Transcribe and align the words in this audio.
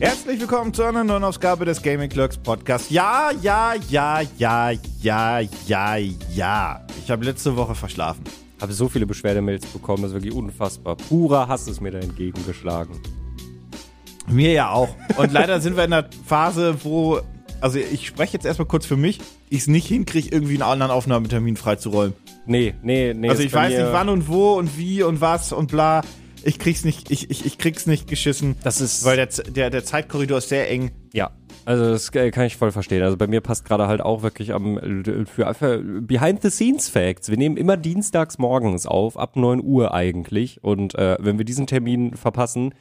Herzlich 0.00 0.40
willkommen 0.40 0.72
zu 0.72 0.82
einer 0.82 1.04
neuen 1.04 1.24
Ausgabe 1.24 1.66
des 1.66 1.82
Gaming 1.82 2.08
Clerks 2.08 2.38
Podcast. 2.38 2.90
Ja, 2.90 3.32
ja, 3.42 3.74
ja, 3.90 4.22
ja, 4.38 4.70
ja, 5.02 5.40
ja, 5.66 5.96
ja. 6.34 6.86
Ich 7.04 7.10
habe 7.10 7.22
letzte 7.22 7.54
Woche 7.54 7.74
verschlafen. 7.74 8.24
Habe 8.62 8.72
so 8.72 8.88
viele 8.88 9.04
Beschwerdemails 9.04 9.66
bekommen, 9.66 10.02
das 10.02 10.12
ist 10.12 10.14
wirklich 10.14 10.32
unfassbar. 10.32 10.96
Purer 10.96 11.48
Hass 11.48 11.68
ist 11.68 11.82
mir 11.82 11.90
da 11.90 11.98
entgegengeschlagen. 11.98 12.98
Mir 14.26 14.52
ja 14.52 14.70
auch. 14.70 14.88
Und 15.18 15.32
leider 15.32 15.60
sind 15.60 15.76
wir 15.76 15.84
in 15.84 15.90
der 15.90 16.08
Phase, 16.24 16.82
wo, 16.82 17.20
also 17.60 17.78
ich 17.78 18.06
spreche 18.06 18.32
jetzt 18.32 18.46
erstmal 18.46 18.68
kurz 18.68 18.86
für 18.86 18.96
mich, 18.96 19.20
ich 19.50 19.58
es 19.58 19.66
nicht 19.66 19.86
hinkriege, 19.86 20.30
irgendwie 20.30 20.54
einen 20.54 20.62
anderen 20.62 20.92
Aufnahmetermin 20.92 21.58
freizuräumen. 21.58 22.14
Nee, 22.46 22.74
nee, 22.82 23.12
nee. 23.12 23.28
Also 23.28 23.42
ich 23.42 23.52
weiß 23.52 23.76
nicht 23.76 23.92
wann 23.92 24.08
und 24.08 24.28
wo 24.28 24.54
und 24.54 24.78
wie 24.78 25.02
und 25.02 25.20
was 25.20 25.52
und 25.52 25.70
bla. 25.70 26.00
Ich 26.44 26.58
krieg's 26.58 26.84
nicht, 26.84 27.10
ich, 27.10 27.30
ich, 27.30 27.44
ich 27.46 27.58
krieg's 27.58 27.86
nicht 27.86 28.06
geschissen. 28.08 28.56
Das 28.62 28.80
ist- 28.80 29.04
Weil 29.04 29.16
der, 29.16 29.26
der, 29.26 29.70
der 29.70 29.84
Zeitkorridor 29.84 30.38
ist 30.38 30.48
sehr 30.48 30.70
eng. 30.70 30.90
Ja, 31.12 31.30
also 31.64 31.90
das 31.90 32.14
äh, 32.14 32.30
kann 32.30 32.46
ich 32.46 32.56
voll 32.56 32.72
verstehen. 32.72 33.02
Also 33.02 33.16
bei 33.16 33.26
mir 33.26 33.40
passt 33.40 33.64
gerade 33.64 33.86
halt 33.86 34.00
auch 34.00 34.22
wirklich 34.22 34.52
am 34.54 34.78
für, 35.26 35.54
für 35.54 35.78
Behind-the-Scenes-Facts. 36.40 37.28
Wir 37.28 37.36
nehmen 37.36 37.56
immer 37.56 37.76
dienstags 37.76 38.38
morgens 38.38 38.86
auf, 38.86 39.16
ab 39.18 39.36
9 39.36 39.62
Uhr 39.62 39.92
eigentlich. 39.94 40.62
Und 40.64 40.94
äh, 40.94 41.16
wenn 41.20 41.38
wir 41.38 41.44
diesen 41.44 41.66
Termin 41.66 42.14
verpassen, 42.16 42.74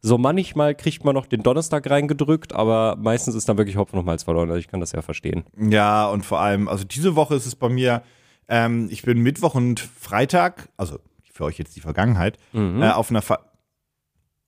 so 0.00 0.16
manchmal 0.18 0.74
kriegt 0.74 1.04
man 1.04 1.14
noch 1.14 1.26
den 1.26 1.42
Donnerstag 1.42 1.88
reingedrückt, 1.90 2.52
aber 2.54 2.96
meistens 3.00 3.34
ist 3.34 3.48
dann 3.48 3.58
wirklich 3.58 3.76
Hopfen 3.76 3.98
und 3.98 4.04
Malz 4.04 4.22
verloren. 4.22 4.48
Also 4.48 4.58
ich 4.60 4.68
kann 4.68 4.80
das 4.80 4.92
ja 4.92 5.02
verstehen. 5.02 5.44
Ja, 5.58 6.06
und 6.08 6.24
vor 6.24 6.40
allem, 6.40 6.68
also 6.68 6.84
diese 6.84 7.16
Woche 7.16 7.34
ist 7.34 7.46
es 7.46 7.56
bei 7.56 7.68
mir, 7.68 8.02
ähm, 8.48 8.88
ich 8.90 9.02
bin 9.02 9.18
Mittwoch 9.20 9.54
und 9.56 9.80
Freitag, 9.80 10.68
also 10.76 10.98
für 11.38 11.44
euch 11.44 11.56
jetzt 11.58 11.74
die 11.76 11.80
Vergangenheit, 11.80 12.36
äh, 12.52 12.90
auf 12.90 13.10
einer 13.10 13.22
Ver 13.22 13.38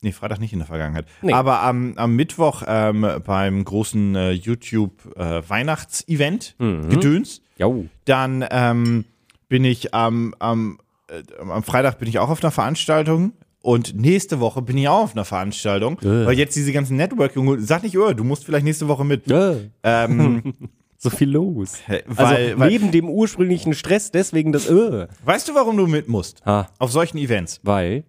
Nee, 0.02 0.12
Freitag 0.12 0.40
nicht 0.40 0.54
in 0.54 0.60
der 0.60 0.66
Vergangenheit. 0.66 1.04
Nee. 1.20 1.34
Aber 1.34 1.60
am, 1.62 1.92
am 1.96 2.16
Mittwoch 2.16 2.62
ähm, 2.66 3.06
beim 3.26 3.62
großen 3.62 4.14
äh, 4.16 4.30
YouTube-Weihnachts-Event, 4.32 6.56
Gedöns, 6.58 7.42
Jo. 7.58 7.84
dann 8.06 8.44
ähm, 8.50 9.04
bin 9.48 9.64
ich 9.64 9.92
am, 9.94 10.34
am, 10.38 10.78
äh, 11.08 11.22
am 11.42 11.62
Freitag 11.62 11.98
bin 11.98 12.08
ich 12.08 12.18
auch 12.18 12.30
auf 12.30 12.42
einer 12.42 12.50
Veranstaltung 12.50 13.32
und 13.62 13.94
nächste 13.94 14.40
Woche 14.40 14.62
bin 14.62 14.78
ich 14.78 14.88
auch 14.88 15.02
auf 15.02 15.12
einer 15.14 15.26
Veranstaltung, 15.26 15.98
Äh. 16.00 16.24
weil 16.26 16.38
jetzt 16.38 16.56
diese 16.56 16.72
ganzen 16.72 16.96
Networking, 16.96 17.60
sag 17.60 17.82
nicht, 17.82 17.98
oh, 17.98 18.12
du 18.14 18.24
musst 18.24 18.46
vielleicht 18.46 18.64
nächste 18.64 18.88
Woche 18.88 19.04
mit. 19.04 19.30
Äh, 19.30 19.68
Ähm, 19.82 20.54
so 21.02 21.10
viel 21.10 21.30
los. 21.30 21.78
weil, 21.88 22.04
also 22.16 22.58
weil, 22.58 22.68
neben 22.70 22.90
dem 22.92 23.08
ursprünglichen 23.08 23.72
Stress, 23.74 24.10
deswegen 24.10 24.52
das 24.52 24.68
äh. 24.68 25.08
weißt 25.24 25.48
du, 25.48 25.54
warum 25.54 25.76
du 25.76 25.86
mit 25.86 26.08
musst? 26.08 26.46
Ah, 26.46 26.68
Auf 26.78 26.92
solchen 26.92 27.18
Events. 27.18 27.58
weil. 27.62 28.04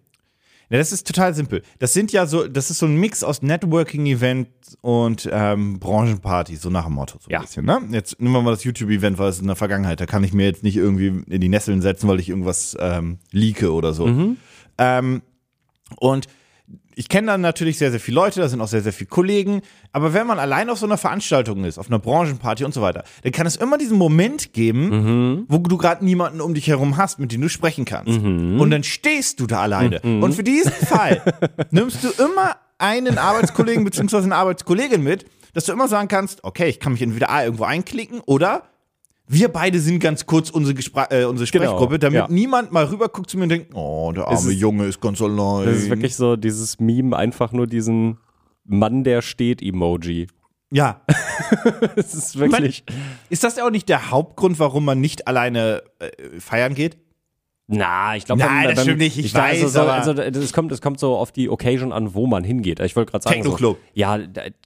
Ja, 0.69 0.77
das 0.77 0.93
ist 0.93 1.05
total 1.05 1.33
simpel. 1.33 1.63
Das 1.79 1.91
sind 1.91 2.13
ja 2.13 2.25
so, 2.25 2.47
das 2.47 2.69
ist 2.71 2.79
so 2.79 2.85
ein 2.85 2.95
Mix 2.95 3.23
aus 3.25 3.41
Networking-Event 3.41 4.47
und 4.79 5.27
ähm, 5.29 5.79
Branchenparty, 5.79 6.55
so 6.55 6.69
nach 6.69 6.85
dem 6.85 6.93
Motto 6.93 7.17
so 7.19 7.27
ein 7.27 7.31
Ja. 7.31 7.41
bisschen. 7.41 7.65
Ne? 7.65 7.81
Jetzt 7.91 8.21
nehmen 8.21 8.33
wir 8.33 8.41
mal 8.41 8.51
das 8.51 8.63
YouTube-Event, 8.63 9.17
weil 9.19 9.27
es 9.27 9.39
in 9.39 9.47
der 9.47 9.57
Vergangenheit, 9.57 9.99
da 9.99 10.05
kann 10.05 10.23
ich 10.23 10.31
mir 10.31 10.45
jetzt 10.45 10.63
nicht 10.63 10.77
irgendwie 10.77 11.23
in 11.29 11.41
die 11.41 11.49
Nesseln 11.49 11.81
setzen, 11.81 12.07
weil 12.07 12.21
ich 12.21 12.29
irgendwas 12.29 12.77
ähm, 12.79 13.17
leake 13.31 13.73
oder 13.73 13.91
so. 13.91 14.35
Ähm, 14.77 15.21
und 15.97 16.27
ich 16.95 17.09
kenne 17.09 17.27
dann 17.27 17.41
natürlich 17.41 17.77
sehr, 17.77 17.89
sehr 17.91 17.99
viele 17.99 18.15
Leute, 18.15 18.41
da 18.41 18.49
sind 18.49 18.61
auch 18.61 18.67
sehr, 18.67 18.81
sehr 18.81 18.93
viele 18.93 19.09
Kollegen. 19.09 19.61
Aber 19.91 20.13
wenn 20.13 20.27
man 20.27 20.39
allein 20.39 20.69
auf 20.69 20.77
so 20.77 20.85
einer 20.85 20.97
Veranstaltung 20.97 21.63
ist, 21.63 21.77
auf 21.77 21.87
einer 21.87 21.99
Branchenparty 21.99 22.63
und 22.65 22.73
so 22.73 22.81
weiter, 22.81 23.03
dann 23.23 23.31
kann 23.31 23.47
es 23.47 23.55
immer 23.55 23.77
diesen 23.77 23.97
Moment 23.97 24.53
geben, 24.53 25.45
wo 25.47 25.57
du 25.57 25.77
gerade 25.77 26.03
niemanden 26.03 26.41
um 26.41 26.53
dich 26.53 26.67
herum 26.67 26.97
hast, 26.97 27.19
mit 27.19 27.31
dem 27.31 27.41
du 27.41 27.49
sprechen 27.49 27.85
kannst. 27.85 28.19
Und 28.59 28.69
dann 28.71 28.83
stehst 28.83 29.39
du 29.39 29.47
da 29.47 29.61
alleine. 29.61 29.99
Und 30.01 30.33
für 30.33 30.43
diesen 30.43 30.71
Fall 30.73 31.21
nimmst 31.71 32.03
du 32.03 32.09
immer 32.23 32.55
einen 32.77 33.17
Arbeitskollegen 33.17 33.83
bzw. 33.83 34.17
eine 34.17 34.35
Arbeitskollegin 34.35 35.01
mit, 35.01 35.25
dass 35.53 35.65
du 35.65 35.71
immer 35.71 35.87
sagen 35.87 36.07
kannst, 36.07 36.43
okay, 36.43 36.67
ich 36.67 36.79
kann 36.79 36.93
mich 36.93 37.01
entweder 37.01 37.29
A 37.29 37.43
irgendwo 37.43 37.63
einklicken 37.63 38.21
oder 38.25 38.63
wir 39.31 39.47
beide 39.49 39.79
sind 39.79 39.99
ganz 39.99 40.25
kurz 40.25 40.49
unsere, 40.49 40.73
Gespr 40.75 41.07
äh, 41.09 41.23
unsere 41.25 41.49
Genau, 41.49 41.65
Sprechgruppe, 41.65 41.99
damit 41.99 42.15
ja. 42.19 42.27
niemand 42.29 42.71
mal 42.71 42.85
rüberguckt 42.85 43.29
zu 43.29 43.37
mir 43.37 43.43
und 43.43 43.49
denkt, 43.49 43.73
oh, 43.73 44.11
der 44.13 44.27
arme 44.27 44.51
ist- 44.51 44.59
Junge 44.59 44.85
ist 44.85 44.99
ganz 44.99 45.21
allein. 45.21 45.65
Das 45.65 45.77
ist 45.77 45.89
wirklich 45.89 46.15
so 46.15 46.35
dieses 46.35 46.79
Meme, 46.79 47.15
einfach 47.15 47.51
nur 47.53 47.65
diesen 47.67 48.17
Mann, 48.65 49.03
der 49.03 49.21
steht 49.21 49.61
Emoji. 49.61 50.27
ja. 50.71 51.01
Es 51.95 52.13
ist 52.13 52.39
wirklich. 52.39 52.83
Ist 53.29 53.43
das 53.43 53.57
auch 53.59 53.69
nicht 53.71 53.89
der 53.89 54.11
Hauptgrund, 54.11 54.59
warum 54.59 54.85
man 54.85 54.99
nicht 55.01 55.27
alleine 55.27 55.83
äh, 55.99 56.39
feiern 56.39 56.73
geht? 56.75 56.97
Na, 57.73 58.15
ich 58.17 58.25
glaube, 58.25 58.41
Nein, 58.41 58.75
das 58.75 58.83
stimmt 58.83 58.97
nicht, 58.99 59.17
ich 59.17 59.33
weiß, 59.33 59.63
Also, 59.63 59.67
so, 59.69 59.79
aber- 59.81 59.93
also 59.93 60.11
es 60.41 60.51
kommt, 60.53 60.71
es 60.73 60.81
kommt 60.81 60.99
so 60.99 61.15
auf 61.15 61.31
die 61.31 61.49
Occasion 61.49 61.91
an, 61.93 62.13
wo 62.13 62.27
man 62.27 62.43
hingeht. 62.43 62.79
Ich 62.81 62.95
wollte 62.95 63.11
gerade 63.11 63.23
sagen, 63.23 63.35
Techno-Club. 63.37 63.77
So, 63.77 63.83
ja, 63.93 64.19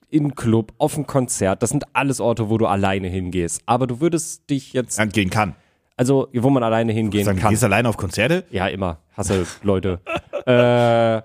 in 0.09 0.33
Club, 0.33 0.73
auf 0.79 0.97
ein 0.97 1.05
Konzert, 1.05 1.61
das 1.61 1.69
sind 1.69 1.83
alles 1.94 2.19
Orte, 2.19 2.49
wo 2.49 2.57
du 2.57 2.65
alleine 2.65 3.07
hingehst. 3.07 3.61
Aber 3.67 3.85
du 3.85 4.01
würdest 4.01 4.49
dich 4.49 4.73
jetzt, 4.73 4.99
gehen 5.13 5.29
kann. 5.29 5.55
also 5.97 6.27
wo 6.33 6.49
man 6.49 6.63
alleine 6.63 6.94
hingehen 6.94 7.25
Sagen, 7.25 7.38
du 7.38 7.44
kann. 7.44 7.51
gehst 7.51 7.63
alleine 7.63 7.89
auf 7.89 7.97
Konzerte? 7.97 8.44
Ja, 8.49 8.67
immer. 8.67 8.97
Hasse 9.15 9.45
Leute. 9.61 9.99
äh, 10.45 11.21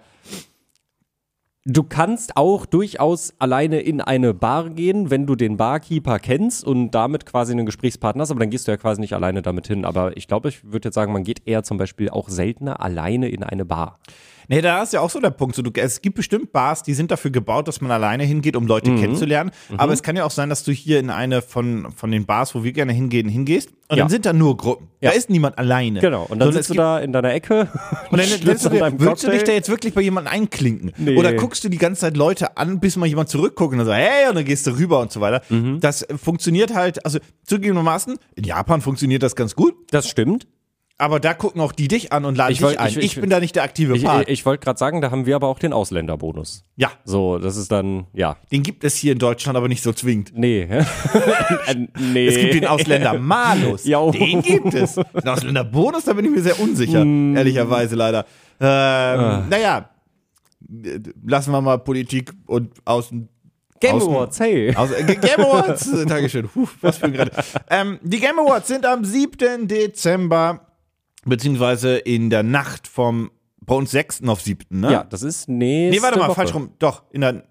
du 1.65 1.82
kannst 1.82 2.37
auch 2.37 2.66
durchaus 2.66 3.34
alleine 3.38 3.81
in 3.81 4.00
eine 4.00 4.32
Bar 4.34 4.71
gehen, 4.71 5.10
wenn 5.10 5.26
du 5.26 5.34
den 5.34 5.56
Barkeeper 5.56 6.19
kennst 6.19 6.65
und 6.65 6.93
damit 6.93 7.26
quasi 7.26 7.53
einen 7.53 7.66
Gesprächspartner 7.66 8.22
hast, 8.22 8.31
aber 8.31 8.41
dann 8.41 8.50
gehst 8.50 8.66
du 8.66 8.72
ja 8.72 8.76
quasi 8.76 9.00
nicht 9.00 9.12
alleine 9.12 9.43
damit 9.43 9.66
hin. 9.66 9.84
Aber 9.84 10.16
ich 10.16 10.26
glaube, 10.26 10.49
ich 10.49 10.65
würde 10.65 10.88
jetzt 10.88 10.94
sagen, 10.94 11.12
man 11.12 11.25
geht 11.25 11.47
eher 11.47 11.62
zum 11.62 11.76
Beispiel 11.76 12.10
auch 12.10 12.28
seltener 12.28 12.81
alleine 12.81 13.28
in 13.28 13.43
eine 13.43 13.65
Bar. 13.65 13.99
Nee, 14.50 14.62
da 14.62 14.83
ist 14.83 14.93
ja 14.93 15.00
auch 15.00 15.11
so 15.11 15.21
der 15.21 15.31
Punkt. 15.31 15.55
So, 15.55 15.62
du, 15.62 15.71
es 15.81 16.03
gibt 16.03 16.16
bestimmt 16.16 16.50
Bars, 16.53 16.83
die 16.83 16.93
sind 16.94 17.12
dafür 17.12 17.31
gebaut, 17.31 17.69
dass 17.69 17.81
man 17.81 17.93
alleine 17.93 18.25
hingeht, 18.25 18.56
um 18.56 18.65
Mhm. 18.65 18.69
Leute 18.69 18.94
kennenzulernen. 18.97 19.53
Aber 19.77 19.93
es 19.93 20.03
kann 20.03 20.16
ja 20.16 20.25
auch 20.25 20.33
sein, 20.33 20.49
dass 20.49 20.65
du 20.65 20.72
hier 20.72 20.99
in 20.99 21.09
eine 21.09 21.41
von, 21.41 21.93
von 21.94 22.11
den 22.11 22.27
Bars, 22.27 22.53
wo 22.56 22.65
wir 22.65 22.72
gerne 22.72 22.93
hingehen, 22.93 23.28
hingehst. 23.28 23.71
Und 23.88 23.97
Ja. 23.97 24.03
dann 24.05 24.09
sind 24.11 24.27
da 24.27 24.33
nur 24.33 24.56
Gruppen. 24.56 24.88
Ja. 25.00 25.11
Da 25.11 25.16
ist 25.16 25.31
niemand 25.31 25.56
alleine. 25.56 26.00
Genau. 26.00 26.27
Und 26.28 26.41
dann 26.41 26.49
es 26.49 26.55
sitzt 26.56 26.71
du 26.71 26.75
da 26.75 26.99
in 26.99 27.12
deiner 27.12 27.33
Ecke 27.33 27.69
Und 28.11 28.19
dann 28.21 28.28
willst 28.43 28.44
du 28.44 28.47
willst 28.49 28.65
du 28.66 28.71
dich 28.71 28.81
da 28.81 28.91
Cocktail. 28.91 29.53
jetzt 29.55 29.69
wirklich 29.69 29.94
bei 29.94 30.00
jemandem 30.00 30.33
einklinken? 30.33 30.93
Nee. 30.97 31.17
Oder 31.17 31.32
guckst 31.34 31.62
du 31.62 31.69
die 31.69 31.78
ganze 31.78 32.00
Zeit 32.03 32.17
Leute 32.17 32.56
an, 32.56 32.81
bis 32.81 32.97
mal 32.97 33.06
jemand 33.06 33.28
zurückguckt 33.28 33.72
und 33.72 33.78
dann 33.78 33.87
so, 33.87 33.93
hey, 33.93 34.28
und 34.28 34.34
dann 34.34 34.44
gehst 34.44 34.67
du 34.67 34.72
rüber 34.77 34.99
und 34.99 35.12
so 35.12 35.21
weiter. 35.21 35.43
Mhm. 35.49 35.78
Das 35.81 36.05
funktioniert 36.21 36.75
halt, 36.75 37.05
also 37.05 37.21
zugegebenermaßen, 37.47 38.17
in 38.34 38.44
Japan 38.44 38.81
funktioniert 38.81 39.22
das 39.22 39.37
ganz 39.37 39.55
gut, 39.55 39.75
Das 39.93 40.09
stimmt. 40.09 40.47
Aber 41.00 41.19
da 41.21 41.34
gucken 41.34 41.61
auch 41.61 41.72
die 41.72 41.88
dich 41.88 42.12
an 42.12 42.25
und 42.25 42.37
laden 42.37 42.53
Ich 42.53 42.59
dich 42.59 42.66
wollt- 42.66 42.78
ein. 42.78 42.88
ich- 42.91 42.97
Ich, 42.99 43.05
ich- 43.16 43.21
bin 43.21 43.31
da 43.31 43.41
nicht 43.41 43.56
der 43.56 43.62
aktive 43.65 43.99
Part. 43.99 44.28
ich 44.28 44.44
wollte 44.47 44.62
gerade 44.65 44.78
sagen, 44.78 45.00
da 45.00 45.11
haben 45.11 45.27
wir 45.27 45.34
aber 45.37 45.49
auch 45.49 45.59
den 45.59 45.72
Ausländerbonus. 45.72 46.65
ja, 46.77 46.91
So, 47.05 47.38
das 47.38 47.56
ist 47.56 47.72
dann, 47.72 48.06
ja, 48.12 48.37
den 48.53 48.62
gibt 48.62 48.84
es 48.84 48.94
hier 48.97 49.12
in 49.12 49.19
Deutschland 49.19 49.56
aber 49.56 49.69
nicht 49.69 49.83
so 49.83 49.93
zwingend. 49.93 50.33
nee. 50.34 50.62
Äh, 51.66 51.75
nee. 51.99 52.27
Es 52.27 52.37
gibt 52.37 52.55
den 52.55 52.66
Ausländer 52.66 53.19
Malus. 53.19 53.84
Ja. 53.84 54.09
Den 54.11 54.43
gibt 54.43 54.75
es. 54.75 54.94
Den 54.94 55.28
Ausländer 55.28 55.65
Bonus, 55.65 56.05
da 56.05 56.12
bin 56.12 56.25
ich 56.25 56.31
mir 56.31 56.41
sehr 56.43 56.59
unsicher, 56.61 57.05
Mm. 57.05 57.37
ehrlicherweise 57.37 57.94
leider. 57.97 58.25
Ähm, 58.61 58.67
Ah. 58.69 59.47
Naja, 59.49 59.91
lassen 61.27 61.53
wir 61.53 61.61
mal 61.61 61.78
Politik 61.78 62.32
und 62.47 62.72
Außen. 62.84 63.28
Game 63.81 63.97
Außen- 63.97 64.11
Awards, 64.11 64.41
hey. 64.41 64.75
Aus, 64.77 64.91
äh, 64.93 65.03
Game 65.05 65.41
Awards, 65.41 65.91
Dankeschön. 66.06 66.49
Puh, 66.49 66.69
was 66.82 66.99
für 66.99 67.06
ein 67.06 67.12
gerade. 67.15 67.31
Ähm, 67.71 67.99
die 68.03 68.21
Game 68.21 68.38
Awards 68.38 68.69
sind 68.69 68.84
am 68.84 69.05
7. 69.05 69.67
Dezember, 69.69 70.67
beziehungsweise 71.25 71.97
in 71.98 72.31
der 72.31 72.42
Nacht 72.42 72.86
vom, 72.88 73.31
bei 73.60 73.75
uns 73.75 73.91
6. 73.91 74.22
auf 74.28 74.41
7. 74.41 74.64
Ne? 74.81 74.92
Ja, 74.92 75.04
das 75.04 75.22
ist 75.22 75.48
nächste 75.48 75.97
Nee, 75.98 76.03
warte 76.03 76.19
mal, 76.19 76.28
Woche. 76.28 76.34
falsch 76.36 76.54
rum. 76.54 76.70
Doch, 76.78 77.03
in 77.10 77.20
der, 77.20 77.44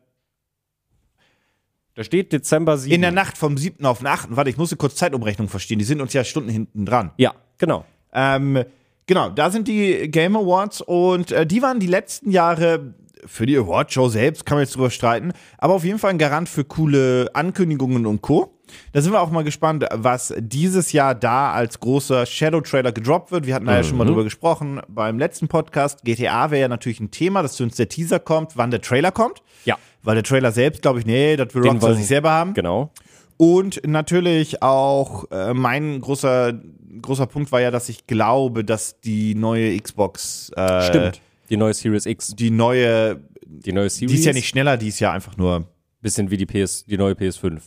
Da 1.95 2.03
steht 2.03 2.31
Dezember 2.31 2.77
7. 2.77 2.93
in 2.95 3.01
der 3.01 3.11
Nacht 3.11 3.37
vom 3.37 3.57
7. 3.57 3.85
auf 3.85 3.99
den 3.99 4.07
8. 4.07 4.35
Warte, 4.35 4.49
ich 4.49 4.57
musste 4.57 4.75
kurz 4.77 4.95
Zeitumrechnung 4.95 5.47
verstehen. 5.49 5.79
Die 5.79 5.85
sind 5.85 6.01
uns 6.01 6.13
ja 6.13 6.23
Stunden 6.23 6.49
hinten 6.49 6.85
dran. 6.85 7.11
Ja, 7.17 7.33
genau. 7.57 7.85
Ähm, 8.13 8.63
genau, 9.05 9.29
da 9.29 9.51
sind 9.51 9.67
die 9.67 10.09
Game 10.09 10.35
Awards 10.35 10.81
und 10.81 11.31
äh, 11.31 11.45
die 11.45 11.61
waren 11.61 11.79
die 11.79 11.87
letzten 11.87 12.31
Jahre 12.31 12.93
für 13.25 13.45
die 13.45 13.57
Awardshow 13.57 14.09
selbst, 14.09 14.45
kann 14.45 14.57
man 14.57 14.63
jetzt 14.63 14.75
drüber 14.75 14.89
streiten, 14.89 15.33
aber 15.57 15.73
auf 15.73 15.83
jeden 15.83 15.99
Fall 15.99 16.11
ein 16.11 16.17
Garant 16.17 16.49
für 16.49 16.63
coole 16.63 17.29
Ankündigungen 17.33 18.05
und 18.05 18.21
Co. 18.21 18.53
Da 18.93 19.01
sind 19.01 19.11
wir 19.11 19.21
auch 19.21 19.31
mal 19.31 19.43
gespannt, 19.43 19.85
was 19.91 20.33
dieses 20.37 20.91
Jahr 20.91 21.15
da 21.15 21.51
als 21.51 21.79
großer 21.79 22.25
Shadow-Trailer 22.25 22.91
gedroppt 22.91 23.31
wird. 23.31 23.47
Wir 23.47 23.55
hatten 23.55 23.65
da 23.65 23.75
ja 23.75 23.83
schon 23.83 23.97
mal 23.97 24.05
drüber 24.05 24.23
gesprochen 24.23 24.79
beim 24.87 25.17
letzten 25.17 25.47
Podcast. 25.47 26.03
GTA 26.03 26.51
wäre 26.51 26.61
ja 26.61 26.67
natürlich 26.67 26.99
ein 26.99 27.09
Thema, 27.11 27.41
dass 27.41 27.55
zu 27.55 27.63
uns 27.63 27.75
der 27.77 27.89
Teaser 27.89 28.19
kommt, 28.19 28.57
wann 28.57 28.69
der 28.71 28.81
Trailer 28.81 29.11
kommt. 29.11 29.41
Ja, 29.65 29.77
Weil 30.03 30.15
der 30.15 30.23
Trailer 30.23 30.51
selbst, 30.51 30.81
glaube 30.81 30.99
ich, 30.99 31.05
nee, 31.05 31.35
das 31.35 31.53
will 31.55 31.67
Rockstar 31.67 31.95
sich 31.95 32.07
selber 32.07 32.31
haben. 32.31 32.53
genau. 32.53 32.91
Und 33.37 33.81
natürlich 33.87 34.61
auch 34.61 35.31
äh, 35.31 35.53
mein 35.53 36.01
großer, 36.01 36.59
großer 37.01 37.25
Punkt 37.25 37.53
war 37.53 37.61
ja, 37.61 37.71
dass 37.71 37.87
ich 37.87 38.05
glaube, 38.05 38.65
dass 38.65 38.99
die 38.99 39.33
neue 39.33 39.79
Xbox, 39.79 40.51
äh, 40.57 40.81
Stimmt. 40.81 41.21
Die 41.49 41.57
neue 41.57 41.73
Series 41.73 42.05
X. 42.05 42.35
die 42.35 42.51
neue, 42.51 43.19
Die 43.45 43.73
neue 43.73 43.89
Series. 43.89 44.11
die 44.13 44.19
ist 44.19 44.25
ja 44.25 44.33
nicht 44.33 44.47
schneller, 44.47 44.77
die 44.77 44.87
ist 44.89 44.99
ja 44.99 45.11
einfach 45.11 45.37
nur. 45.37 45.67
Bisschen 46.01 46.31
wie 46.31 46.37
die 46.37 46.45
PS, 46.45 46.85
die 46.85 46.97
neue 46.97 47.11
PS5. 47.13 47.59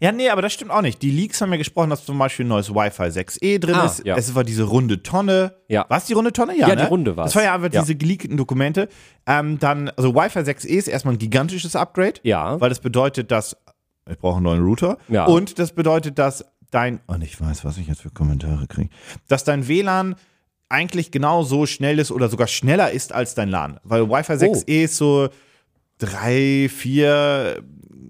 Ja, 0.00 0.10
nee, 0.10 0.28
aber 0.30 0.42
das 0.42 0.52
stimmt 0.52 0.72
auch 0.72 0.82
nicht. 0.82 1.00
Die 1.00 1.12
Leaks 1.12 1.40
haben 1.40 1.52
ja 1.52 1.58
gesprochen, 1.58 1.90
dass 1.90 2.04
zum 2.04 2.18
Beispiel 2.18 2.44
ein 2.44 2.48
neues 2.48 2.70
Wi-Fi 2.74 3.04
6E 3.04 3.58
drin 3.60 3.74
Ah, 3.76 3.86
ist. 3.86 4.04
ja. 4.04 4.16
Es 4.16 4.34
war 4.34 4.42
diese 4.42 4.64
runde 4.64 5.02
Tonne. 5.04 5.54
Ja. 5.68 5.86
War 5.88 5.98
es 5.98 6.06
die 6.06 6.12
runde 6.14 6.32
Tonne? 6.32 6.56
Ja, 6.58 6.66
ne? 6.68 6.76
die 6.76 6.82
runde 6.82 7.16
war's. 7.16 7.26
Das 7.28 7.36
war 7.36 7.44
ja 7.44 7.54
einfach 7.54 7.72
Ja. 7.72 7.82
diese 7.82 7.94
geleakten 7.94 8.36
Dokumente. 8.36 8.88
Ähm, 9.26 9.58
dann, 9.60 9.90
also 9.90 10.12
Wi-Fi 10.14 10.40
6E 10.40 10.66
ist 10.76 10.88
erstmal 10.88 11.14
ein 11.14 11.18
gigantisches 11.18 11.76
Upgrade. 11.76 12.14
Ja. 12.24 12.60
Weil 12.60 12.68
das 12.68 12.80
bedeutet, 12.80 13.30
dass 13.30 13.56
ich 14.10 14.18
brauche 14.18 14.36
einen 14.36 14.44
neuen 14.44 14.62
Router. 14.64 14.98
Ja. 15.08 15.26
Und 15.26 15.58
das 15.60 15.72
bedeutet, 15.72 16.18
dass 16.18 16.44
dein, 16.72 16.98
und 17.06 17.22
ich 17.22 17.40
weiß, 17.40 17.64
was 17.64 17.78
ich 17.78 17.86
jetzt 17.86 18.00
für 18.02 18.10
Kommentare 18.10 18.66
kriege, 18.66 18.90
dass 19.28 19.44
dein 19.44 19.68
WLAN 19.68 20.16
eigentlich 20.68 21.10
genau 21.10 21.42
so 21.42 21.64
schnell 21.66 21.98
ist 21.98 22.10
oder 22.10 22.28
sogar 22.28 22.46
schneller 22.46 22.90
ist 22.90 23.12
als 23.12 23.34
dein 23.34 23.48
LAN. 23.48 23.80
Weil 23.84 24.08
Wi-Fi 24.08 24.32
6E 24.34 24.84
ist 24.84 24.96
so 24.96 25.28
drei, 25.98 26.68
vier 26.72 27.62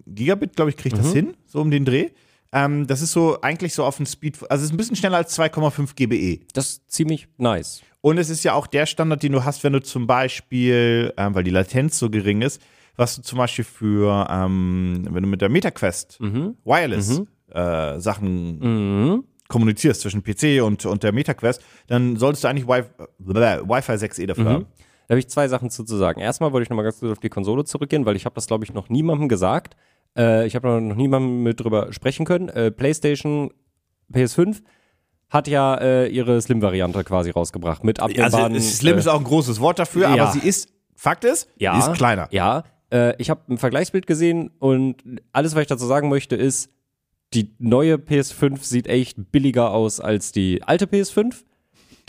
Gigabit, 0.06 0.56
glaube 0.56 0.70
ich, 0.70 0.76
kriegt 0.76 0.96
Mhm. 0.96 1.00
das 1.02 1.12
hin, 1.12 1.34
so 1.46 1.60
um 1.60 1.70
den 1.70 1.84
Dreh. 1.84 2.08
Ähm, 2.52 2.86
das 2.86 3.02
ist 3.02 3.12
so 3.12 3.40
eigentlich 3.42 3.74
so 3.74 3.84
auf 3.84 3.98
den 3.98 4.06
Speed, 4.06 4.38
also 4.50 4.62
es 4.62 4.68
ist 4.70 4.74
ein 4.74 4.78
bisschen 4.78 4.96
schneller 4.96 5.18
als 5.18 5.34
2,5 5.38 5.94
GBE. 5.94 6.40
Das 6.54 6.68
ist 6.70 6.90
ziemlich 6.90 7.28
nice. 7.36 7.82
Und 8.00 8.16
es 8.18 8.30
ist 8.30 8.42
ja 8.44 8.54
auch 8.54 8.66
der 8.66 8.86
Standard, 8.86 9.22
den 9.22 9.32
du 9.32 9.44
hast, 9.44 9.64
wenn 9.64 9.72
du 9.74 9.82
zum 9.82 10.06
Beispiel, 10.06 11.12
ähm, 11.16 11.34
weil 11.34 11.44
die 11.44 11.50
Latenz 11.50 11.98
so 11.98 12.08
gering 12.08 12.42
ist, 12.42 12.60
was 12.96 13.16
du 13.16 13.22
zum 13.22 13.38
Beispiel 13.38 13.64
für, 13.64 14.26
ähm, 14.30 15.06
wenn 15.10 15.22
du 15.22 15.28
mit 15.28 15.40
der 15.40 15.48
MetaQuest 15.48 16.18
Wireless 16.64 17.22
Äh, 17.50 17.98
Sachen 17.98 19.24
kommunizierst 19.48 20.02
zwischen 20.02 20.22
PC 20.22 20.62
und, 20.62 20.84
und 20.86 21.02
der 21.02 21.12
MetaQuest, 21.12 21.62
dann 21.86 22.16
solltest 22.16 22.44
du 22.44 22.48
eigentlich 22.48 22.68
Wi- 22.68 22.84
bläh, 23.18 23.60
Wi-Fi 23.66 23.92
6E 23.92 24.26
dafür 24.26 24.44
haben. 24.44 24.66
Da 25.08 25.14
habe 25.14 25.20
ich 25.20 25.28
zwei 25.28 25.48
Sachen 25.48 25.70
zu, 25.70 25.84
zu 25.84 25.96
sagen. 25.96 26.20
Erstmal 26.20 26.52
wollte 26.52 26.64
ich 26.64 26.70
nochmal 26.70 26.84
ganz 26.84 27.00
kurz 27.00 27.12
auf 27.12 27.18
die 27.18 27.30
Konsole 27.30 27.64
zurückgehen, 27.64 28.04
weil 28.04 28.14
ich 28.14 28.26
habe 28.26 28.34
das, 28.34 28.46
glaube 28.46 28.64
ich, 28.64 28.74
noch 28.74 28.90
niemandem 28.90 29.28
gesagt. 29.28 29.74
Äh, 30.16 30.46
ich 30.46 30.54
habe 30.54 30.80
noch 30.82 30.94
niemandem 30.96 31.42
mit 31.42 31.60
drüber 31.60 31.92
sprechen 31.94 32.26
können. 32.26 32.50
Äh, 32.50 32.70
PlayStation 32.70 33.50
PS5 34.12 34.62
hat 35.30 35.48
ja 35.48 35.74
äh, 35.76 36.08
ihre 36.08 36.40
Slim-Variante 36.40 37.04
quasi 37.04 37.30
rausgebracht 37.30 37.84
mit 37.84 38.00
Also 38.00 38.14
abnehmbaren... 38.14 38.60
Slim 38.60 38.96
äh, 38.96 38.98
ist 38.98 39.06
auch 39.08 39.18
ein 39.18 39.24
großes 39.24 39.60
Wort 39.60 39.78
dafür, 39.78 40.14
ja. 40.14 40.24
aber 40.24 40.32
sie 40.32 40.46
ist, 40.46 40.68
Fakt 40.94 41.24
ist, 41.24 41.48
ja, 41.56 41.72
die 41.74 41.78
ist 41.80 41.92
kleiner. 41.94 42.28
Ja, 42.30 42.64
äh, 42.92 43.14
ich 43.16 43.30
habe 43.30 43.40
ein 43.48 43.56
Vergleichsbild 43.58 44.06
gesehen 44.06 44.50
und 44.58 45.02
alles, 45.32 45.54
was 45.54 45.62
ich 45.62 45.68
dazu 45.68 45.86
sagen 45.86 46.08
möchte, 46.08 46.36
ist, 46.36 46.70
die 47.34 47.54
neue 47.58 47.96
PS5 47.96 48.58
sieht 48.62 48.86
echt 48.86 49.30
billiger 49.32 49.70
aus 49.72 50.00
als 50.00 50.32
die 50.32 50.62
alte 50.62 50.86
PS5. 50.86 51.34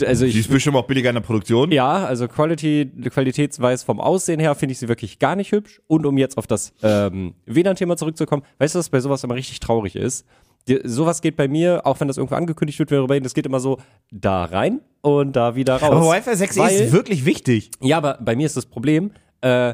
Also 0.05 0.23
Die 0.23 0.31
ich, 0.31 0.37
ist 0.39 0.49
bestimmt 0.49 0.77
auch 0.77 0.87
billiger 0.87 1.09
in 1.09 1.15
der 1.15 1.21
Produktion. 1.21 1.71
ja, 1.73 2.05
also 2.05 2.29
Quality, 2.29 2.89
qualitätsweis 3.09 3.83
vom 3.83 3.99
Aussehen 3.99 4.39
her 4.39 4.55
finde 4.55 4.71
ich 4.71 4.79
sie 4.79 4.87
wirklich 4.87 5.19
gar 5.19 5.35
nicht 5.35 5.51
hübsch. 5.51 5.81
Und 5.87 6.05
um 6.05 6.17
jetzt 6.17 6.37
auf 6.37 6.47
das 6.47 6.71
ähm, 6.83 7.33
WLAN-Thema 7.45 7.97
zurückzukommen, 7.97 8.43
weißt 8.59 8.75
du, 8.75 8.79
was 8.79 8.89
bei 8.89 9.01
sowas 9.01 9.23
immer 9.25 9.35
richtig 9.35 9.59
traurig 9.59 9.97
ist? 9.97 10.25
Die, 10.69 10.79
sowas 10.85 11.21
geht 11.21 11.35
bei 11.35 11.49
mir, 11.49 11.85
auch 11.85 11.99
wenn 11.99 12.07
das 12.07 12.15
irgendwo 12.17 12.35
angekündigt 12.35 12.79
wird, 12.79 12.89
wäre 12.91 13.21
das 13.21 13.33
geht 13.33 13.45
immer 13.45 13.59
so 13.59 13.77
da 14.11 14.45
rein 14.45 14.79
und 15.01 15.35
da 15.35 15.55
wieder 15.55 15.75
raus. 15.77 15.91
Aber 15.91 16.01
Wi-Fi 16.13 16.31
6E 16.31 16.57
Weil- 16.59 16.75
ist 16.85 16.91
wirklich 16.93 17.25
wichtig. 17.25 17.71
ja, 17.81 17.97
aber 17.97 18.19
bei 18.21 18.37
mir 18.37 18.45
ist 18.45 18.55
das 18.55 18.67
Problem, 18.67 19.11
äh, 19.41 19.73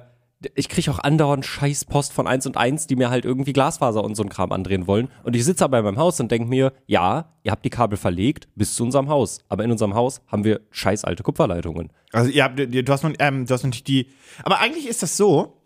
ich 0.55 0.69
kriege 0.69 0.91
auch 0.91 0.99
andauernd 0.99 1.45
Scheißpost 1.45 2.13
von 2.13 2.27
1 2.27 2.45
und 2.47 2.57
1, 2.57 2.87
die 2.87 2.95
mir 2.95 3.09
halt 3.09 3.25
irgendwie 3.25 3.53
Glasfaser 3.53 4.03
und 4.03 4.15
so 4.15 4.23
ein 4.23 4.29
Kram 4.29 4.51
andrehen 4.51 4.85
wollen. 4.87 5.09
Und 5.23 5.35
ich 5.35 5.43
sitze 5.45 5.63
aber 5.63 5.79
in 5.79 5.85
meinem 5.85 5.97
Haus 5.97 6.19
und 6.19 6.31
denke 6.31 6.47
mir, 6.47 6.73
ja, 6.85 7.33
ihr 7.43 7.51
habt 7.51 7.65
die 7.65 7.69
Kabel 7.69 7.97
verlegt 7.97 8.47
bis 8.55 8.75
zu 8.75 8.83
unserem 8.83 9.09
Haus. 9.09 9.39
Aber 9.49 9.63
in 9.63 9.71
unserem 9.71 9.95
Haus 9.95 10.21
haben 10.27 10.43
wir 10.43 10.61
scheiß 10.71 11.03
alte 11.05 11.23
Kupferleitungen. 11.23 11.91
Also 12.11 12.29
ja, 12.29 12.49
du 12.49 12.67
du 12.67 12.91
hast, 12.93 13.03
noch, 13.03 13.13
ähm, 13.19 13.45
du 13.45 13.53
hast 13.53 13.63
natürlich 13.63 13.83
die. 13.83 14.07
Aber 14.43 14.59
eigentlich 14.59 14.87
ist 14.87 15.01
das 15.03 15.17
so. 15.17 15.61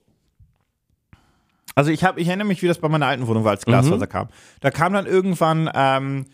Also 1.76 1.92
ich 1.92 2.04
habe, 2.04 2.20
ich 2.20 2.28
erinnere 2.28 2.48
mich, 2.48 2.62
wie 2.62 2.68
das 2.68 2.80
bei 2.80 2.90
meiner 2.90 3.06
alten 3.08 3.28
Wohnung 3.28 3.44
war, 3.44 3.52
als 3.52 3.66
Glasfaser 3.66 4.06
Mhm. 4.06 4.10
kam. 4.10 4.28
Da 4.60 4.72
kam 4.72 4.94
dann 4.94 5.06
irgendwann, 5.06 5.70
ähm, 5.74 6.26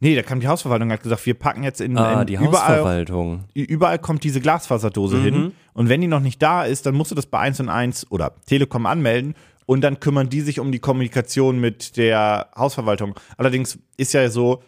nee, 0.00 0.14
da 0.16 0.22
kam 0.22 0.40
die 0.40 0.48
Hausverwaltung 0.48 0.88
und 0.88 0.92
hat 0.94 1.02
gesagt, 1.02 1.24
wir 1.26 1.34
packen 1.34 1.62
jetzt 1.62 1.80
in, 1.80 1.96
Ah, 1.96 2.22
in 2.22 2.26
die 2.26 2.34
überall, 2.34 2.50
Hausverwaltung. 2.78 3.44
überall 3.54 3.98
kommt 3.98 4.24
diese 4.24 4.40
Glasfaserdose 4.40 5.16
Mhm. 5.18 5.22
hin. 5.24 5.52
Und 5.74 5.88
wenn 5.88 6.00
die 6.00 6.06
noch 6.08 6.20
nicht 6.20 6.42
da 6.42 6.64
ist, 6.64 6.86
dann 6.86 6.94
musst 6.94 7.10
du 7.10 7.14
das 7.14 7.26
bei 7.26 7.38
1 7.38 7.60
und 7.60 7.68
1 7.68 8.10
oder 8.10 8.34
Telekom 8.46 8.86
anmelden. 8.86 9.34
Und 9.66 9.82
dann 9.82 10.00
kümmern 10.00 10.28
die 10.28 10.40
sich 10.40 10.58
um 10.58 10.72
die 10.72 10.80
Kommunikation 10.80 11.60
mit 11.60 11.96
der 11.96 12.48
Hausverwaltung. 12.56 13.14
Allerdings 13.36 13.78
ist 13.96 14.12
ja 14.14 14.28
so, 14.28 14.62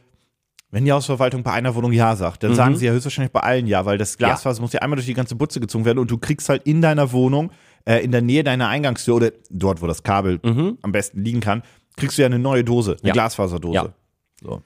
wenn 0.71 0.85
die 0.85 0.93
Hausverwaltung 0.93 1.43
bei 1.43 1.51
einer 1.53 1.75
Wohnung 1.75 1.93
Ja 1.93 2.15
sagt, 2.15 2.45
dann 2.45 2.55
sagen 2.55 2.77
sie 2.77 2.87
ja 2.87 2.93
höchstwahrscheinlich 2.93 3.33
bei 3.33 3.41
allen 3.41 3.67
Ja, 3.67 3.85
weil 3.85 3.99
das 3.99 4.17
Glasfaser 4.17 4.61
muss 4.63 4.73
ja 4.73 4.81
einmal 4.81 4.97
durch 4.97 5.07
die 5.07 5.13
ganze 5.15 5.35
Butze 5.35 5.59
gezogen 5.61 5.85
werden 5.85 5.99
und 5.99 6.11
du 6.11 6.19
kriegst 6.19 6.49
halt 6.49 6.63
in 6.63 6.81
deiner 6.81 7.11
Wohnung, 7.13 7.51
äh, 7.85 7.99
in 8.05 8.13
der 8.13 8.23
Nähe 8.23 8.45
deiner 8.45 8.69
Eingangstür 8.69 9.17
oder 9.17 9.33
dort, 9.51 9.83
wo 9.83 9.87
das 9.89 10.03
Kabel 10.05 10.39
am 10.83 10.93
besten 10.93 11.23
liegen 11.25 11.41
kann, 11.41 11.63
kriegst 11.97 12.17
du 12.17 12.23
ja 12.23 12.27
eine 12.27 12.39
neue 12.39 12.63
Dose, 12.65 12.97
eine 13.01 13.09
Ja. 13.09 13.13
Glasfaserdose. 13.13 13.75
Ja. 13.75 13.89
So. 14.41 14.63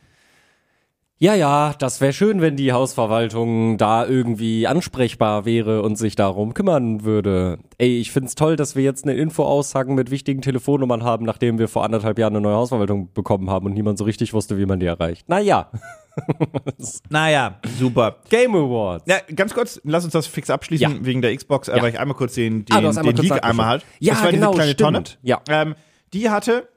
Ja, 1.19 1.35
ja, 1.35 1.73
das 1.79 2.03
wäre 2.03 2.13
schön, 2.13 2.43
wenn 2.43 2.57
die 2.57 2.73
Hausverwaltung 2.73 3.79
da 3.79 4.07
irgendwie 4.07 4.67
ansprechbar 4.67 5.47
wäre 5.47 5.81
und 5.81 5.97
sich 5.97 6.15
darum 6.15 6.53
kümmern 6.53 7.05
würde. 7.05 7.59
Ey, 7.79 7.99
ich 7.99 8.13
find's 8.13 8.35
toll, 8.35 8.57
dass 8.57 8.77
wir 8.77 8.83
jetzt 8.85 9.05
eine 9.05 9.15
Info-Aussagen 9.15 9.95
mit 9.95 10.11
wichtigen 10.11 10.43
Telefonnummern 10.43 11.05
haben, 11.05 11.25
nachdem 11.25 11.59
wir 11.59 11.69
vor 11.69 11.85
anderthalb 11.85 12.19
Jahren 12.19 12.35
eine 12.35 12.43
neue 12.43 12.57
Hausverwaltung 12.57 13.15
bekommen 13.15 13.49
haben 13.49 13.65
und 13.65 13.73
niemand 13.73 13.97
so 13.97 14.05
richtig 14.05 14.35
wusste, 14.35 14.59
wie 14.59 14.67
man 14.67 14.79
die 14.79 14.85
erreicht. 14.87 15.27
Naja, 15.27 15.71
Naja, 17.11 17.61
super. 17.79 18.17
Game 18.29 18.55
Awards. 18.55 19.05
Ja, 19.07 19.17
ganz 19.35 19.55
kurz, 19.55 19.81
lass 19.85 20.05
uns 20.05 20.13
das 20.13 20.27
fix 20.27 20.51
abschließen 20.51 20.91
Ja. 20.99 21.05
wegen 21.05 21.23
der 21.23 21.35
Xbox, 21.35 21.69
Ja. 21.69 21.81
weil 21.81 21.91
ich 21.95 21.99
einmal 22.01 22.17
kurz 22.17 22.35
den, 22.35 22.65
den, 22.67 22.77
Ah, 22.77 22.83
hast 22.83 22.99
einmal 22.99 23.15
den 23.15 23.25
Leak 23.25 23.43
einmal 23.45 23.67
halt. 23.67 23.87
Ja, 24.01 24.15
das 24.15 24.23
war 24.25 24.31
genau, 24.33 24.53
diese 24.53 24.57
kleine 24.59 24.73
stimmt. 24.73 25.19
Tonne. 25.19 25.19
Ja. 25.23 25.41
Ähm, 25.49 25.75
die 26.13 26.29
hatte, 26.31 26.69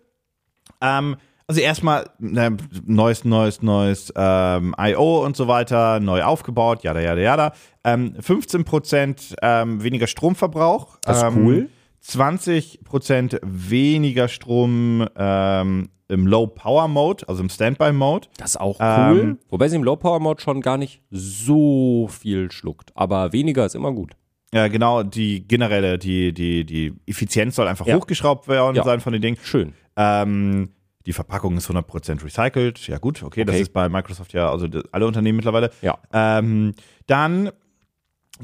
ähm, 0.81 1.17
also 1.49 1.61
erstmal 1.61 2.09
ne, 2.19 2.55
neues, 2.85 3.25
neues, 3.25 3.63
neues 3.63 4.13
ähm, 4.15 4.75
I.O. 4.79 5.25
und 5.25 5.35
so 5.35 5.47
weiter, 5.47 5.99
neu 5.99 6.21
aufgebaut, 6.23 6.83
jada, 6.83 6.99
jada, 7.01 7.19
jada. 7.19 7.53
Ähm, 7.83 8.13
15% 8.21 9.33
ähm, 9.41 9.81
weniger 9.83 10.05
Stromverbrauch. 10.05 10.99
Das 11.01 11.17
ist 11.17 11.23
ähm, 11.23 11.45
cool. 11.45 11.69
20% 12.05 13.39
weniger 13.43 14.27
Strom 14.27 15.07
ähm, 15.15 15.89
im 16.07 16.27
Low-Power-Mode, 16.27 17.27
also 17.27 17.41
im 17.41 17.49
Standby-Mode. 17.49 18.27
Das 18.37 18.51
ist 18.51 18.57
auch 18.61 18.79
cool. 18.79 19.19
Ähm, 19.19 19.39
Wobei 19.49 19.67
sie 19.69 19.75
im 19.75 19.83
Low-Power-Mode 19.83 20.41
schon 20.41 20.61
gar 20.61 20.77
nicht 20.77 21.01
so 21.09 22.07
viel 22.09 22.51
schluckt. 22.51 22.91
Aber 22.95 23.33
weniger 23.33 23.65
ist 23.65 23.73
immer 23.75 23.91
gut. 23.91 24.11
Ja, 24.53 24.67
genau, 24.67 25.01
die 25.03 25.47
generelle, 25.47 25.97
die, 25.97 26.31
die, 26.31 26.63
die 26.65 26.93
Effizienz 27.07 27.55
soll 27.55 27.67
einfach 27.67 27.85
Ja. 27.87 27.95
hochgeschraubt 27.95 28.47
werden 28.47 28.75
Ja. 28.75 28.83
sein 28.83 28.99
von 28.99 29.13
den 29.13 29.21
Dingen. 29.23 29.37
Schön. 29.43 29.73
Ähm, 29.95 30.69
die 31.09 31.13
Verpackung 31.13 31.57
ist 31.57 31.67
100% 31.67 32.23
recycelt. 32.23 32.85
Ja, 32.87 32.99
gut, 32.99 33.23
okay, 33.23 33.43
das 33.43 33.55
Okay. 33.55 33.63
ist 33.63 33.73
bei 33.73 33.89
Microsoft 33.89 34.31
ja, 34.33 34.51
also 34.51 34.67
das- 34.67 34.83
alle 34.91 35.07
Unternehmen 35.07 35.37
mittlerweile. 35.37 35.71
Ja. 35.81 35.97
Ähm, 36.13 36.75
dann 37.07 37.49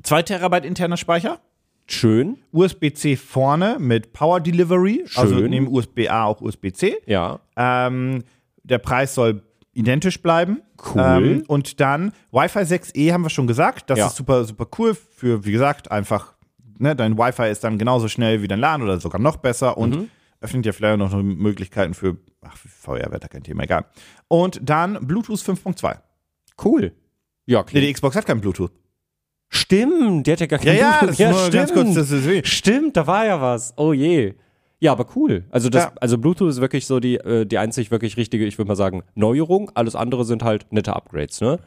2 0.01 0.23
Terabyte 0.23 0.65
interner 0.65 0.97
Speicher. 0.97 1.39
Schön. 1.85 2.39
USB-C 2.51 3.18
vorne 3.18 3.78
mit 3.80 4.13
Power 4.13 4.40
Delivery. 4.40 5.06
Also 5.16 5.37
Schön. 5.37 5.51
neben 5.51 5.68
USB-A 5.68 6.23
auch 6.25 6.42
USB-C. 6.42 6.95
Ja. 7.06 7.40
Ähm, 7.56 8.23
der 8.63 8.80
Preis 8.80 9.13
soll 9.13 9.44
identisch 9.73 10.19
bleiben. 10.23 10.63
Cool. 10.95 11.01
Ähm, 11.04 11.44
und 11.47 11.80
dann 11.80 12.13
Wi-Fi 12.31 12.66
6E 12.66 13.13
haben 13.13 13.21
wir 13.21 13.30
schon 13.30 13.45
gesagt. 13.45 13.92
Das 13.92 13.99
Ja. 13.99 14.07
ist 14.07 14.16
super, 14.16 14.44
super 14.45 14.66
cool 14.80 14.95
für, 14.95 15.45
wie 15.45 15.51
gesagt, 15.51 15.92
einfach, 15.92 16.33
ne, 16.80 16.95
dein 16.95 17.16
Wi-Fi 17.16 17.51
ist 17.51 17.63
dann 17.63 17.78
genauso 17.78 18.07
schnell 18.07 18.42
wie 18.42 18.47
dein 18.47 18.59
LAN 18.59 18.81
oder 18.81 18.99
sogar 18.99 19.21
noch 19.21 19.35
besser 19.37 19.78
und 19.78 19.95
Mhm. 19.95 20.09
Öffnet 20.42 20.65
ja 20.65 20.71
vielleicht 20.73 20.99
auch 21.01 21.11
noch 21.11 21.21
Möglichkeiten 21.23 21.94
für, 21.94 22.18
ach, 22.42 22.56
VR 22.57 23.09
wäre 23.11 23.19
da 23.19 23.27
kein 23.27 23.44
Thema, 23.44 23.63
egal. 23.63 23.85
Und 24.27 24.59
dann 24.63 25.06
Bluetooth 25.07 25.39
5.2. 25.39 25.97
Cool. 26.63 26.94
Ja, 27.45 27.59
Nee, 27.59 27.65
klingt. 27.65 27.87
die 27.87 27.94
Xbox 27.94 28.15
hat 28.15 28.25
kein 28.25 28.42
Bluetooth. 28.42 28.71
Stimmt, 29.49 30.27
der 30.27 30.33
hat 30.33 30.39
ja 30.42 30.47
gar 30.47 30.59
Ja, 30.63 30.65
keinen 30.73 30.77
ja, 30.80 30.89
Bluetooth. 30.99 31.19
das 31.19 31.19
ist 31.19 31.42
nur 31.42 31.49
ganz 31.51 31.73
kurz, 31.73 31.94
das 31.95 32.11
ist. 32.11 32.47
Stimmt, 32.47 32.97
da 32.97 33.07
war 33.07 33.25
ja 33.25 33.39
was. 33.42 33.73
Oh 33.77 33.94
je. 33.94 34.33
Ja, 34.80 34.92
aber 34.92 35.07
cool. 35.15 35.45
Also 35.51 35.69
das, 35.69 35.85
Ja. 35.85 35.94
also 36.01 36.18
Bluetooth 36.18 36.49
ist 36.49 36.59
wirklich 36.61 36.85
so 36.85 36.99
die, 36.99 37.15
äh, 37.15 37.45
die 37.45 37.57
einzig 37.57 37.92
wirklich 37.92 38.18
richtige, 38.18 38.45
ich 38.45 38.57
würde 38.57 38.68
mal 38.68 38.75
sagen, 38.75 39.04
Neuerung. 39.15 39.71
Alles 39.73 39.95
andere 39.95 40.25
sind 40.25 40.44
halt 40.44 40.71
nette 40.71 40.95
Upgrades, 40.95 41.39
ne? 41.42 41.59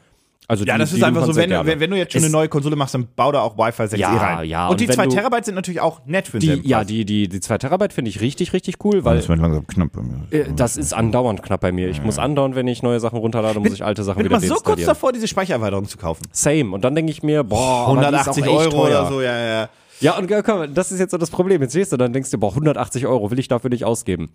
Also 0.50 0.64
Ja, 0.64 0.74
die- 0.74 0.78
das 0.80 0.90
die 0.90 0.96
ist 0.96 1.02
einfach 1.04 1.26
so, 1.26 1.36
wenn, 1.36 1.50
wenn, 1.50 1.78
wenn 1.78 1.90
du 1.90 1.96
jetzt 1.98 2.12
schon 2.12 2.20
Es- 2.20 2.24
eine 2.24 2.32
neue 2.32 2.48
Konsole 2.48 2.74
machst, 2.74 2.94
dann 2.94 3.06
bau 3.14 3.30
da 3.32 3.42
auch 3.42 3.58
Wi-Fi 3.58 3.82
6E 3.82 3.98
Ja, 3.98 4.16
rein. 4.16 4.48
ja, 4.48 4.64
und, 4.64 4.70
und 4.72 4.80
die 4.80 4.88
wenn 4.88 4.94
2 4.94 5.04
du- 5.04 5.10
Terabyte 5.10 5.44
sind 5.44 5.54
natürlich 5.56 5.80
auch 5.82 6.00
nett 6.06 6.26
für 6.26 6.38
die, 6.38 6.46
den 6.46 6.62
ja, 6.64 6.84
die, 6.84 7.04
die, 7.04 7.28
die 7.28 7.40
2 7.40 7.58
Terabyte 7.58 7.92
finde 7.92 8.08
ich 8.08 8.22
richtig, 8.22 8.54
richtig 8.54 8.82
cool, 8.82 9.04
weil 9.04 9.18
wird 9.28 9.38
langsam 9.38 9.66
knapp 9.66 9.92
bei 9.92 10.00
mir. 10.00 10.22
äh, 10.30 10.50
das 10.56 10.78
ist 10.78 10.94
andauernd 10.94 11.42
knapp 11.42 11.60
bei 11.60 11.70
mir. 11.70 11.88
Ich 11.90 12.02
muss 12.02 12.18
andauernd, 12.18 12.54
wenn 12.54 12.66
ich 12.66 12.82
neue 12.82 12.98
Sachen 12.98 13.18
runterlade, 13.18 13.60
muss 13.60 13.74
ich 13.74 13.84
alte 13.84 14.02
Sachen 14.04 14.16
bin 14.22 14.24
wieder 14.24 14.36
immer 14.38 14.40
so 14.46 14.54
kurz 14.54 14.64
deinstallieren. 14.64 14.88
davor, 14.88 15.12
diese 15.12 15.28
Speichererweiterung 15.28 15.86
zu 15.86 15.98
kaufen. 15.98 16.22
Same. 16.32 16.70
Und 16.74 16.82
dann 16.82 16.94
denke 16.94 17.12
ich 17.12 17.22
mir, 17.22 17.44
boah, 17.44 17.88
aber 17.90 18.00
die 18.10 18.16
ist 18.16 18.28
auch 18.28 18.36
180 18.38 18.44
echt 18.44 18.52
Euro 18.54 18.70
teuer. 18.70 19.00
oder 19.00 19.08
so, 19.10 19.20
ja, 19.20 19.38
ja. 19.62 19.68
Ja, 20.00 20.16
und 20.16 20.30
ja, 20.30 20.40
komm, 20.42 20.72
das 20.72 20.92
ist 20.92 21.00
jetzt 21.00 21.10
so 21.10 21.18
das 21.18 21.28
Problem. 21.30 21.60
Jetzt 21.60 21.72
stehst 21.72 21.92
du 21.92 21.96
da 21.98 22.06
und 22.06 22.12
denkst 22.14 22.30
dir, 22.30 22.38
boah, 22.38 22.50
180 22.54 23.06
Euro 23.06 23.30
will 23.30 23.38
ich 23.38 23.48
dafür 23.48 23.68
nicht 23.68 23.84
ausgeben. 23.84 24.30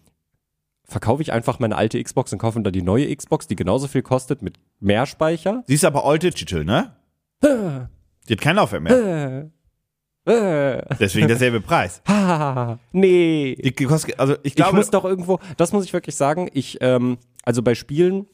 Verkaufe 0.86 1.22
ich 1.22 1.32
einfach 1.32 1.60
meine 1.60 1.76
alte 1.76 2.02
Xbox 2.02 2.34
und 2.34 2.40
kaufe 2.40 2.62
dann 2.62 2.74
die 2.74 2.82
neue 2.82 3.16
Xbox, 3.16 3.48
die 3.48 3.56
genauso 3.56 3.88
viel 3.88 4.02
kostet, 4.02 4.42
mit 4.42 4.60
mehr 4.80 5.06
Speicher? 5.06 5.64
Sie 5.68 5.76
ist 5.76 5.86
aber 5.86 6.06
all 6.06 6.20
digital, 6.20 6.66
ne? 6.66 6.96
Die 7.42 8.34
hat 8.34 8.42
kein 8.42 8.56
Laufwerk 8.56 8.84
mehr. 8.84 9.52
Deswegen 10.26 11.28
derselbe 11.28 11.60
Preis. 11.60 12.02
nee. 12.92 13.56
Die 13.56 13.72
kostet, 13.86 14.20
also 14.20 14.34
ich 14.36 14.40
Ich 14.46 14.56
glaube, 14.56 14.78
muss 14.78 14.90
doch 14.90 15.04
irgendwo, 15.04 15.40
das 15.58 15.74
muss 15.74 15.84
ich 15.84 15.94
wirklich 15.94 16.16
sagen, 16.16 16.50
ich, 16.54 16.78
ähm, 16.82 17.18
also 17.44 17.62
bei 17.62 17.76
Spielen 17.76 18.28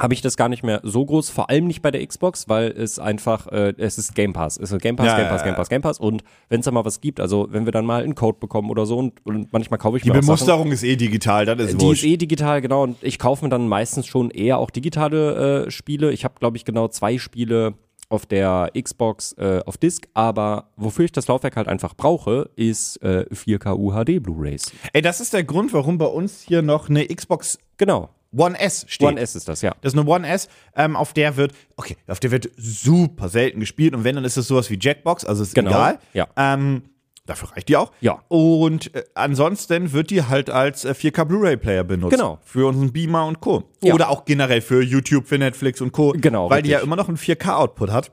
habe 0.00 0.12
ich 0.14 0.20
das 0.22 0.36
gar 0.36 0.48
nicht 0.48 0.64
mehr 0.64 0.80
so 0.82 1.04
groß, 1.04 1.30
vor 1.30 1.50
allem 1.50 1.66
nicht 1.66 1.80
bei 1.80 1.90
der 1.90 2.04
Xbox, 2.04 2.48
weil 2.48 2.72
es 2.72 2.98
einfach, 2.98 3.46
äh, 3.48 3.74
es 3.78 3.96
ist 3.96 4.14
Game 4.14 4.32
Pass. 4.32 4.56
Es 4.56 4.72
ist 4.72 4.82
Game 4.82 4.96
Pass, 4.96 5.06
Ja, 5.06 5.16
Game 5.16 5.28
Pass, 5.28 5.40
ja. 5.42 5.46
Game 5.46 5.54
Pass, 5.54 5.68
Game 5.68 5.82
Pass. 5.82 6.00
Und 6.00 6.24
wenn 6.48 6.60
es 6.60 6.64
da 6.64 6.72
mal 6.72 6.84
was 6.84 7.00
gibt, 7.00 7.20
also 7.20 7.46
wenn 7.50 7.64
wir 7.64 7.72
dann 7.72 7.86
mal 7.86 8.02
einen 8.02 8.14
Code 8.16 8.38
bekommen 8.40 8.70
oder 8.70 8.86
so 8.86 8.98
und, 8.98 9.24
und 9.24 9.52
manchmal 9.52 9.78
kaufe 9.78 9.96
ich 9.96 10.02
die 10.02 10.08
mir 10.10 10.16
Sachen, 10.16 10.26
Bemusterung 10.26 10.72
ist 10.72 10.82
eh 10.82 10.96
digital, 10.96 11.46
das 11.46 11.60
ist 11.60 11.80
die 11.80 11.84
wurscht. 11.86 12.02
ist 12.02 12.10
eh 12.10 12.16
digital, 12.16 12.60
genau. 12.60 12.82
Und 12.82 12.96
ich 13.02 13.18
kaufe 13.20 13.44
mir 13.44 13.50
dann 13.50 13.68
meistens 13.68 14.06
schon 14.06 14.30
eher 14.30 14.58
auch 14.58 14.70
digitale 14.70 15.66
äh, 15.66 15.70
Spiele. 15.70 16.12
Ich 16.12 16.24
habe, 16.24 16.34
glaube 16.40 16.56
ich, 16.56 16.64
genau 16.64 16.88
zwei 16.88 17.18
Spiele 17.18 17.74
auf 18.08 18.26
der 18.26 18.70
Xbox 18.80 19.32
äh, 19.38 19.60
auf 19.64 19.76
Disc, 19.78 20.06
aber 20.12 20.68
wofür 20.76 21.04
ich 21.06 21.12
das 21.12 21.26
Laufwerk 21.28 21.56
halt 21.56 21.68
einfach 21.68 21.94
brauche, 21.94 22.50
ist 22.54 23.00
äh, 23.02 23.26
4K 23.32 23.74
UHD 23.76 24.22
Blu-rays. 24.22 24.72
Ey, 24.92 25.02
das 25.02 25.20
ist 25.20 25.32
der 25.32 25.42
Grund, 25.44 25.72
warum 25.72 25.98
bei 25.98 26.06
uns 26.06 26.42
hier 26.42 26.62
noch 26.62 26.88
eine 26.88 27.06
Xbox 27.06 27.58
Genau. 27.76 28.10
One 28.36 28.58
S 28.58 28.84
steht. 28.88 29.06
One 29.08 29.20
S 29.20 29.34
ist 29.36 29.48
das, 29.48 29.62
ja. 29.62 29.74
Das 29.80 29.92
ist 29.92 29.98
eine 29.98 30.08
One 30.08 30.26
S, 30.28 30.48
ähm, 30.76 30.96
auf 30.96 31.12
der 31.12 31.36
wird, 31.36 31.52
okay, 31.76 31.96
auf 32.06 32.20
der 32.20 32.30
wird 32.30 32.50
super 32.56 33.28
selten 33.28 33.60
gespielt 33.60 33.94
und 33.94 34.04
wenn, 34.04 34.14
dann 34.16 34.24
ist 34.24 34.36
es 34.36 34.48
sowas 34.48 34.68
wie 34.70 34.78
Jackbox, 34.80 35.24
also 35.24 35.42
ist 35.42 35.54
Genau, 35.54 35.70
egal. 35.70 35.98
ja. 36.12 36.26
Ähm, 36.36 36.82
dafür 37.26 37.52
reicht 37.52 37.68
die 37.68 37.76
auch. 37.76 37.90
Ja. 38.00 38.20
Und 38.28 38.94
äh, 38.94 39.04
ansonsten 39.14 39.92
wird 39.92 40.10
die 40.10 40.24
halt 40.24 40.50
als 40.50 40.84
äh, 40.84 40.90
4K 40.90 41.24
Blu-ray-Player 41.24 41.84
benutzt. 41.84 42.12
Genau. 42.16 42.38
Für 42.44 42.66
unseren 42.68 42.92
Beamer 42.92 43.26
und 43.26 43.40
Co. 43.40 43.64
Ja. 43.82 43.94
Oder 43.94 44.10
auch 44.10 44.24
generell 44.26 44.60
für 44.60 44.82
YouTube, 44.82 45.26
für 45.26 45.38
Netflix 45.38 45.80
und 45.80 45.92
Co. 45.92 46.12
Genau, 46.16 46.50
Weil 46.50 46.62
die 46.62 46.70
ja 46.70 46.78
richtig. 46.78 46.86
immer 46.86 46.96
noch 46.96 47.08
einen 47.08 47.16
4K-Output 47.16 47.90
hat. 47.90 48.10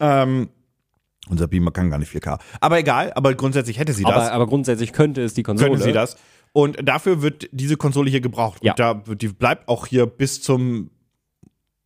Ähm, 0.00 0.48
unser 1.28 1.46
Beamer 1.48 1.70
kann 1.72 1.90
gar 1.90 1.98
nicht 1.98 2.10
4K. 2.12 2.38
Aber 2.60 2.78
egal, 2.78 3.12
aber 3.14 3.34
grundsätzlich 3.34 3.78
hätte 3.78 3.92
sie 3.92 4.04
das. 4.04 4.14
Aber, 4.14 4.32
aber 4.32 4.46
grundsätzlich 4.46 4.92
könnte 4.92 5.22
es 5.22 5.34
die 5.34 5.42
Konsole. 5.42 5.70
könnte 5.70 5.84
sie 5.84 5.92
das. 5.92 6.16
Und 6.58 6.76
dafür 6.88 7.22
wird 7.22 7.48
diese 7.52 7.76
Konsole 7.76 8.10
hier 8.10 8.20
gebraucht. 8.20 8.64
Ja. 8.64 8.72
Und 8.72 8.78
da 8.80 8.94
die 9.14 9.28
bleibt 9.28 9.68
auch 9.68 9.86
hier 9.86 10.06
bis 10.06 10.42
zum, 10.42 10.90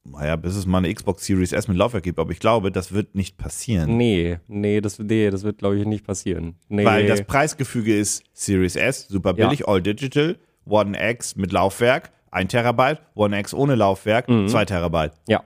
naja, 0.04 0.36
bis 0.36 0.56
es 0.56 0.64
mal 0.64 0.78
eine 0.78 0.94
Xbox 0.94 1.26
Series 1.26 1.52
S 1.52 1.68
mit 1.68 1.76
Laufwerk 1.76 2.04
gibt. 2.04 2.18
Aber 2.18 2.30
ich 2.32 2.38
glaube, 2.40 2.72
das 2.72 2.90
wird 2.92 3.14
nicht 3.14 3.36
passieren. 3.36 3.98
Nee, 3.98 4.38
nee, 4.48 4.80
das, 4.80 4.98
nee, 4.98 5.28
das 5.28 5.42
wird, 5.44 5.58
glaube 5.58 5.78
ich, 5.78 5.84
nicht 5.84 6.06
passieren. 6.06 6.54
Nee. 6.68 6.86
Weil 6.86 7.06
das 7.06 7.22
Preisgefüge 7.22 7.94
ist 7.98 8.24
Series 8.32 8.76
S, 8.76 9.08
super 9.08 9.34
Ja. 9.36 9.46
billig, 9.46 9.68
all 9.68 9.82
digital, 9.82 10.38
One 10.64 10.96
X 11.10 11.36
mit 11.36 11.52
Laufwerk, 11.52 12.10
1 12.30 12.50
Terabyte, 12.50 13.00
One 13.14 13.38
X 13.40 13.52
ohne 13.52 13.74
Laufwerk, 13.74 14.26
Mhm. 14.30 14.48
2 14.48 14.64
Terabyte. 14.64 15.12
Ja. 15.28 15.42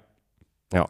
Ja. 0.73 0.88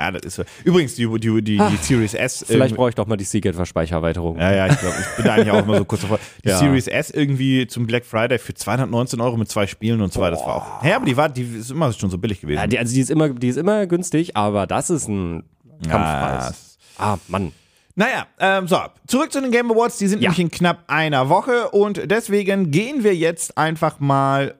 Ja, 0.00 0.10
das 0.12 0.38
ist. 0.38 0.48
Übrigens, 0.64 0.94
die, 0.94 1.06
die, 1.06 1.42
die, 1.42 1.58
die 1.58 1.76
Series 1.82 2.14
S. 2.14 2.42
Vielleicht 2.46 2.70
ähm, 2.70 2.76
brauche 2.78 2.88
ich 2.88 2.94
doch 2.94 3.06
mal 3.06 3.16
die 3.18 3.24
Seagate-Speichererweiterung. 3.24 4.38
Ja, 4.38 4.50
ja, 4.50 4.66
ich 4.66 4.78
glaube, 4.78 4.96
ich 4.98 5.16
bin 5.16 5.24
da 5.26 5.34
eigentlich 5.34 5.50
auch 5.50 5.62
immer 5.62 5.76
so 5.76 5.84
kurz 5.84 6.00
davor. 6.00 6.18
Die 6.42 6.48
Ja. 6.48 6.56
Series 6.58 6.86
S 6.86 7.10
irgendwie 7.10 7.66
zum 7.66 7.86
Black 7.86 8.06
Friday 8.06 8.38
für 8.38 8.54
219 8.54 9.20
Euro 9.20 9.36
mit 9.36 9.50
zwei 9.50 9.66
Spielen 9.66 10.00
und 10.00 10.10
so 10.12 10.20
weiter. 10.20 10.36
Das 10.36 10.46
war 10.46 10.56
auch. 10.56 10.84
Ja, 10.84 10.96
aber 10.96 11.04
die 11.04 11.16
war, 11.18 11.28
die 11.28 11.42
ist 11.42 11.70
immer 11.70 11.92
schon 11.92 12.08
so 12.08 12.16
billig 12.16 12.40
gewesen. 12.40 12.58
Ja, 12.60 12.66
die, 12.66 12.78
also 12.78 12.94
die 12.94 13.00
ist 13.00 13.10
immer, 13.10 13.28
die 13.28 13.48
ist 13.48 13.56
immer 13.58 13.86
günstig, 13.86 14.36
aber 14.38 14.66
das 14.66 14.88
ist 14.88 15.06
ein 15.08 15.44
Kampfpreis. 15.86 16.78
Ah, 16.96 17.18
Mann. 17.28 17.52
Naja, 17.94 18.26
ähm, 18.38 18.66
so, 18.68 18.78
zurück 19.06 19.30
zu 19.32 19.42
den 19.42 19.50
Game 19.50 19.70
Awards. 19.70 19.98
Die 19.98 20.06
sind 20.06 20.22
Ja. 20.22 20.30
nämlich 20.30 20.40
in 20.40 20.50
knapp 20.50 20.84
einer 20.86 21.28
Woche 21.28 21.68
und 21.70 22.10
deswegen 22.10 22.70
gehen 22.70 23.04
wir 23.04 23.14
jetzt 23.14 23.58
einfach 23.58 24.00
mal. 24.00 24.54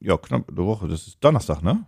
Ja, 0.00 0.16
knapp 0.16 0.48
eine 0.48 0.56
Woche, 0.66 0.88
das 0.88 1.06
ist 1.06 1.18
Donnerstag, 1.22 1.62
ne? 1.62 1.84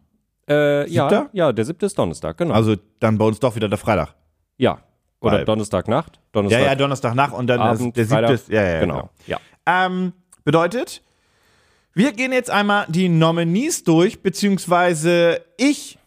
Äh, 0.49 0.89
ja, 0.91 1.29
ja, 1.33 1.53
der 1.53 1.65
siebte 1.65 1.87
ist 1.87 1.99
Donnerstag, 1.99 2.37
genau. 2.39 2.55
Also 2.55 2.77
dann 3.01 3.19
bei 3.19 3.25
uns 3.25 3.41
doch 3.41 3.57
wieder 3.57 3.69
der 3.69 3.79
Freitag. 3.79 4.15
ja. 4.59 4.79
Oder 5.19 5.39
Weil- 5.39 5.45
Donnerstagnacht. 5.47 6.17
Ja, 6.17 6.21
Donnerstag 6.33 6.61
ja, 6.61 6.75
Donnerstag 6.75 7.15
nach 7.15 7.33
und 7.33 7.47
dann 7.47 7.59
Abend, 7.59 7.97
ist 7.97 8.11
der 8.11 8.29
siebte. 8.37 8.53
Ja, 8.55 8.63
ja, 8.63 8.81
genau. 8.81 8.95
genau. 8.95 9.11
Ja. 9.27 9.39
Ähm, 9.67 10.13
bedeutet, 10.45 11.03
wir 11.95 12.13
gehen 12.13 12.33
jetzt 12.33 12.51
einmal 12.51 12.85
die 12.89 13.09
Nominees 13.09 13.83
durch, 13.83 14.21
beziehungsweise 14.23 15.41
ich 15.57 15.99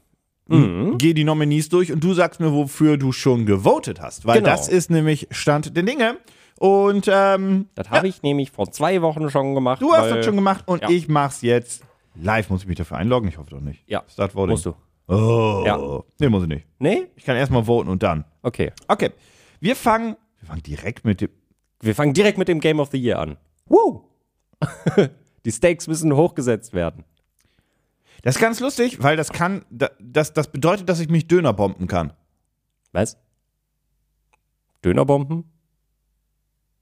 Mhm. 0.48 0.98
gehe 1.00 1.16
die 1.16 1.24
Nominees 1.24 1.70
durch 1.70 1.92
und 1.92 2.04
du 2.04 2.14
sagst 2.14 2.40
mir, 2.40 2.54
wofür 2.54 2.98
du 2.98 3.12
schon 3.12 3.48
gewotet 3.48 4.00
hast. 4.00 4.26
Weil 4.28 4.42
Genau. 4.42 4.52
das 4.52 4.68
ist 4.68 4.90
nämlich 4.92 5.28
Stand 5.32 5.76
der 5.76 5.84
Dinge. 5.84 6.18
Und 6.60 7.10
ähm, 7.12 7.68
Das 7.76 7.90
habe 7.90 8.08
ich 8.08 8.22
nämlich 8.22 8.52
vor 8.52 8.72
zwei 8.72 9.02
Wochen 9.02 9.30
schon 9.32 9.56
gemacht. 9.56 9.82
du 9.82 9.92
hast 9.94 10.12
das 10.12 10.24
schon 10.26 10.36
gemacht 10.36 10.64
und 10.68 10.84
Ja. 10.84 10.90
ich 10.90 11.08
mach's 11.08 11.42
jetzt 11.42 11.84
live. 12.22 12.50
Muss 12.50 12.62
ich 12.62 12.68
mich 12.68 12.78
dafür 12.78 12.98
einloggen? 12.98 13.30
Ich 13.30 13.38
hoffe 13.38 13.50
doch 13.52 13.60
nicht. 13.62 13.84
Ja, 13.88 14.04
Start 14.08 14.36
Voting. 14.36 14.52
musst 14.52 14.66
du. 14.66 14.76
Oh. 15.08 15.64
Ja. 15.66 16.04
Nee, 16.20 16.30
muss 16.30 16.44
ich 16.44 16.50
nicht. 16.50 16.68
Nee? 16.78 17.08
Ich 17.16 17.24
kann 17.26 17.36
erstmal 17.36 17.64
voten 17.66 17.90
und 17.90 18.04
dann. 18.04 18.26
Okay. 18.44 18.72
Okay. 18.88 19.12
Wir 19.60 19.76
fangen, 19.76 20.16
wir 20.40 20.48
fangen 20.48 20.64
direkt 20.64 21.04
mit 21.06 21.22
dem. 21.22 21.30
Wir 21.82 21.96
fangen 21.96 22.14
direkt 22.14 22.38
mit 22.38 22.48
dem 22.48 22.60
Game 22.60 22.80
of 22.80 22.90
the 22.92 22.98
Year 22.98 23.20
an. 23.20 23.38
Woo! 23.66 24.04
Die 25.46 25.52
Stakes 25.52 25.88
müssen 25.88 26.14
hochgesetzt 26.14 26.74
werden. 26.74 27.06
Das 28.22 28.36
ist 28.36 28.42
ganz 28.42 28.60
lustig, 28.60 29.02
weil 29.02 29.16
das 29.16 29.32
kann, 29.32 29.64
da- 29.70 29.92
das, 30.00 30.34
das 30.34 30.52
bedeutet, 30.52 30.90
dass 30.90 31.00
ich 31.00 31.08
mich 31.10 31.28
Döner 31.28 31.54
bomben 31.54 31.88
kann. 31.88 32.12
Was? 32.92 33.18
Dönerbomben? 34.84 35.46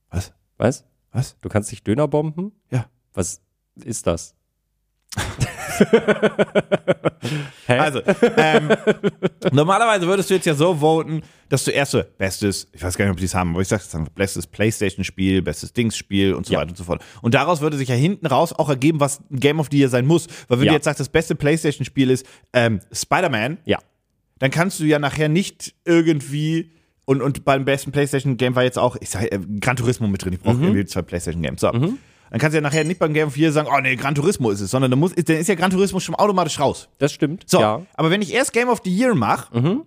Was? 0.10 0.34
Was? 0.58 0.86
Was? 1.12 1.38
Du 1.42 1.50
kannst 1.50 1.72
dich 1.72 1.84
Dönerbomben? 1.84 2.52
Ja. 2.72 2.90
Was 3.14 3.42
ist 3.76 4.08
das? 4.08 4.36
Also, 7.68 8.02
ähm, 8.38 8.70
normalerweise 9.52 10.08
würdest 10.08 10.30
du 10.30 10.36
jetzt 10.36 10.46
ja 10.46 10.56
so 10.56 10.76
voten, 10.76 11.22
dass 11.50 11.66
du 11.66 11.72
erst 11.72 11.92
so 11.92 12.02
bestes, 12.18 12.68
ich 12.72 12.82
weiß 12.82 12.98
gar 12.98 13.06
nicht, 13.06 13.12
ob 13.12 13.18
die 13.18 13.26
es 13.26 13.36
haben, 13.36 13.52
aber 13.52 13.62
ich 13.62 13.68
sag 13.68 13.82
jetzt 13.82 13.94
einfach, 13.96 14.12
bestes 14.14 14.48
Playstation-Spiel, 14.48 15.42
bestes 15.42 15.74
Dings-Spiel 15.74 16.34
und 16.34 16.46
so 16.46 16.54
Ja. 16.54 16.60
weiter 16.60 16.70
und 16.70 16.78
so 16.78 16.84
fort. 16.84 17.04
Und 17.22 17.34
daraus 17.34 17.62
würde 17.62 17.78
sich 17.78 17.90
ja 17.90 17.96
hinten 17.96 18.26
raus 18.28 18.54
auch 18.54 18.70
ergeben, 18.70 19.00
was 19.00 19.20
ein 19.32 19.40
Game 19.40 19.60
of 19.60 19.68
the 19.72 19.78
Year 19.78 19.90
sein 19.90 20.06
muss. 20.06 20.28
Weil 20.48 20.60
wenn 20.60 20.66
Ja. 20.68 20.72
du 20.72 20.76
jetzt 20.78 20.86
sagst, 20.86 21.00
das 21.00 21.10
beste 21.10 21.36
Playstation-Spiel 21.36 22.10
ist 22.10 22.26
ähm, 22.54 22.80
Spider-Man, 22.92 23.58
ja. 23.66 23.80
dann 24.40 24.52
kannst 24.52 24.80
du 24.80 24.86
ja 24.86 25.00
nachher 25.00 25.30
nicht 25.30 25.74
irgendwie 25.86 26.72
und, 27.06 27.22
und 27.22 27.46
beim 27.46 27.64
besten 27.66 27.92
PlayStation-Game 27.92 28.56
war 28.56 28.64
jetzt 28.64 28.78
auch, 28.80 28.98
ich 29.00 29.10
sag, 29.10 29.24
äh, 29.32 29.40
Gran 29.62 29.76
Turismo 29.78 30.08
mit 30.08 30.24
drin, 30.24 30.34
ich 30.34 30.40
Mhm. 30.40 30.44
brauche 30.44 30.62
irgendwie 30.62 30.86
zwei 30.86 31.02
PlayStation-Games. 31.02 31.62
So. 31.62 31.72
Dann 32.30 32.40
kannst 32.40 32.54
du 32.54 32.58
ja 32.58 32.62
nachher 32.62 32.84
nicht 32.84 33.00
beim 33.00 33.14
Game 33.14 33.28
of 33.28 33.36
the 33.36 33.42
Year 33.42 33.52
sagen, 33.52 33.68
oh 33.72 33.80
nee, 33.80 33.96
Gran 33.96 34.16
Turismo 34.16 34.50
ist 34.52 34.62
es, 34.62 34.72
sondern 34.72 34.92
dann, 34.92 35.00
muss, 35.00 35.14
dann 35.16 35.38
ist 35.38 35.48
ja 35.48 35.56
Gran 35.56 35.72
Turismo 35.72 36.00
schon 36.00 36.16
automatisch 36.16 36.60
raus. 36.60 36.90
Das 36.98 37.12
stimmt. 37.14 37.44
So, 37.48 37.60
Ja. 37.60 37.82
aber 37.96 38.10
wenn 38.12 38.22
ich 38.22 38.34
erst 38.34 38.54
Game 38.54 38.70
of 38.70 38.82
the 38.84 38.96
Year 38.96 39.16
mache, 39.16 39.84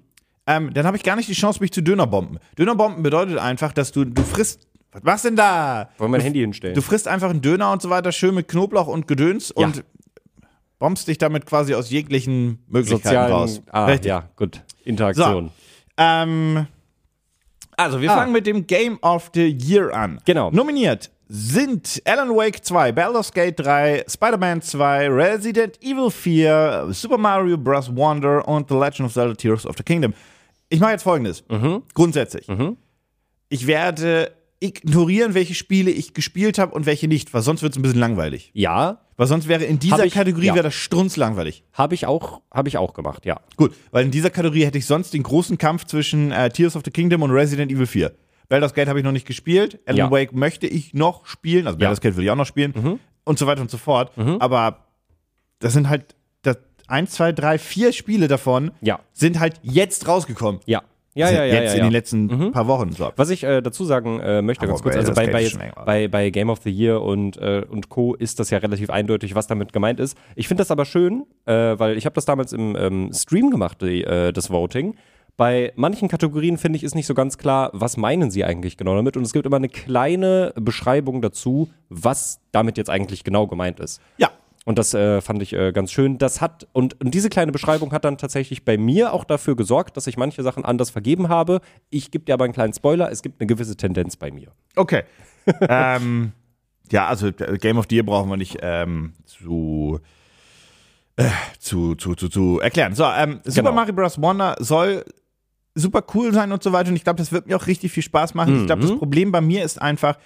ähm, 0.46 0.72
dann 0.74 0.86
habe 0.86 0.96
ich 0.96 1.02
gar 1.02 1.16
nicht 1.16 1.28
die 1.28 1.34
Chance, 1.34 1.60
mich 1.60 1.72
zu 1.72 1.82
Dönerbomben. 1.82 2.38
Dönerbomben 2.58 3.02
bedeutet 3.02 3.38
einfach, 3.38 3.72
dass 3.72 3.92
du, 3.92 4.04
du 4.04 4.22
frisst, 4.22 4.66
was 4.92 5.02
machst 5.04 5.24
denn 5.24 5.36
da? 5.36 5.90
Wollen 5.98 6.10
wir 6.10 6.16
mein 6.18 6.20
Handy 6.22 6.40
hinstellen? 6.40 6.74
Du 6.74 6.82
frisst 6.82 7.06
einfach 7.06 7.30
einen 7.30 7.42
Döner 7.42 7.70
und 7.72 7.80
so 7.82 7.90
weiter, 7.90 8.10
schön 8.10 8.34
mit 8.34 8.48
Knoblauch 8.48 8.86
und 8.88 9.06
Gedöns 9.06 9.52
Ja. 9.56 9.66
und 9.66 9.84
bombst 10.78 11.06
dich 11.08 11.18
damit 11.18 11.46
quasi 11.46 11.74
aus 11.74 11.90
jeglichen 11.90 12.64
Möglichkeiten 12.66 13.02
Sozialen. 13.04 13.32
raus. 13.32 13.62
Ah, 13.70 13.84
Richtig. 13.84 14.08
ja, 14.08 14.28
gut. 14.36 14.62
Interaktion. 14.84 15.50
Ähm, 15.98 16.66
also, 17.76 18.00
wir 18.00 18.10
Ah. 18.10 18.16
fangen 18.16 18.32
mit 18.32 18.46
dem 18.46 18.66
Game 18.66 18.98
of 19.02 19.30
the 19.34 19.46
Year 19.46 19.94
an. 19.94 20.20
Genau. 20.24 20.50
Nominiert 20.50 21.10
sind 21.32 22.02
Alan 22.04 22.30
Wake 22.30 22.64
2, 22.64 22.90
Baldur's 22.90 23.30
Gate 23.32 23.54
3, 23.60 24.04
Spider-Man 24.08 24.62
2, 24.62 25.08
Resident 25.08 25.80
Evil 25.80 26.10
4, 26.10 26.88
Super 26.90 27.18
Mario 27.18 27.56
Bros. 27.56 27.94
Wonder 27.94 28.46
und 28.48 28.68
The 28.68 28.74
Legend 28.74 29.02
of 29.06 29.12
Zelda 29.12 29.34
Tears 29.34 29.64
of 29.64 29.76
the 29.76 29.84
Kingdom. 29.84 30.12
Ich 30.68 30.80
mache 30.80 30.90
jetzt 30.90 31.04
folgendes. 31.04 31.44
Mhm. 31.48 31.82
Grundsätzlich. 31.94 32.46
Ich 33.48 33.66
werde 33.68 34.32
ignorieren, 34.58 35.34
welche 35.34 35.54
Spiele 35.54 35.90
ich 35.92 36.14
gespielt 36.14 36.58
habe 36.58 36.74
und 36.74 36.84
welche 36.84 37.06
nicht, 37.06 37.32
weil 37.32 37.42
sonst 37.42 37.62
wird 37.62 37.72
es 37.74 37.78
ein 37.78 37.82
bisschen 37.82 38.00
langweilig. 38.00 38.50
Ja, 38.52 39.00
Weil 39.16 39.26
sonst 39.28 39.46
wäre 39.48 39.64
in 39.64 39.78
dieser 39.78 40.04
ich- 40.06 40.12
Kategorie 40.14 40.46
ja. 40.46 40.54
wäre 40.54 40.64
das 40.64 40.74
strunzlangweilig. 40.74 41.62
habe 41.72 41.94
ich 41.94 42.06
auch, 42.06 42.40
habe 42.52 42.68
ich 42.68 42.76
auch 42.76 42.92
gemacht, 42.92 43.24
ja. 43.24 43.40
Gut, 43.56 43.72
weil 43.92 44.04
in 44.04 44.10
dieser 44.10 44.30
Kategorie 44.30 44.64
hätte 44.64 44.78
ich 44.78 44.86
sonst 44.86 45.14
den 45.14 45.22
großen 45.22 45.58
Kampf 45.58 45.84
zwischen 45.86 46.32
äh, 46.32 46.50
Tears 46.50 46.74
of 46.74 46.82
the 46.84 46.90
Kingdom 46.90 47.22
und 47.22 47.30
Resident 47.30 47.70
Evil 47.70 47.86
4. 47.86 48.12
Baldur's 48.50 48.74
Gate 48.74 48.88
habe 48.88 48.98
ich 48.98 49.04
noch 49.04 49.12
nicht 49.12 49.26
gespielt. 49.26 49.80
Alan 49.86 49.96
Ja. 49.96 50.10
Wake 50.10 50.34
möchte 50.34 50.66
ich 50.66 50.92
noch 50.92 51.24
spielen. 51.24 51.66
Also 51.66 51.78
Baldur's 51.78 52.02
Gate 52.02 52.16
will 52.16 52.24
ich 52.24 52.30
auch 52.30 52.36
noch 52.36 52.44
spielen. 52.46 53.00
Und 53.24 53.38
so 53.38 53.46
weiter 53.46 53.62
und 53.62 53.70
so 53.70 53.78
fort. 53.78 54.12
Aber 54.40 54.84
das 55.60 55.72
sind 55.72 55.88
halt 55.88 56.14
das, 56.42 56.58
eins, 56.88 57.12
zwei, 57.12 57.32
drei, 57.32 57.56
vier 57.58 57.92
Spiele 57.92 58.28
davon 58.28 58.72
Ja. 58.82 58.98
sind 59.12 59.40
halt 59.40 59.58
jetzt 59.62 60.06
rausgekommen. 60.06 60.60
Ja. 60.66 60.82
Ja, 61.14 61.26
Also 61.26 61.38
ja, 61.38 61.44
ja. 61.44 61.54
jetzt 61.54 61.70
ja, 61.70 61.72
in 61.72 61.78
ja. 61.78 61.84
den 61.86 61.92
letzten 61.92 62.52
paar 62.52 62.68
Wochen. 62.68 62.92
So. 62.92 63.10
Was 63.16 63.30
ich 63.30 63.42
äh, 63.42 63.60
dazu 63.62 63.84
sagen 63.84 64.20
äh, 64.20 64.42
möchte, 64.42 64.62
Aber 64.62 64.68
ganz 64.74 64.82
kurz, 64.82 64.94
also 64.94 65.12
bei, 65.12 65.26
bei, 65.26 65.42
länger. 65.42 65.72
bei, 65.84 66.06
bei 66.06 66.30
Game 66.30 66.50
of 66.50 66.60
the 66.62 66.70
Year 66.70 67.02
und, 67.02 67.36
äh, 67.36 67.64
und 67.68 67.88
Co. 67.88 68.14
ist 68.14 68.38
das 68.38 68.50
ja 68.50 68.58
relativ 68.58 68.90
eindeutig, 68.90 69.34
was 69.34 69.48
damit 69.48 69.72
gemeint 69.72 69.98
ist. 69.98 70.16
Ich 70.36 70.46
finde 70.46 70.60
das 70.60 70.70
aber 70.70 70.84
schön, 70.84 71.24
äh, 71.46 71.52
weil 71.78 71.96
ich 71.98 72.04
habe 72.06 72.14
das 72.14 72.26
damals 72.26 72.52
im 72.52 72.76
ähm, 72.78 73.10
Stream 73.12 73.50
gemacht, 73.50 73.82
die, 73.82 74.04
äh, 74.04 74.32
das 74.32 74.50
Voting. 74.50 74.94
Bei 75.40 75.72
manchen 75.74 76.08
Kategorien 76.08 76.58
finde 76.58 76.76
ich 76.76 76.84
ist 76.84 76.94
nicht 76.94 77.06
so 77.06 77.14
ganz 77.14 77.38
klar, 77.38 77.70
was 77.72 77.96
meinen 77.96 78.30
sie 78.30 78.44
eigentlich 78.44 78.76
genau 78.76 78.94
damit. 78.94 79.16
Und 79.16 79.22
es 79.22 79.32
gibt 79.32 79.46
immer 79.46 79.56
eine 79.56 79.70
kleine 79.70 80.52
Beschreibung 80.54 81.22
dazu, 81.22 81.70
was 81.88 82.42
damit 82.52 82.76
jetzt 82.76 82.90
eigentlich 82.90 83.24
genau 83.24 83.46
gemeint 83.46 83.80
ist. 83.80 84.02
Ja. 84.18 84.32
Und 84.66 84.78
das 84.78 84.92
äh, 84.92 85.22
fand 85.22 85.40
ich 85.40 85.54
äh, 85.54 85.72
ganz 85.72 85.92
schön. 85.92 86.18
Das 86.18 86.42
hat, 86.42 86.68
und, 86.74 87.00
und 87.00 87.14
diese 87.14 87.30
kleine 87.30 87.52
Beschreibung 87.52 87.90
hat 87.92 88.04
dann 88.04 88.18
tatsächlich 88.18 88.66
bei 88.66 88.76
mir 88.76 89.14
auch 89.14 89.24
dafür 89.24 89.56
gesorgt, 89.56 89.96
dass 89.96 90.06
ich 90.06 90.18
manche 90.18 90.42
Sachen 90.42 90.66
anders 90.66 90.90
vergeben 90.90 91.30
habe. 91.30 91.62
Ich 91.88 92.10
gebe 92.10 92.26
dir 92.26 92.34
aber 92.34 92.44
einen 92.44 92.52
kleinen 92.52 92.74
Spoiler, 92.74 93.10
es 93.10 93.22
gibt 93.22 93.40
eine 93.40 93.46
gewisse 93.46 93.76
Tendenz 93.76 94.16
bei 94.16 94.30
mir. 94.30 94.48
Okay. 94.76 95.04
ähm, 95.70 96.32
ja, 96.92 97.06
also 97.06 97.28
äh, 97.28 97.56
Game 97.56 97.78
of 97.78 97.86
the 97.88 97.96
Year 97.96 98.04
brauchen 98.04 98.28
wir 98.28 98.36
nicht 98.36 98.58
ähm, 98.60 99.14
zu, 99.24 100.00
äh, 101.16 101.30
zu, 101.58 101.94
zu, 101.94 102.14
zu, 102.14 102.28
zu 102.28 102.60
erklären. 102.60 102.94
So, 102.94 103.04
ähm, 103.04 103.40
Super 103.44 103.62
Genau. 103.62 103.72
Mario 103.72 103.94
Bros. 103.94 104.20
Wonder 104.20 104.56
soll 104.58 105.02
super 105.80 106.04
cool 106.14 106.32
sein 106.32 106.52
und 106.52 106.62
so 106.62 106.72
weiter. 106.72 106.90
Und 106.90 106.96
ich 106.96 107.04
glaube, 107.04 107.16
das 107.18 107.32
wird 107.32 107.46
mir 107.46 107.56
auch 107.56 107.66
richtig 107.66 107.92
viel 107.92 108.02
Spaß 108.02 108.34
machen. 108.34 108.60
Ich 108.60 108.66
glaube, 108.66 108.82
das 108.82 108.96
Problem 108.96 109.32
bei 109.32 109.40
mir 109.40 109.64
ist 109.64 109.80
einfach, 109.82 110.18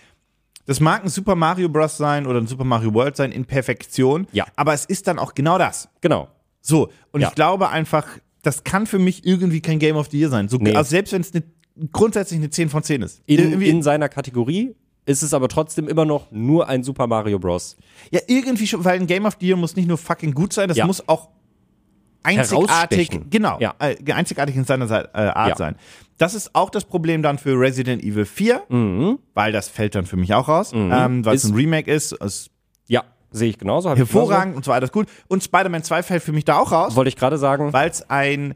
das 0.67 0.81
mag 0.81 1.03
ein 1.05 1.09
Super 1.11 1.35
Mario 1.35 1.69
Bros. 1.69 1.97
sein 1.97 2.27
oder 2.27 2.41
ein 2.41 2.47
Super 2.47 2.65
Mario 2.65 2.93
World 2.95 3.17
sein 3.17 3.33
in 3.33 3.45
Perfektion. 3.45 4.27
Ja. 4.33 4.47
Aber 4.57 4.73
es 4.75 4.85
ist 4.85 5.07
dann 5.07 5.19
auch 5.19 5.35
genau 5.35 5.59
das. 5.59 5.89
Genau. 6.01 6.29
So, 6.61 6.89
und 7.13 7.21
Ja. 7.21 7.29
ich 7.29 7.35
glaube 7.35 7.69
einfach, 7.71 8.07
das 8.43 8.65
kann 8.65 8.87
für 8.87 8.99
mich 8.99 9.27
irgendwie 9.27 9.61
kein 9.61 9.79
Game 9.79 9.97
of 9.97 10.09
the 10.11 10.19
Year 10.19 10.31
sein. 10.31 10.49
So, 10.49 10.57
Nee. 10.59 10.75
Also 10.75 10.91
selbst 10.91 11.13
wenn 11.13 11.21
es 11.21 11.33
eine, 11.35 11.43
grundsätzlich 11.93 12.39
eine 12.41 12.51
10 12.51 12.69
von 12.71 12.83
10 12.83 13.03
ist. 13.03 13.23
In, 13.27 13.39
irgendwie, 13.39 13.69
in 13.69 13.83
seiner 13.83 14.09
Kategorie 14.09 14.75
ist 15.07 15.23
es 15.23 15.35
aber 15.35 15.49
trotzdem 15.49 15.87
immer 15.87 16.07
noch 16.07 16.31
nur 16.31 16.67
ein 16.69 16.83
Super 16.83 17.07
Mario 17.07 17.39
Bros. 17.39 17.77
ja, 18.11 18.21
irgendwie 18.27 18.67
schon, 18.67 18.83
weil 18.87 18.99
ein 18.99 19.07
Game 19.07 19.27
of 19.27 19.37
the 19.41 19.47
Year 19.49 19.57
muss 19.57 19.77
nicht 19.77 19.87
nur 19.87 19.99
fucking 19.99 20.33
gut 20.33 20.55
sein, 20.55 20.69
das 20.69 20.79
Ja. 20.79 20.87
muss 20.87 21.07
auch 21.09 21.29
einzigartig, 22.25 23.11
genau, 23.31 23.59
Ja. 23.61 23.75
äh, 23.79 23.97
einzigartig 24.13 24.57
in 24.57 24.65
seiner 24.65 24.87
Sei- 24.87 25.03
äh, 25.15 25.19
Art 25.29 25.51
Ja. 25.51 25.57
sein. 25.57 25.77
Das 26.19 26.35
ist 26.35 26.55
auch 26.55 26.71
das 26.71 26.85
Problem 26.85 27.23
dann 27.23 27.39
für 27.39 27.59
Resident 27.59 28.03
Evil 28.03 28.25
4, 28.25 28.63
weil 29.35 29.53
das 29.53 29.69
fällt 29.69 29.95
dann 29.95 30.07
für 30.07 30.17
mich 30.17 30.33
auch 30.35 30.49
raus, 30.49 30.73
ähm, 30.73 31.25
weil 31.25 31.35
es 31.35 31.45
Mhm. 31.45 31.53
Ein 31.53 31.57
Remake 31.57 31.91
ist, 31.93 32.13
ist 32.13 32.51
Ja, 32.87 33.03
sehe 33.31 33.49
ich 33.49 33.59
genauso. 33.59 33.95
hervorragend 33.95 34.55
und 34.57 34.65
so 34.65 34.73
ist 34.73 34.93
gut. 34.93 35.09
Und 35.29 35.43
Spider-Man 35.43 35.83
2 35.83 36.03
fällt 36.03 36.23
für 36.23 36.33
mich 36.33 36.45
da 36.45 36.59
auch 36.59 36.71
raus, 36.71 36.71
Genauso. 36.71 36.97
Wollte 36.97 37.09
ich 37.09 37.17
gerade 37.17 37.39
sagen. 37.39 37.73
weil 37.73 37.91
es 37.91 38.09
ein 38.09 38.55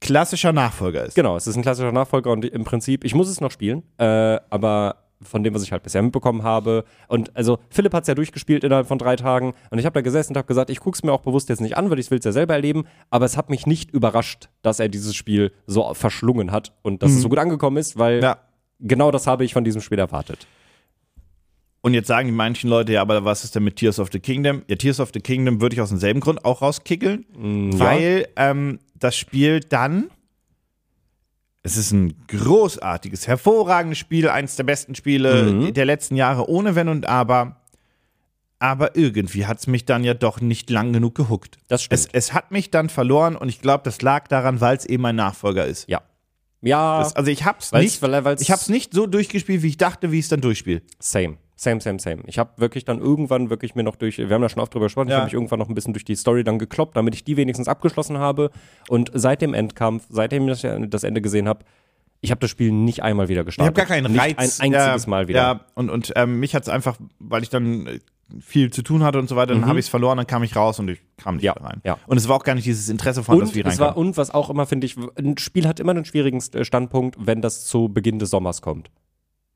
klassischer 0.00 0.52
Nachfolger 0.52 1.04
ist. 1.04 1.14
Genau, 1.14 1.36
es 1.36 1.46
ist 1.46 1.56
ein 1.56 1.62
klassischer 1.62 1.92
Nachfolger 1.92 2.30
und 2.32 2.44
im 2.44 2.64
Prinzip, 2.64 3.04
ich 3.04 3.14
muss 3.14 3.28
es 3.28 3.40
noch 3.40 3.50
spielen, 3.50 3.82
äh, 3.98 4.38
aber 4.50 4.96
von 5.22 5.42
dem, 5.42 5.54
was 5.54 5.62
ich 5.62 5.72
halt 5.72 5.82
bisher 5.82 6.02
mitbekommen 6.02 6.42
habe. 6.42 6.84
Und 7.08 7.34
also 7.36 7.58
Philipp 7.70 7.94
hat 7.94 8.02
es 8.04 8.08
ja 8.08 8.14
durchgespielt 8.14 8.64
innerhalb 8.64 8.86
von 8.86 8.98
drei 8.98 9.16
Tagen 9.16 9.54
und 9.70 9.78
ich 9.78 9.86
habe 9.86 9.94
da 9.94 10.00
gesessen 10.02 10.32
und 10.32 10.36
habe 10.38 10.46
gesagt, 10.48 10.70
ich 10.70 10.80
gucke 10.80 10.96
es 10.96 11.02
mir 11.02 11.12
auch 11.12 11.20
bewusst 11.22 11.48
jetzt 11.48 11.60
nicht 11.60 11.76
an, 11.76 11.90
weil 11.90 11.98
ich 11.98 12.10
will 12.10 12.18
es 12.18 12.24
ja 12.24 12.32
selber 12.32 12.54
erleben. 12.54 12.84
Aber 13.10 13.24
es 13.24 13.36
hat 13.36 13.48
mich 13.50 13.66
nicht 13.66 13.90
überrascht, 13.90 14.48
dass 14.62 14.80
er 14.80 14.88
dieses 14.88 15.14
Spiel 15.14 15.52
so 15.66 15.94
verschlungen 15.94 16.52
hat 16.52 16.72
und 16.82 17.02
dass 17.02 17.12
es 17.12 17.22
so 17.22 17.28
gut 17.28 17.38
angekommen 17.38 17.76
ist, 17.76 17.98
weil 17.98 18.22
Ja. 18.22 18.38
genau 18.80 19.10
das 19.10 19.26
habe 19.26 19.44
ich 19.44 19.52
von 19.54 19.64
diesem 19.64 19.80
Spiel 19.80 19.98
erwartet. 19.98 20.46
Und 21.80 21.92
jetzt 21.92 22.06
sagen 22.06 22.28
die 22.28 22.32
manchen 22.34 22.70
Leute, 22.70 22.94
ja, 22.94 23.02
aber 23.02 23.26
was 23.26 23.44
ist 23.44 23.54
denn 23.54 23.62
mit 23.64 23.76
Tears 23.76 23.98
of 23.98 24.08
the 24.10 24.18
Kingdom? 24.18 24.62
Ja, 24.68 24.76
Tears 24.76 25.00
of 25.00 25.10
the 25.12 25.20
Kingdom 25.20 25.60
würde 25.60 25.74
ich 25.74 25.82
aus 25.82 25.90
demselben 25.90 26.20
Grund 26.20 26.42
auch 26.44 26.62
rauskickeln, 26.62 27.26
weil 27.78 28.26
ähm, 28.36 28.78
das 28.98 29.14
Spiel 29.16 29.60
dann, 29.60 30.08
es 31.64 31.76
ist 31.76 31.90
ein 31.92 32.14
großartiges, 32.28 33.26
hervorragendes 33.26 33.98
Spiel, 33.98 34.28
eines 34.28 34.54
der 34.56 34.62
besten 34.64 34.94
Spiele 34.94 35.72
der 35.72 35.84
letzten 35.86 36.14
Jahre, 36.14 36.48
ohne 36.48 36.74
Wenn 36.76 36.88
und 36.88 37.06
Aber. 37.06 37.56
Aber 38.60 38.96
irgendwie 38.96 39.44
hat 39.46 39.58
es 39.58 39.66
mich 39.66 39.84
dann 39.84 40.04
ja 40.04 40.14
doch 40.14 40.40
nicht 40.40 40.70
lang 40.70 40.92
genug 40.92 41.14
gehuckt. 41.16 41.58
Das 41.68 41.82
stimmt. 41.82 42.00
Es, 42.00 42.08
es 42.12 42.32
hat 42.32 42.50
mich 42.50 42.70
dann 42.70 42.88
verloren 42.88 43.34
und 43.36 43.48
ich 43.48 43.60
glaube, 43.60 43.82
das 43.84 44.00
lag 44.00 44.28
daran, 44.28 44.60
weil 44.60 44.76
es 44.76 44.86
eben 44.86 45.04
ein 45.04 45.16
Nachfolger 45.16 45.66
ist. 45.66 45.88
Ja. 45.88 46.00
Ja, 46.62 47.00
Das, 47.00 47.14
also 47.16 47.30
ich 47.30 47.44
hab's 47.44 47.72
Weil's- 47.72 48.00
nicht, 48.00 48.24
weil's- 48.24 48.40
ich 48.40 48.50
hab's 48.50 48.70
nicht 48.70 48.94
so 48.94 49.06
durchgespielt, 49.06 49.62
wie 49.62 49.68
ich 49.68 49.76
dachte, 49.76 50.12
wie 50.12 50.18
ich 50.18 50.24
es 50.26 50.28
dann 50.30 50.40
durchspiele. 50.40 50.80
Same. 50.98 51.36
Same, 51.56 51.80
same, 51.80 52.00
same. 52.00 52.22
Ich 52.26 52.38
habe 52.38 52.50
wirklich 52.56 52.84
dann 52.84 52.98
irgendwann 53.00 53.48
wirklich 53.48 53.74
mir 53.76 53.84
noch 53.84 53.94
durch, 53.96 54.18
wir 54.18 54.28
haben 54.28 54.42
da 54.42 54.48
schon 54.48 54.60
oft 54.62 54.74
drüber 54.74 54.86
gesprochen, 54.86 55.06
ich 55.08 55.12
Ja. 55.12 55.18
habe 55.18 55.26
mich 55.26 55.34
irgendwann 55.34 55.60
noch 55.60 55.68
ein 55.68 55.74
bisschen 55.74 55.92
durch 55.92 56.04
die 56.04 56.16
Story 56.16 56.42
dann 56.42 56.58
gekloppt, 56.58 56.96
damit 56.96 57.14
ich 57.14 57.22
die 57.24 57.36
wenigstens 57.36 57.68
abgeschlossen 57.68 58.18
habe. 58.18 58.50
Und 58.88 59.10
seit 59.14 59.40
dem 59.40 59.54
Endkampf, 59.54 60.04
seitdem 60.10 60.48
ich 60.48 60.62
das 60.88 61.04
Ende 61.04 61.20
gesehen 61.22 61.46
habe, 61.48 61.64
ich 62.20 62.30
habe 62.30 62.40
das 62.40 62.50
Spiel 62.50 62.72
nicht 62.72 63.02
einmal 63.02 63.28
wieder 63.28 63.42
Ich 63.42 63.46
gestartet. 63.46 63.76
habe 63.78 63.86
gar 63.86 63.96
keinen 63.96 64.10
nicht 64.12 64.20
Reiz. 64.20 64.58
Ein 64.60 64.74
einziges 64.74 65.04
ja, 65.04 65.10
Mal 65.10 65.28
wieder. 65.28 65.38
Ja, 65.40 65.60
und, 65.74 65.90
und 65.90 66.12
ähm, 66.16 66.40
mich 66.40 66.54
hat 66.54 66.62
es 66.64 66.68
einfach, 66.70 66.96
weil 67.18 67.42
ich 67.42 67.50
dann 67.50 67.86
äh, 67.86 68.00
viel 68.40 68.70
zu 68.72 68.82
tun 68.82 69.04
hatte 69.04 69.18
und 69.18 69.28
so 69.28 69.36
weiter, 69.36 69.52
dann 69.52 69.66
habe 69.66 69.78
ich 69.78 69.84
es 69.84 69.90
verloren, 69.90 70.16
dann 70.16 70.26
kam 70.26 70.42
ich 70.42 70.56
raus 70.56 70.78
und 70.80 70.88
ich 70.88 71.00
kam 71.18 71.36
nicht 71.36 71.42
Mhm. 71.42 71.46
Ja, 71.46 71.54
mehr 71.60 71.70
rein. 71.70 71.80
ja. 71.84 71.98
Und 72.06 72.16
es 72.16 72.26
war 72.26 72.36
auch 72.36 72.42
gar 72.44 72.54
nicht 72.54 72.66
dieses 72.66 72.88
Interesse 72.88 73.22
von, 73.22 73.38
dass 73.40 73.54
wir 73.54 73.64
war, 73.66 73.72
reinkommen. 73.72 73.94
und 74.08 74.16
was 74.16 74.32
auch 74.32 74.48
immer, 74.48 74.64
finde 74.66 74.86
ich, 74.86 74.96
ein 75.16 75.36
Spiel 75.38 75.68
hat 75.68 75.78
immer 75.78 75.90
einen 75.92 76.06
schwierigen 76.06 76.42
äh, 76.54 76.64
Standpunkt, 76.64 77.16
wenn 77.20 77.42
das 77.42 77.66
zu 77.66 77.90
Beginn 77.90 78.18
des 78.18 78.30
Sommers 78.30 78.62
kommt. 78.62 78.90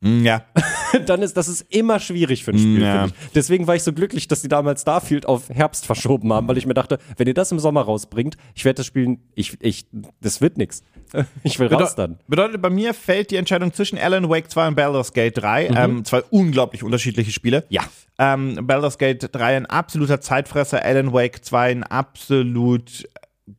Mm, 0.01 0.25
Ja, 0.25 0.45
dann 1.07 1.23
ist 1.23 1.37
das 1.37 1.49
ist 1.49 1.63
immer 1.71 1.99
schwierig 1.99 2.45
für 2.45 2.53
ein 2.53 2.59
Spiel. 2.59 2.83
Ja. 2.83 3.05
finde 3.05 3.15
Ich. 3.21 3.33
Deswegen 3.33 3.67
war 3.67 3.75
ich 3.75 3.83
so 3.83 3.93
glücklich, 3.93 4.29
dass 4.29 4.43
die 4.43 4.49
damals 4.49 4.83
Starfield 4.83 5.27
auf 5.27 5.49
Herbst 5.51 5.87
verschoben 5.87 6.33
haben, 6.33 6.47
weil 6.49 6.57
ich 6.57 6.67
mir 6.67 6.75
dachte, 6.75 6.99
wenn 7.17 7.27
ihr 7.27 7.35
das 7.35 7.51
im 7.51 7.59
Sommer 7.59 7.83
rausbringt, 7.83 8.37
ich 8.55 8.65
werde 8.65 8.77
das 8.77 8.87
spielen, 8.87 9.21
ich, 9.35 9.57
ich, 9.61 9.87
das 10.21 10.41
wird 10.41 10.57
nix. 10.59 10.83
Ich 11.43 11.59
will 11.59 11.69
raus 11.69 11.95
dann. 11.95 12.19
bedeutet, 12.29 12.61
bei 12.61 12.69
mir 12.71 12.93
fällt 12.93 13.31
die 13.31 13.37
Entscheidung 13.37 13.73
zwischen 13.73 13.99
Alan 13.99 14.29
Wake 14.29 14.51
2 14.51 14.69
und 14.69 14.75
Baldur's 14.75 15.13
Gate 15.15 15.39
3. 15.39 15.69
Ähm, 15.69 16.05
zwei 16.05 16.23
unglaublich 16.31 16.83
unterschiedliche 16.83 17.33
Spiele. 17.33 17.61
Mhm. 17.61 17.65
Ja. 17.71 17.83
Ähm, 18.19 18.59
Baldur's 18.67 18.99
Gate 18.99 19.29
3 19.33 19.57
ein 19.57 19.67
absoluter 19.67 20.21
Zeitfresser, 20.21 20.85
Alan 20.85 21.13
Wake 21.15 21.43
2 21.45 21.71
ein 21.71 21.83
absolut 21.83 23.09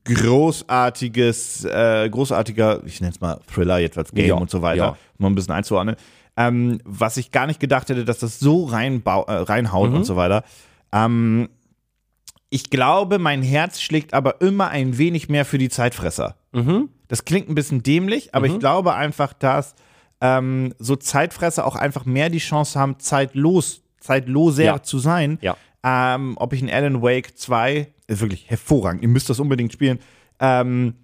großartiges, 0.06 1.66
äh, 1.66 2.10
großartiger, 2.10 2.82
ich 2.86 3.02
nenne 3.02 3.14
es 3.14 3.22
mal 3.22 3.40
Thriller, 3.52 3.80
jetzt 3.80 3.98
als 3.98 4.12
Game 4.12 4.28
Ja, 4.28 4.36
und 4.36 4.50
so 4.50 4.62
weiter, 4.62 4.78
ja. 4.78 4.98
um 5.18 5.26
ein 5.26 5.36
bisschen 5.36 5.54
einzuordnen. 5.54 5.96
Ähm, 6.40 6.80
was 6.86 7.18
ich 7.18 7.32
gar 7.32 7.46
nicht 7.48 7.60
gedacht 7.60 7.90
hätte, 7.90 8.06
dass 8.06 8.20
das 8.20 8.40
so 8.40 8.64
reinbau 8.66 9.26
äh, 9.26 9.34
reinhaut 9.34 9.90
Mhm. 9.90 9.98
und 9.98 10.04
so 10.06 10.16
weiter. 10.16 10.44
Ähm, 10.94 11.50
ich 12.50 12.70
glaube, 12.70 13.20
mein 13.20 13.44
Herz 13.44 13.80
schlägt 13.82 14.14
aber 14.14 14.42
immer 14.42 14.70
ein 14.70 14.98
wenig 14.98 15.30
mehr 15.30 15.44
für 15.46 15.58
die 15.58 15.70
Zeitfresser. 15.70 16.36
Mhm. 16.54 16.90
Das 17.10 17.26
klingt 17.26 17.50
ein 17.50 17.56
bisschen 17.56 17.84
dämlich, 17.84 18.34
aber 18.34 18.48
ich 18.48 18.58
glaube 18.58 18.96
einfach, 18.96 19.34
dass 19.34 19.76
ähm, 20.22 20.74
so 20.80 20.96
Zeitfresser 20.96 21.66
auch 21.66 21.76
einfach 21.76 22.06
mehr 22.06 22.30
die 22.30 22.40
Chance 22.40 22.80
haben, 22.80 23.00
zeitlos, 23.00 23.82
zeitloser 24.00 24.64
Ja. 24.64 24.82
zu 24.82 24.98
sein. 25.00 25.38
Ja. 25.42 25.58
Ähm, 25.84 26.36
ob 26.38 26.54
ich 26.54 26.62
in 26.62 26.70
Alan 26.70 27.02
Wake 27.02 27.38
2, 27.38 27.88
ist 28.08 28.22
wirklich 28.22 28.50
hervorragend, 28.50 29.02
ihr 29.04 29.08
müsst 29.10 29.30
das 29.30 29.40
unbedingt 29.40 29.72
spielen, 29.74 30.00
ähm, 30.40 30.96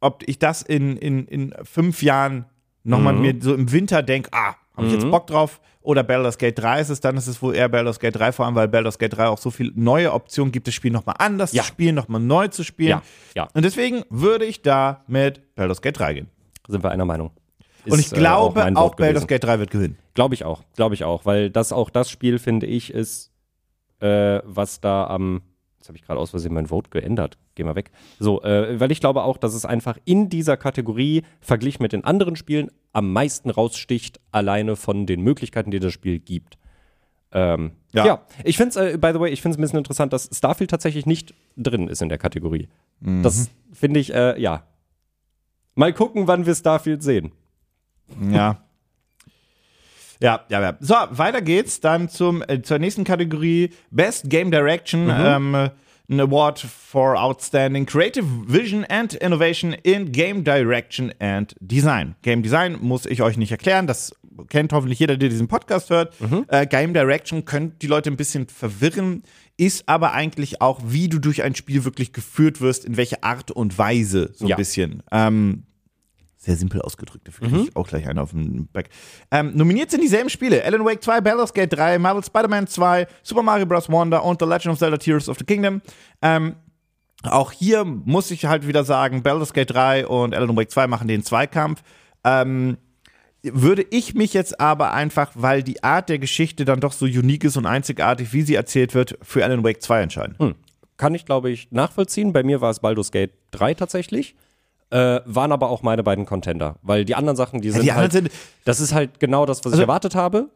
ob 0.00 0.22
ich 0.26 0.38
das 0.38 0.62
in, 0.62 0.96
in, 0.96 1.26
in 1.26 1.54
fünf 1.62 2.02
Jahren 2.02 2.44
nochmal 2.84 3.14
Mhm. 3.14 3.20
mir 3.20 3.34
so 3.40 3.54
im 3.54 3.70
Winter 3.70 4.02
denke, 4.02 4.30
ah, 4.32 4.54
habe 4.76 4.86
ich 4.86 4.92
jetzt 4.92 5.10
Bock 5.10 5.26
drauf, 5.26 5.60
oder 5.82 6.04
Baldur's 6.04 6.38
Gate 6.38 6.58
3 6.58 6.80
ist 6.80 6.90
es, 6.90 7.00
dann 7.00 7.16
ist 7.16 7.26
es 7.26 7.42
wohl 7.42 7.54
eher 7.56 7.68
Baldur's 7.68 7.98
Gate 7.98 8.14
3, 8.16 8.30
vor 8.32 8.46
allem 8.46 8.54
weil 8.54 8.68
Baldur's 8.68 8.98
Gate 8.98 9.16
3 9.16 9.26
auch 9.28 9.38
so 9.38 9.50
viele 9.50 9.72
neue 9.74 10.12
Optionen 10.12 10.52
gibt, 10.52 10.66
das 10.68 10.74
Spiel 10.74 10.92
nochmal 10.92 11.16
anders 11.18 11.52
Ja. 11.52 11.62
zu 11.62 11.68
spielen, 11.68 11.94
nochmal 11.96 12.20
neu 12.20 12.48
zu 12.48 12.62
spielen. 12.62 12.90
Ja, 12.90 13.02
ja. 13.34 13.48
Und 13.52 13.64
deswegen 13.64 14.04
würde 14.08 14.44
ich 14.44 14.62
da 14.62 15.02
mit 15.08 15.54
Baldur's 15.56 15.82
Gate 15.82 15.98
3 15.98 16.14
gehen. 16.14 16.28
Sind 16.68 16.84
wir 16.84 16.90
einer 16.92 17.04
Meinung. 17.04 17.32
Und 17.84 17.98
ich 17.98 18.06
Ist, 18.06 18.12
äh, 18.12 18.16
glaube, 18.18 18.60
mein 18.60 18.76
auch, 18.76 18.90
Vote 18.90 19.02
Baldur's. 19.02 19.26
Gate 19.26 19.42
3 19.42 19.58
wird 19.58 19.70
gewinnen. 19.72 19.98
Glaube 20.14 20.34
ich 20.36 20.44
auch, 20.44 20.62
glaube 20.76 20.94
ich 20.94 21.02
auch, 21.02 21.24
weil 21.26 21.50
das 21.50 21.72
auch 21.72 21.90
das 21.90 22.08
Spiel, 22.10 22.38
finde 22.38 22.66
ich, 22.66 22.94
ist, 22.94 23.32
äh, 24.00 24.40
was 24.44 24.80
da 24.80 25.08
am, 25.08 25.42
jetzt 25.82 25.88
habe 25.88 25.98
ich 25.98 26.04
gerade 26.04 26.20
aus 26.20 26.30
Versehen 26.30 26.54
mein 26.54 26.68
Vote 26.68 26.90
geändert, 26.90 27.38
geh 27.56 27.64
mal 27.64 27.74
weg. 27.74 27.90
So, 28.20 28.42
äh, 28.42 28.78
weil 28.78 28.92
ich 28.92 29.00
glaube 29.00 29.24
auch, 29.24 29.36
dass 29.36 29.52
es 29.52 29.64
einfach 29.64 29.98
in 30.04 30.28
dieser 30.28 30.56
Kategorie 30.56 31.22
verglichen 31.40 31.82
mit 31.82 31.92
den 31.92 32.04
anderen 32.04 32.36
Spielen 32.36 32.70
am 32.92 33.12
meisten 33.12 33.50
raussticht, 33.50 34.20
alleine 34.30 34.76
von 34.76 35.06
den 35.06 35.22
Möglichkeiten, 35.22 35.70
die 35.70 35.80
das 35.80 35.92
Spiel 35.92 36.20
gibt. 36.20 36.56
Ähm, 37.32 37.72
Ja. 37.92 38.06
ja. 38.06 38.22
ich 38.44 38.56
finde 38.56 38.70
es, 38.70 38.76
äh, 38.76 38.98
by 38.98 39.10
the 39.12 39.20
way, 39.20 39.30
ich 39.30 39.42
finde 39.42 39.54
es 39.54 39.58
ein 39.58 39.62
bisschen 39.62 39.78
interessant, 39.78 40.12
dass 40.12 40.30
Starfield 40.32 40.70
tatsächlich 40.70 41.04
nicht 41.04 41.34
drin 41.56 41.88
ist 41.88 42.00
in 42.00 42.08
der 42.08 42.18
Kategorie. 42.18 42.68
Das 43.00 43.50
finde 43.72 43.98
ich, 44.00 44.14
äh, 44.14 44.40
ja. 44.40 44.64
Mal 45.74 45.92
gucken, 45.92 46.28
wann 46.28 46.46
wir 46.46 46.54
Starfield 46.54 47.02
sehen. 47.02 47.32
Ja. 48.30 48.62
Ja, 50.22 50.40
ja, 50.48 50.60
ja. 50.62 50.76
So, 50.80 50.94
weiter 51.10 51.42
geht's 51.42 51.80
dann 51.80 52.08
zum, 52.08 52.42
äh, 52.46 52.62
zur 52.62 52.78
nächsten 52.78 53.04
Kategorie. 53.04 53.70
Best 53.90 54.30
Game 54.30 54.50
Direction. 54.50 55.10
Ähm, 55.12 55.54
äh, 55.54 55.70
ein 56.08 56.20
Award 56.20 56.58
for 56.60 57.20
Outstanding 57.20 57.86
Creative 57.86 58.24
Vision 58.46 58.84
and 58.88 59.14
Innovation 59.14 59.72
in 59.72 60.12
Game 60.12 60.44
Direction 60.44 61.12
and 61.20 61.54
Design. 61.60 62.16
Game 62.22 62.42
Design 62.42 62.76
muss 62.80 63.06
ich 63.06 63.22
euch 63.22 63.36
nicht 63.38 63.50
erklären. 63.50 63.86
Das 63.86 64.14
kennt 64.48 64.72
hoffentlich 64.72 64.98
jeder, 64.98 65.16
der 65.16 65.28
diesen 65.30 65.48
Podcast 65.48 65.90
hört. 65.90 66.14
Äh, 66.48 66.66
Game 66.66 66.92
Direction 66.92 67.44
könnte 67.44 67.76
die 67.80 67.86
Leute 67.86 68.10
ein 68.10 68.16
bisschen 68.16 68.46
verwirren, 68.48 69.22
ist 69.56 69.88
aber 69.88 70.12
eigentlich 70.12 70.60
auch, 70.60 70.80
wie 70.84 71.08
du 71.08 71.18
durch 71.18 71.42
ein 71.42 71.54
Spiel 71.54 71.84
wirklich 71.84 72.12
geführt 72.12 72.60
wirst, 72.60 72.84
in 72.84 72.96
welche 72.96 73.22
Art 73.22 73.50
und 73.50 73.78
Weise, 73.78 74.30
so 74.34 74.44
ein 74.44 74.48
Ja. 74.48 74.56
bisschen. 74.56 75.02
Ähm, 75.12 75.64
sehr 76.42 76.56
simpel 76.56 76.82
ausgedrückt, 76.82 77.28
dafür 77.28 77.48
kriege 77.48 77.62
ich 77.62 77.76
auch 77.76 77.86
gleich 77.86 78.08
einen 78.08 78.18
auf 78.18 78.30
den 78.30 78.66
Back. 78.66 78.88
Ähm, 79.30 79.52
nominiert 79.54 79.92
sind 79.92 80.00
dieselben 80.00 80.28
Spiele: 80.28 80.64
Alan 80.64 80.84
Wake 80.84 81.02
2, 81.02 81.20
Baldur's 81.20 81.54
Gate 81.54 81.72
3, 81.72 82.00
Marvel 82.00 82.24
Spider-Man 82.24 82.66
2, 82.66 83.06
Super 83.22 83.42
Mario 83.42 83.66
Bros. 83.66 83.88
Wonder 83.88 84.24
und 84.24 84.40
The 84.40 84.46
Legend 84.46 84.72
of 84.72 84.78
Zelda 84.78 84.96
Tears 84.96 85.28
of 85.28 85.38
the 85.38 85.44
Kingdom. 85.44 85.80
Ähm, 86.20 86.56
auch 87.22 87.52
hier 87.52 87.84
muss 87.84 88.32
ich 88.32 88.44
halt 88.46 88.66
wieder 88.66 88.82
sagen, 88.82 89.22
Baldur's 89.22 89.52
Gate 89.52 89.70
3 89.70 90.08
und 90.08 90.34
Alan 90.34 90.56
Wake 90.56 90.70
2 90.70 90.88
machen 90.88 91.06
den 91.06 91.22
Zweikampf. 91.22 91.82
Ähm, 92.24 92.76
würde 93.42 93.84
ich 93.90 94.14
mich 94.14 94.34
jetzt 94.34 94.60
aber 94.60 94.92
einfach, 94.92 95.30
weil 95.34 95.62
die 95.62 95.84
Art 95.84 96.08
der 96.08 96.18
Geschichte 96.18 96.64
dann 96.64 96.80
doch 96.80 96.92
so 96.92 97.06
unique 97.06 97.44
ist 97.44 97.56
und 97.56 97.66
einzigartig, 97.66 98.32
wie 98.32 98.42
sie 98.42 98.56
erzählt 98.56 98.94
wird, 98.94 99.16
für 99.22 99.44
Alan 99.44 99.62
Wake 99.62 99.80
2 99.80 100.02
entscheiden. 100.02 100.36
Hm. 100.38 100.54
Kann 100.96 101.14
ich, 101.14 101.24
glaube 101.24 101.50
ich, 101.50 101.70
nachvollziehen. 101.70 102.32
Bei 102.32 102.42
mir 102.42 102.60
war 102.60 102.70
es 102.70 102.80
Baldur's 102.80 103.12
Gate 103.12 103.32
3 103.52 103.74
tatsächlich. 103.74 104.34
Äh, 104.92 105.20
waren 105.24 105.52
aber 105.52 105.70
auch 105.70 105.82
meine 105.82 106.02
beiden 106.02 106.26
Contender. 106.26 106.76
Weil 106.82 107.04
die 107.04 107.14
anderen 107.14 107.36
Sachen, 107.36 107.60
die 107.62 107.70
sind. 107.70 107.82
die 107.82 107.92
halt, 107.92 108.12
sind- 108.12 108.30
das 108.64 108.78
ist 108.80 108.92
halt 108.92 109.18
genau 109.20 109.46
das, 109.46 109.58
was 109.64 109.66
ich 109.72 109.72
Also- 109.72 109.82
erwartet 109.82 110.14
habe. 110.14 110.50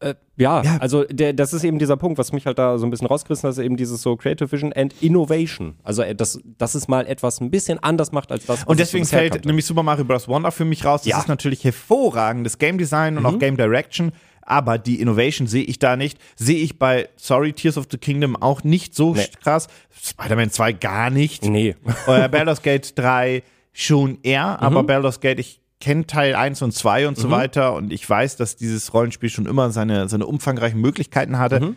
Äh, 0.00 0.14
ja, 0.36 0.60
Ja. 0.62 0.76
also 0.80 1.04
der, 1.04 1.32
das 1.32 1.52
ist 1.52 1.62
eben 1.64 1.78
dieser 1.78 1.96
Punkt, 1.96 2.18
was 2.18 2.32
mich 2.32 2.46
halt 2.46 2.58
da 2.58 2.78
so 2.78 2.86
ein 2.86 2.90
bisschen 2.90 3.06
rausgerissen 3.06 3.46
hat, 3.48 3.52
ist 3.56 3.62
eben 3.64 3.76
dieses 3.76 4.02
so 4.02 4.16
Creative 4.16 4.50
Vision 4.50 4.72
and 4.72 4.92
Innovation. 5.00 5.76
Also 5.84 6.02
äh, 6.02 6.14
das, 6.14 6.38
das 6.58 6.74
ist 6.74 6.88
mal 6.88 7.06
etwas 7.06 7.40
ein 7.40 7.50
bisschen 7.50 7.78
anders 7.82 8.10
macht 8.12 8.30
als 8.32 8.44
das, 8.46 8.60
was 8.60 8.66
Und 8.66 8.74
ich 8.80 8.86
deswegen 8.86 9.06
fällt 9.06 9.32
kannte. 9.32 9.48
nämlich 9.48 9.64
Super 9.66 9.82
Mario 9.84 10.04
Bros. 10.04 10.26
Wonder 10.28 10.50
für 10.52 10.64
mich 10.64 10.84
raus. 10.84 11.02
Das 11.02 11.06
Ja. 11.06 11.16
Mhm. 11.16 11.22
ist 11.22 11.28
natürlich 11.28 11.64
hervorragendes 11.64 12.58
Game 12.58 12.76
Design 12.78 13.18
und 13.18 13.24
auch 13.26 13.38
Game 13.38 13.56
Direction. 13.56 14.12
Aber 14.42 14.76
die 14.78 15.00
Innovation 15.00 15.46
sehe 15.46 15.64
ich 15.64 15.78
da 15.78 15.96
nicht. 15.96 16.18
Sehe 16.36 16.58
ich 16.58 16.78
bei 16.78 17.08
Sorry, 17.16 17.52
Tears 17.54 17.78
of 17.78 17.86
the 17.90 17.96
Kingdom 17.96 18.36
auch 18.36 18.62
nicht 18.62 18.94
so 18.94 19.14
Nee. 19.14 19.24
krass. 19.42 19.68
Spider-Man 20.02 20.50
2 20.50 20.72
gar 20.72 21.08
nicht. 21.08 21.44
Nee. 21.44 21.76
Äh, 22.06 22.28
Baldur's 22.28 22.60
Gate 22.62 22.98
3 22.98 23.42
schon 23.74 24.18
eher, 24.22 24.62
aber 24.62 24.82
Mhm. 24.82 24.86
Baldur's 24.86 25.20
Gate, 25.20 25.38
ich 25.40 25.60
kenne 25.80 26.06
Teil 26.06 26.34
1 26.34 26.62
und 26.62 26.72
2 26.72 27.08
und 27.08 27.18
so 27.18 27.30
weiter 27.30 27.74
und 27.74 27.92
ich 27.92 28.08
weiß, 28.08 28.36
dass 28.36 28.56
dieses 28.56 28.94
Rollenspiel 28.94 29.28
schon 29.28 29.44
immer 29.44 29.70
seine, 29.70 30.08
seine 30.08 30.24
umfangreichen 30.26 30.80
Möglichkeiten 30.80 31.38
hatte. 31.38 31.60
Mhm. 31.60 31.76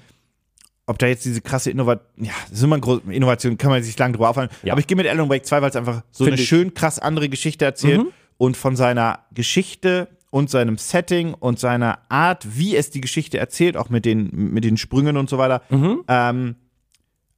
Ob 0.86 0.98
da 1.00 1.08
jetzt 1.08 1.26
diese 1.26 1.42
krasse 1.42 1.70
Innovation, 1.72 2.08
ja, 2.24 2.32
das 2.50 2.60
ist 2.60 2.64
immer 2.64 2.76
eine 2.76 2.82
große 2.82 3.02
Innovation, 3.12 3.58
kann 3.58 3.72
man 3.72 3.84
sich 3.84 3.98
lange 4.00 4.14
drüber 4.14 4.30
aufhalten. 4.30 4.56
Ja. 4.64 4.72
Aber 4.72 4.80
ich 4.80 4.88
gehe 4.88 4.96
mit 4.96 5.06
Alan 5.08 5.28
Wake 5.30 5.46
2, 5.46 5.62
weil 5.62 5.70
es 5.70 5.76
einfach 5.76 6.04
so 6.12 6.24
Find 6.24 6.36
eine 6.36 6.42
ich. 6.42 6.48
schön 6.48 6.74
krass 6.74 7.00
andere 7.00 7.28
Geschichte 7.28 7.66
erzählt 7.66 8.00
Mhm. 8.04 8.08
und 8.38 8.56
von 8.56 8.78
seiner 8.78 9.20
Geschichte 9.34 10.08
und 10.30 10.50
seinem 10.50 10.78
Setting 10.78 11.34
und 11.34 11.60
seiner 11.60 12.00
Art, 12.08 12.46
wie 12.58 12.76
es 12.78 12.90
die 12.92 13.02
Geschichte 13.02 13.38
erzählt, 13.40 13.76
auch 13.76 13.90
mit 13.90 14.06
den, 14.06 14.30
mit 14.34 14.64
den 14.64 14.78
Sprüngen 14.78 15.18
und 15.18 15.30
so 15.30 15.38
weiter, 15.38 15.62
Mhm. 15.70 16.04
ähm, 16.08 16.56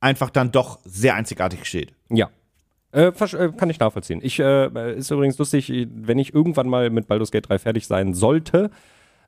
einfach 0.01 0.29
dann 0.29 0.51
doch 0.51 0.79
sehr 0.85 1.15
einzigartig 1.15 1.65
steht. 1.65 1.93
Ja. 2.09 2.29
Äh, 2.91 3.07
äh, 3.07 3.51
kann 3.55 3.69
ich 3.69 3.79
nachvollziehen. 3.79 4.19
Ich, 4.23 4.39
äh, 4.39 4.95
ist 4.95 5.11
übrigens 5.11 5.37
lustig, 5.37 5.71
wenn 5.93 6.17
ich 6.17 6.33
irgendwann 6.33 6.67
mal 6.67 6.89
mit 6.89 7.07
Baldur's 7.07 7.31
Gate 7.31 7.47
3 7.47 7.59
fertig 7.59 7.87
sein 7.87 8.13
sollte, 8.13 8.71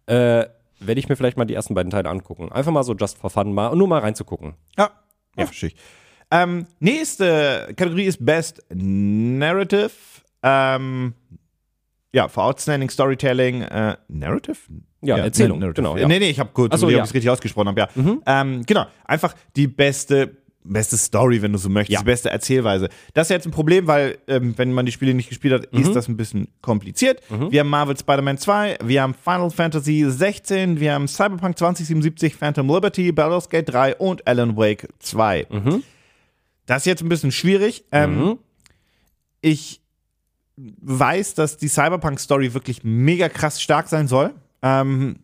äh, 0.08 0.46
werde 0.80 1.00
ich 1.00 1.10
mir 1.10 1.16
vielleicht 1.16 1.38
mal 1.38 1.46
die 1.46 1.54
ersten 1.54 1.76
beiden 1.76 1.92
Teile 1.92 2.10
angucken. 2.10 2.52
Einfach 2.52 2.72
mal 2.72 2.84
so 2.84 2.96
just 2.96 3.18
for 3.18 3.30
fun, 3.30 3.54
mal, 3.54 3.76
nur 3.76 3.88
mal 3.88 4.00
reinzugucken. 4.00 4.56
Ja, 4.78 4.90
ja, 5.38 5.46
verstehe 5.46 5.70
ich. 5.70 5.76
Ähm, 6.32 6.66
nächste 6.80 7.74
Kategorie 7.76 8.06
ist 8.06 8.26
Best 8.26 8.64
Narrative. 8.74 9.92
Ähm, 10.42 11.14
ja, 12.14 12.28
für 12.28 12.42
Outstanding 12.42 12.90
Storytelling. 12.90 13.62
Äh, 13.62 13.98
Narrative? 14.08 14.58
Ja, 15.02 15.18
Erzählung, 15.18 15.60
Narrative. 15.60 15.84
genau, 15.84 15.98
ja. 15.98 16.08
Nee, 16.08 16.20
nee, 16.20 16.30
ich 16.30 16.40
habe 16.40 16.52
kurz, 16.54 16.80
so, 16.80 16.90
ja. 16.90 16.98
ob 16.98 17.04
ich 17.04 17.10
es 17.10 17.14
richtig 17.14 17.30
ausgesprochen 17.30 17.70
habe, 17.70 17.82
ja. 17.82 17.90
Ähm, 18.26 18.64
genau, 18.66 18.86
einfach 19.06 19.34
die 19.56 19.68
beste, 19.68 20.38
beste 20.64 20.98
Story, 20.98 21.42
wenn 21.42 21.52
du 21.54 21.58
so 21.58 21.70
möchtest, 21.70 21.94
Ja. 21.94 22.00
die 22.00 22.06
beste 22.06 22.30
Erzählweise. 22.30 22.90
Das 23.14 23.28
ist 23.28 23.32
jetzt 23.32 23.46
ein 23.48 23.52
Problem, 23.52 23.88
weil, 23.88 24.18
ähm, 24.28 24.54
wenn 24.58 24.74
man 24.74 24.86
die 24.86 24.92
Spiele 24.92 25.14
nicht 25.14 25.30
gespielt 25.30 25.54
hat, 25.54 25.66
ist 25.68 25.96
das 25.96 26.08
ein 26.08 26.18
bisschen 26.18 26.48
kompliziert. 26.62 27.22
Wir 27.50 27.62
haben 27.62 27.70
Marvel 27.70 27.98
Spider-Man 27.98 28.38
2, 28.38 28.78
wir 28.84 29.02
haben 29.02 29.14
Final 29.14 29.50
Fantasy 29.50 30.06
16, 30.08 30.80
wir 30.80 30.94
haben 30.94 31.08
Cyberpunk 31.08 31.58
2077, 31.58 32.36
Phantom 32.36 32.68
Liberty, 32.68 33.12
Baldur's 33.12 33.50
Gate 33.50 33.70
3 33.74 33.96
und 33.96 34.26
Alan 34.28 34.56
Wake 34.56 34.88
2. 35.00 35.48
Das 36.68 36.84
ist 36.84 36.86
jetzt 36.86 37.02
ein 37.02 37.10
bisschen 37.10 37.32
schwierig. 37.32 37.84
Ähm, 37.92 38.38
ich 39.42 39.82
weiß, 40.58 41.34
dass 41.34 41.58
die 41.58 41.68
Cyberpunk-Story 41.70 42.54
wirklich 42.54 42.84
mega 42.84 43.30
krass 43.30 43.62
stark 43.62 43.88
sein 43.88 44.08
soll. 44.08 44.32
Ähm, 44.62 45.18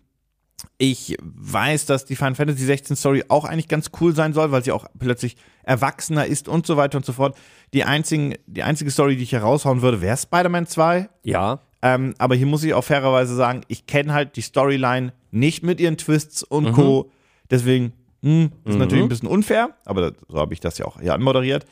ich 0.78 1.16
weiß, 1.22 1.86
dass 1.86 2.06
die 2.06 2.16
Final 2.16 2.36
Fantasy 2.36 2.66
16 2.66 2.96
Story 2.96 3.24
auch 3.28 3.46
eigentlich 3.46 3.68
ganz 3.68 3.92
cool 4.00 4.16
sein 4.16 4.34
soll, 4.34 4.52
weil 4.52 4.64
sie 4.64 4.72
auch 4.72 4.86
plötzlich 4.98 5.38
erwachsener 5.64 6.26
ist 6.26 6.48
und 6.48 6.66
so 6.66 6.78
weiter 6.78 6.98
und 6.98 7.06
so 7.06 7.14
fort. 7.14 7.38
Die, 7.74 7.84
einzigen, 7.84 8.36
die 8.48 8.64
einzige 8.64 8.92
Story, 8.92 9.16
die 9.18 9.24
ich 9.24 9.30
hier 9.32 9.42
raushauen 9.42 9.82
würde, 9.82 10.02
wäre 10.02 10.18
Spider-Man 10.18 10.68
2. 10.68 11.10
Ja. 11.24 11.60
Ähm, 11.82 12.16
aber 12.18 12.36
hier 12.36 12.48
muss 12.48 12.64
ich 12.64 12.74
auch 12.74 12.84
fairerweise 12.84 13.36
sagen, 13.36 13.62
ich 13.68 13.86
kenne 13.86 14.14
halt 14.14 14.36
die 14.36 14.42
Storyline 14.42 15.14
nicht 15.32 15.64
mit 15.64 15.80
ihren 15.80 15.98
Twists 15.98 16.44
und 16.44 16.74
Co. 16.74 17.12
Deswegen 17.52 17.94
hm, 18.24 18.52
ist 18.66 18.78
natürlich 18.78 19.04
ein 19.04 19.10
bisschen 19.10 19.30
unfair, 19.30 19.70
aber 19.86 20.14
so 20.28 20.40
habe 20.40 20.54
ich 20.54 20.60
das 20.60 20.78
ja 20.80 20.86
auch 20.86 21.00
hier 21.00 21.14
anmoderiert. 21.14 21.66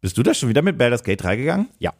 Bist 0.00 0.18
du 0.18 0.22
da 0.22 0.34
schon 0.34 0.48
wieder 0.48 0.62
mit 0.62 0.76
Baldur's 0.76 1.02
Gate 1.02 1.22
3 1.22 1.36
gegangen? 1.36 1.68
Ja. 1.78 1.92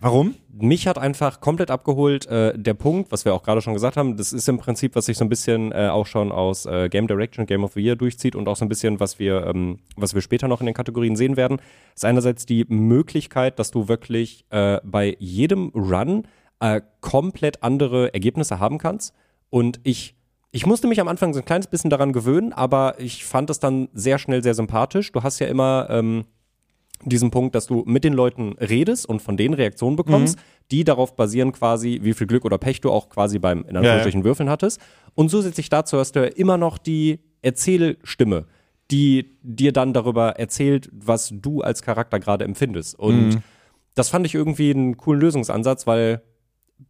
Warum? 0.00 0.34
mich 0.62 0.86
hat 0.86 0.98
einfach 0.98 1.40
komplett 1.40 1.70
abgeholt 1.70 2.26
äh, 2.26 2.56
der 2.56 2.74
Punkt, 2.74 3.12
was 3.12 3.24
wir 3.24 3.34
auch 3.34 3.42
gerade 3.42 3.62
schon 3.62 3.74
gesagt 3.74 3.96
haben, 3.96 4.16
das 4.16 4.32
ist 4.32 4.48
im 4.48 4.58
Prinzip, 4.58 4.94
was 4.94 5.06
sich 5.06 5.16
so 5.16 5.24
ein 5.24 5.28
bisschen 5.28 5.72
äh, 5.72 5.88
auch 5.88 6.06
schon 6.06 6.32
aus 6.32 6.66
äh, 6.66 6.88
Game 6.88 7.06
Direction, 7.06 7.46
Game 7.46 7.64
of 7.64 7.72
the 7.74 7.80
Year 7.80 7.96
durchzieht 7.96 8.36
und 8.36 8.48
auch 8.48 8.56
so 8.56 8.64
ein 8.64 8.68
bisschen, 8.68 9.00
was 9.00 9.18
wir, 9.18 9.46
ähm, 9.46 9.78
was 9.96 10.14
wir 10.14 10.22
später 10.22 10.48
noch 10.48 10.60
in 10.60 10.66
den 10.66 10.74
Kategorien 10.74 11.16
sehen 11.16 11.36
werden, 11.36 11.60
ist 11.94 12.04
einerseits 12.04 12.46
die 12.46 12.64
Möglichkeit, 12.68 13.58
dass 13.58 13.70
du 13.70 13.88
wirklich 13.88 14.44
äh, 14.50 14.80
bei 14.84 15.16
jedem 15.18 15.68
Run 15.70 16.26
äh, 16.60 16.80
komplett 17.00 17.62
andere 17.62 18.12
Ergebnisse 18.12 18.58
haben 18.58 18.78
kannst. 18.78 19.14
Und 19.50 19.80
ich 19.82 20.14
ich 20.52 20.66
musste 20.66 20.88
mich 20.88 21.00
am 21.00 21.06
Anfang 21.06 21.32
so 21.32 21.38
ein 21.38 21.44
kleines 21.44 21.68
bisschen 21.68 21.90
daran 21.90 22.12
gewöhnen, 22.12 22.52
aber 22.52 22.98
ich 22.98 23.24
fand 23.24 23.50
es 23.50 23.60
dann 23.60 23.88
sehr 23.92 24.18
schnell 24.18 24.42
sehr 24.42 24.54
sympathisch. 24.54 25.12
Du 25.12 25.22
hast 25.22 25.38
ja 25.38 25.46
immer 25.46 25.86
ähm, 25.90 26.24
diesen 27.04 27.30
Punkt, 27.30 27.54
dass 27.54 27.66
du 27.66 27.82
mit 27.86 28.04
den 28.04 28.12
Leuten 28.12 28.52
redest 28.58 29.06
und 29.06 29.22
von 29.22 29.36
denen 29.36 29.54
Reaktionen 29.54 29.96
bekommst, 29.96 30.38
die 30.70 30.84
darauf 30.84 31.16
basieren 31.16 31.52
quasi, 31.52 32.00
wie 32.02 32.12
viel 32.12 32.26
Glück 32.26 32.44
oder 32.44 32.58
Pech 32.58 32.80
du 32.80 32.90
auch 32.90 33.08
quasi 33.08 33.38
beim, 33.38 33.64
in 33.66 33.76
Anführungsstrichen, 33.76 34.24
Würfeln 34.24 34.50
hattest. 34.50 34.80
Und 35.14 35.30
zusätzlich 35.30 35.68
dazu 35.68 35.98
hast 35.98 36.12
du 36.12 36.20
ja 36.20 36.26
immer 36.26 36.58
noch 36.58 36.78
die 36.78 37.20
Erzählstimme, 37.42 38.46
die 38.90 39.36
dir 39.42 39.72
dann 39.72 39.92
darüber 39.92 40.30
erzählt, 40.38 40.90
was 40.92 41.32
du 41.32 41.62
als 41.62 41.82
Charakter 41.82 42.20
gerade 42.20 42.44
empfindest. 42.44 42.98
Und 42.98 43.42
das 43.94 44.08
fand 44.08 44.26
ich 44.26 44.34
irgendwie 44.34 44.70
einen 44.70 44.96
coolen 44.96 45.20
Lösungsansatz, 45.20 45.86
weil 45.86 46.22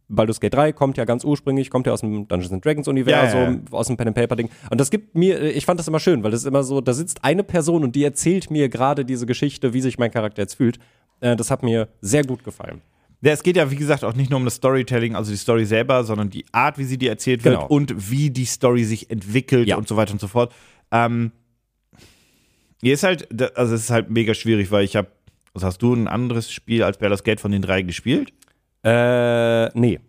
Baldur's 0.09 0.39
Gate 0.39 0.53
3 0.53 0.73
kommt 0.73 0.97
ja 0.97 1.05
ganz 1.05 1.23
ursprünglich, 1.23 1.69
kommt 1.69 1.87
ja 1.87 1.93
aus 1.93 2.01
dem 2.01 2.27
Dungeons 2.27 2.51
and 2.51 2.65
Dragons 2.65 2.87
Universum, 2.87 3.39
Ja, 3.39 3.51
ja, 3.51 3.59
aus 3.71 3.87
dem 3.87 3.97
Pen 3.97 4.07
and 4.09 4.15
Paper 4.17 4.35
Ding. 4.35 4.49
Und 4.69 4.79
das 4.81 4.89
gibt 4.89 5.15
mir, 5.15 5.41
ich 5.55 5.65
fand 5.65 5.79
das 5.79 5.87
immer 5.87 5.99
schön, 5.99 6.23
weil 6.23 6.31
das 6.31 6.41
ist 6.41 6.47
immer 6.47 6.63
so, 6.63 6.81
da 6.81 6.93
sitzt 6.93 7.23
eine 7.23 7.43
Person 7.43 7.83
und 7.83 7.95
die 7.95 8.03
erzählt 8.03 8.51
mir 8.51 8.67
gerade 8.69 9.05
diese 9.05 9.25
Geschichte, 9.25 9.73
wie 9.73 9.81
sich 9.81 9.97
mein 9.97 10.11
Charakter 10.11 10.41
jetzt 10.41 10.55
fühlt. 10.55 10.79
Äh, 11.21 11.35
das 11.35 11.49
hat 11.51 11.63
mir 11.63 11.87
sehr 12.01 12.23
gut 12.23 12.43
gefallen. 12.43 12.81
Ja, 13.23 13.31
es 13.33 13.43
geht 13.43 13.55
ja, 13.55 13.69
wie 13.69 13.75
gesagt, 13.75 14.03
auch 14.03 14.15
nicht 14.15 14.31
nur 14.31 14.39
um 14.39 14.45
das 14.45 14.55
Storytelling, 14.55 15.15
also 15.15 15.29
die 15.31 15.37
Story 15.37 15.65
selber, 15.65 16.03
sondern 16.03 16.29
die 16.31 16.43
Art, 16.51 16.77
wie 16.79 16.83
sie 16.85 16.97
dir 16.97 17.11
erzählt 17.11 17.43
wird 17.43 17.55
Genau. 17.55 17.67
und 17.67 18.09
wie 18.11 18.31
die 18.31 18.45
Story 18.45 18.83
sich 18.83 19.11
entwickelt 19.11 19.67
Ja. 19.67 19.75
und 19.77 19.87
so 19.87 19.95
weiter 19.95 20.13
und 20.13 20.19
so 20.19 20.27
fort. 20.27 20.51
Ähm, 20.91 21.31
hier 22.81 22.93
ist 22.95 23.03
halt, 23.03 23.27
also 23.57 23.75
es 23.75 23.81
ist 23.83 23.89
halt 23.91 24.09
mega 24.09 24.33
schwierig, 24.33 24.71
weil 24.71 24.83
ich 24.83 24.95
habe, 24.95 25.07
was 25.53 25.63
hast 25.63 25.81
du 25.83 25.93
ein 25.93 26.07
anderes 26.07 26.51
Spiel 26.51 26.81
als 26.83 26.97
Baldur's 26.97 27.23
Gate 27.23 27.39
von 27.39 27.51
den 27.51 27.61
drei 27.61 27.83
gespielt? 27.83 28.33
Äh, 28.83 29.67
nee. 29.79 29.99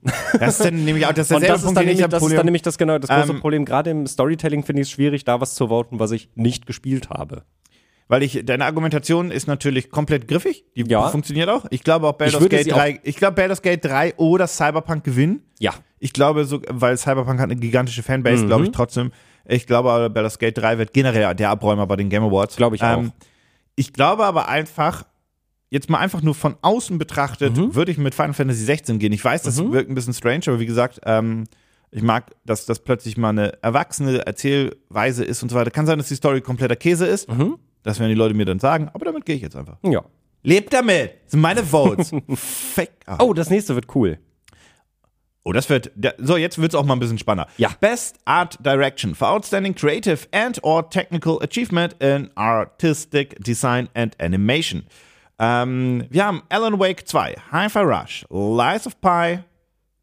Das 0.40 0.58
ist 0.58 0.64
dann 0.64 0.84
nämlich 0.84 1.06
auch 1.06 1.12
das 1.12 1.30
ist 1.30 1.36
Und 1.36 1.46
das 1.46 1.62
ist, 1.62 1.74
dann 1.76 1.84
nämlich, 1.84 2.06
das 2.06 2.22
ist 2.22 2.32
dann 2.36 2.44
nämlich 2.46 2.62
das 2.62 2.78
genau 2.78 2.98
das 2.98 3.10
große 3.10 3.32
Ähm, 3.32 3.40
Problem. 3.40 3.64
Gerade 3.66 3.90
im 3.90 4.06
Storytelling 4.06 4.62
finde 4.64 4.82
ich 4.82 4.88
es 4.88 4.92
schwierig, 4.92 5.24
da 5.24 5.40
was 5.40 5.54
zu 5.54 5.68
voten, 5.68 5.98
was 6.00 6.10
ich 6.10 6.30
nicht 6.34 6.66
gespielt 6.66 7.10
habe. 7.10 7.42
Weil 8.08 8.22
ich, 8.22 8.42
deine 8.44 8.64
Argumentation 8.64 9.30
ist 9.30 9.46
natürlich 9.46 9.90
komplett 9.90 10.26
griffig. 10.28 10.64
Die 10.74 10.82
Ja. 10.88 11.08
funktioniert 11.08 11.48
auch. 11.48 11.66
Ich 11.70 11.82
glaube 11.84 12.08
auch 12.08 12.12
Baldur's 12.14 12.48
Gate 12.48 12.64
sie 12.64 12.70
3, 12.70 13.00
ich 13.04 13.16
glaube 13.16 13.34
Baldur's 13.36 13.62
Gate 13.62 13.84
3 13.84 14.14
oder 14.16 14.46
Cyberpunk 14.46 15.04
gewinnen. 15.04 15.42
Ja. 15.58 15.72
Ich 15.98 16.12
glaube, 16.12 16.44
so, 16.44 16.60
weil 16.68 16.96
Cyberpunk 16.96 17.40
hat 17.40 17.50
eine 17.50 17.56
gigantische 17.60 18.02
Fanbase, 18.02 18.44
Mhm. 18.44 18.48
glaube 18.48 18.64
ich 18.64 18.70
trotzdem. 18.72 19.12
Ich 19.46 19.66
glaube, 19.66 19.90
aber 19.92 20.08
Baldur's 20.10 20.38
Gate 20.38 20.56
3 20.58 20.78
wird 20.78 20.92
generell 20.94 21.34
der 21.34 21.50
Abräumer 21.50 21.86
bei 21.86 21.96
den 21.96 22.08
Game 22.08 22.22
Awards. 22.24 22.56
Glaube 22.56 22.76
ich 22.76 22.82
auch. 22.82 23.02
Ich 23.76 23.92
glaube 23.92 24.24
aber 24.24 24.48
einfach, 24.48 25.04
jetzt 25.72 25.88
mal 25.90 25.98
einfach 25.98 26.20
nur 26.22 26.34
von 26.34 26.56
außen 26.60 26.98
betrachtet, 26.98 27.56
Mhm. 27.56 27.74
würde 27.74 27.90
ich 27.90 27.98
mit 27.98 28.14
Final 28.14 28.34
Fantasy 28.34 28.64
16 28.64 28.98
gehen. 28.98 29.12
Ich 29.12 29.24
weiß, 29.24 29.42
das 29.42 29.58
wirkt 29.72 29.90
ein 29.90 29.94
bisschen 29.94 30.12
strange, 30.14 30.42
aber 30.48 30.60
wie 30.60 30.66
gesagt, 30.66 31.00
ähm, 31.06 31.44
ich 31.90 32.02
mag, 32.02 32.30
dass 32.44 32.66
das 32.66 32.78
plötzlich 32.80 33.16
mal 33.16 33.30
eine 33.30 33.62
erwachsene 33.62 34.24
Erzählweise 34.26 35.24
ist 35.24 35.42
und 35.42 35.48
so 35.48 35.56
weiter. 35.56 35.70
Kann 35.70 35.86
sein, 35.86 35.98
dass 35.98 36.08
die 36.08 36.14
Story 36.14 36.40
kompletter 36.42 36.76
Käse 36.76 37.06
ist. 37.06 37.28
Mhm. 37.30 37.56
Das 37.82 37.98
werden 37.98 38.10
die 38.10 38.14
Leute 38.16 38.34
mir 38.34 38.44
dann 38.44 38.58
sagen, 38.60 38.90
aber 38.92 39.06
damit 39.06 39.24
gehe 39.26 39.34
ich 39.36 39.42
jetzt 39.42 39.56
einfach. 39.56 39.78
Ja. 39.82 40.02
Lebt 40.42 40.72
damit! 40.72 41.14
Das 41.24 41.32
sind 41.32 41.40
meine 41.40 41.62
Votes. 41.64 42.10
Fick. 42.34 42.90
Ah. 43.06 43.18
Oh, 43.20 43.32
das 43.32 43.48
nächste 43.50 43.74
wird 43.74 43.94
cool. 43.94 44.18
Oh, 45.44 45.52
das 45.52 45.68
wird. 45.68 45.90
So, 46.18 46.36
jetzt 46.36 46.58
wird's 46.58 46.74
auch 46.74 46.84
mal 46.84 46.94
ein 46.94 47.00
bisschen 47.00 47.18
spannender. 47.18 47.50
Ja. 47.56 47.70
Best 47.80 48.16
Art 48.24 48.58
Direction 48.64 49.14
for 49.14 49.28
Outstanding 49.30 49.74
Creative 49.74 50.18
and 50.32 50.62
or 50.62 50.88
Technical 50.88 51.42
Achievement 51.42 51.96
in 52.00 52.30
Artistic 52.36 53.42
Design 53.42 53.88
and 53.94 54.18
Animation. 54.20 54.84
Ähm, 55.44 56.04
wir 56.08 56.24
haben 56.24 56.42
Alan 56.48 56.78
Wake 56.78 57.02
2, 57.08 57.34
Hi-Fi 57.50 57.80
Rush, 57.80 58.24
Lies 58.30 58.86
of 58.86 59.00
Pi, 59.00 59.40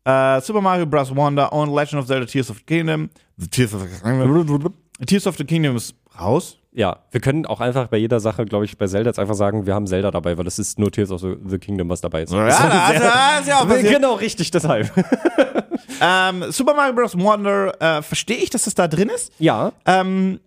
äh, 0.04 0.42
Super 0.42 0.60
Mario 0.60 0.86
Bros. 0.86 1.16
Wonder 1.16 1.54
und 1.54 1.74
Legend 1.74 2.02
of 2.02 2.08
Zelda 2.08 2.26
Tears 2.26 2.52
of 2.52 2.58
the 2.58 2.64
Kingdom. 2.66 3.10
The 3.38 3.48
Tears 3.48 3.74
of 3.74 3.84
the 3.84 3.88
Kingdom. 4.04 4.74
Tears 5.08 5.26
of 5.28 5.38
the 5.38 5.46
Kingdom 5.46 5.78
ist 5.78 5.96
raus. 6.20 6.58
Ja, 6.74 6.98
wir 7.12 7.22
können 7.22 7.46
auch 7.46 7.62
einfach 7.62 7.88
bei 7.88 7.96
jeder 7.98 8.20
Sache, 8.20 8.44
glaube 8.44 8.66
ich, 8.66 8.78
bei 8.78 8.86
Zelda 8.88 9.10
jetzt 9.12 9.18
einfach 9.20 9.34
sagen, 9.36 9.66
wir 9.66 9.74
haben 9.74 9.88
Zelda 9.88 10.12
dabei, 10.12 10.38
weil 10.38 10.44
das 10.44 10.60
ist 10.60 10.78
nur 10.78 10.92
Tears 10.92 11.10
of 11.12 11.22
the 11.46 11.58
Kingdom, 11.58 11.88
was 11.90 12.02
dabei 12.02 12.24
ist. 12.24 12.34
Ja, 12.34 12.46
Das 12.46 12.60
ist 12.60 12.64
da- 12.66 12.88
sehr- 12.90 13.00
da 13.00 13.40
ist 13.40 13.48
ja 13.48 13.60
auch 13.62 13.68
passiert. 13.68 13.94
Genau, 13.94 14.14
richtig, 14.16 14.52
deshalb. 14.52 14.92
ähm, 16.02 16.52
Super 16.52 16.74
Mario 16.74 16.94
Bros. 16.96 17.18
Wonder, 17.18 17.82
äh, 17.82 18.02
verstehe 18.02 18.38
ich, 18.38 18.50
dass 18.50 18.66
das 18.66 18.76
da 18.76 18.90
drin 18.90 19.08
ist. 19.10 19.32
Ja. 19.40 19.72
Ähm, 19.86 20.42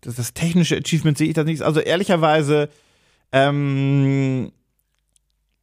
das, 0.00 0.14
das 0.16 0.34
technische 0.34 0.76
Achievement 0.76 1.18
sehe 1.18 1.28
ich 1.28 1.34
da 1.34 1.44
nicht. 1.44 1.62
Also 1.62 1.80
ehrlicherweise, 1.80 2.68
ähm, 3.32 4.52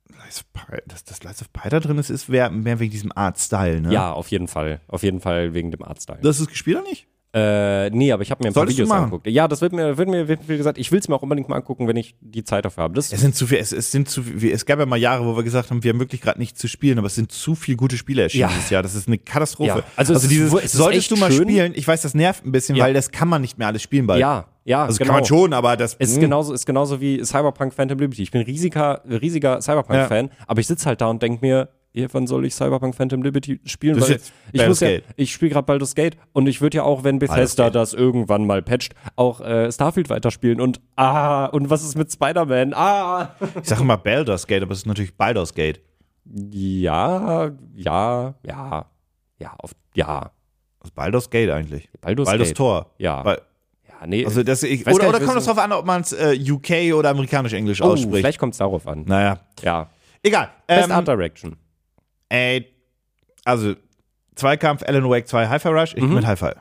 Lies 0.10 0.40
of 0.42 0.54
Pi- 0.54 0.82
dass 0.88 1.04
das 1.04 1.24
Lies 1.24 1.42
of 1.42 1.52
Pi 1.54 1.70
da 1.70 1.80
drin 1.80 1.98
ist, 1.98 2.10
ist 2.10 2.30
mehr, 2.30 2.50
mehr 2.50 2.80
wegen 2.80 2.92
diesem 2.92 3.12
Art-Style, 3.16 3.82
ne? 3.82 3.94
Ja, 3.94 4.12
auf 4.14 4.30
jeden 4.30 4.48
Fall. 4.48 4.82
Auf 4.88 5.04
jeden 5.04 5.22
Fall 5.22 5.54
wegen 5.54 5.72
dem 5.72 5.84
Artstyle. 5.84 6.20
Das 6.22 6.40
ist 6.40 6.48
gespielt 6.50 6.78
oder 6.78 6.88
nicht? 6.90 7.08
Äh, 7.32 7.92
nee, 7.92 8.12
aber 8.12 8.24
ich 8.24 8.32
habe 8.32 8.44
mir 8.44 8.50
ein 8.50 8.54
paar 8.54 8.62
Solltest 8.62 8.80
du 8.80 8.84
Videos 8.86 8.98
angeguckt. 8.98 9.28
Ja, 9.28 9.48
das 9.48 9.62
wird 9.62 9.72
mir, 9.72 9.98
wird 10.00 10.10
mir, 10.10 10.28
wird 10.28 10.48
mir 10.48 10.58
gesagt, 10.58 10.80
ich 10.80 10.92
will 10.92 10.98
es 11.00 11.08
mir 11.08 11.16
auch 11.16 11.22
unbedingt 11.22 11.48
mal 11.48 11.58
angucken, 11.58 11.88
wenn 11.88 11.96
ich 11.96 12.16
die 12.22 12.44
Zeit 12.44 12.66
dafür 12.66 12.86
habe. 12.86 12.96
Das 12.96 13.14
Es 13.14 13.22
sind 13.22 13.36
zu 13.36 13.46
viel, 13.46 13.60
es, 13.60 13.72
es 13.72 13.92
sind 13.92 14.10
zu 14.10 14.24
viel, 14.24 14.52
es 14.52 14.66
gab 14.66 14.80
ja 14.80 14.88
mal 14.88 14.96
Jahre, 14.98 15.24
wo 15.26 15.36
wir 15.38 15.44
gesagt 15.44 15.70
haben, 15.70 15.84
wir 15.84 15.92
haben 15.92 16.00
wirklich 16.00 16.22
gerade 16.22 16.40
nichts 16.40 16.60
zu 16.60 16.68
spielen, 16.68 16.98
aber 16.98 17.06
es 17.06 17.14
sind 17.14 17.32
zu 17.32 17.54
viele 17.54 17.78
gute 17.78 17.98
Spiele 17.98 18.24
erschienen 18.24 18.42
Ja. 18.42 18.48
dieses 18.48 18.72
Jahr. 18.72 18.82
Das 18.82 18.96
ist 18.96 19.08
eine 19.08 19.20
Katastrophe. 19.20 19.68
Ja. 19.80 19.84
Also 19.96 20.14
ist- 20.16 20.28
dieses, 20.28 20.52
es 20.54 20.64
ist 20.66 20.72
solltest 20.72 21.12
du 21.12 21.18
mal 21.18 21.32
schön. 21.32 21.48
spielen, 21.48 21.74
ich 21.76 21.88
weiß, 21.88 22.02
das 22.02 22.16
nervt 22.16 22.46
ein 22.48 22.52
bisschen, 22.52 22.76
Ja. 22.76 22.86
weil 22.86 22.96
das 22.96 23.12
kann 23.12 23.28
man 23.28 23.42
nicht 23.44 23.60
mehr 23.60 23.68
alles 23.68 23.84
spielen 23.84 24.08
bald. 24.08 24.20
ja, 24.22 24.48
ja, 24.66 24.86
Also 24.86 24.98
genau. 24.98 25.10
kann 25.10 25.16
man 25.22 25.26
schon, 25.26 25.54
aber 25.54 25.78
das 25.78 25.96
Es 26.00 26.10
ist 26.10 26.16
mh. 26.18 26.22
genauso, 26.22 26.54
ist 26.54 26.66
genauso 26.66 27.00
wie 27.00 27.24
Cyberpunk 27.24 27.76
Phantom 27.76 28.00
Liberty. 28.00 28.24
Ich 28.24 28.32
bin 28.32 28.42
riesiger, 28.42 29.04
riesiger 29.08 29.62
Cyberpunk-Fan, 29.62 30.32
aber 30.48 30.62
ich 30.62 30.68
sitze 30.68 30.88
halt 30.88 31.00
da 31.02 31.08
und 31.08 31.22
denke 31.22 31.46
mir, 31.46 31.70
wann 32.12 32.28
soll 32.28 32.46
ich 32.46 32.54
Cyberpunk 32.56 32.96
Phantom 32.96 33.22
Liberty 33.24 33.60
spielen? 33.66 34.00
Weil 34.00 34.20
ich 34.52 34.68
muss 34.68 34.80
ja, 34.80 35.00
ich 35.16 35.34
spiele 35.34 35.52
gerade 35.52 35.66
Baldur's 35.66 35.96
Gate 35.96 36.18
und 36.34 36.48
ich 36.48 36.62
würde 36.62 36.78
ja 36.78 36.84
auch, 36.84 37.04
wenn 37.04 37.20
Bethesda 37.20 37.70
das 37.70 37.94
irgendwann 37.94 38.46
mal 38.46 38.62
patcht, 38.62 38.94
auch 39.16 39.42
äh, 39.42 39.72
Starfield 39.72 40.10
weiterspielen 40.10 40.62
und 40.62 40.80
ah, 40.96 41.46
und 41.46 41.70
was 41.70 41.84
ist 41.84 41.98
mit 41.98 42.12
Spider-Man? 42.12 42.74
Ah! 42.74 43.36
Ich 43.62 43.70
sage 43.70 43.82
immer 43.82 43.98
Baldur's 43.98 44.48
Gate, 44.48 44.64
aber 44.64 44.72
es 44.74 44.80
ist 44.80 44.86
natürlich 44.86 45.16
Baldur's 45.16 45.54
Gate. 45.54 45.82
Ja, 46.26 47.52
ja, 47.76 48.36
ja, 48.46 48.86
ja, 49.40 49.54
auf, 49.58 49.72
ja. 49.96 50.32
Das 50.80 50.90
ist 50.90 50.96
Baldur's 50.96 51.30
Gate 51.30 51.50
eigentlich. 51.50 51.90
Baldur's, 52.02 52.28
Baldur's 52.30 52.50
Gate. 52.50 52.58
Tor. 52.58 52.92
Ja. 53.00 53.26
Weil, 53.26 53.42
Ja, 53.88 54.08
nee. 54.08 54.26
also 54.26 54.44
das, 54.44 54.64
ich, 54.64 54.86
oder 54.88 55.10
oder 55.10 55.20
kommt 55.20 55.38
es 55.38 55.46
drauf 55.46 55.58
an, 55.58 55.72
ob 55.74 55.86
man 55.86 56.02
es 56.02 56.14
äh, 56.14 56.38
UK 56.40 56.94
oder 56.96 57.10
amerikanisch-englisch 57.10 57.82
oh, 57.82 57.86
ausspricht? 57.92 58.18
vielleicht 58.18 58.40
kommt 58.40 58.54
es 58.54 58.60
darauf 58.60 58.88
an. 58.88 59.04
Naja, 59.06 59.40
Ja. 59.64 59.90
egal. 60.24 60.50
Best 60.68 60.86
Ähm, 60.90 60.92
Art 60.96 61.08
Direction. 61.08 61.56
Ey, 62.30 62.66
also 63.46 63.74
Zweikampf, 64.36 64.84
Alan 64.84 65.10
Wake 65.10 65.28
2, 65.28 65.48
Hi-Fi 65.48 65.68
Rush, 65.70 65.94
ich 65.96 66.02
bin 66.02 66.14
mit 66.14 66.26
Hi-Fi. 66.26 66.52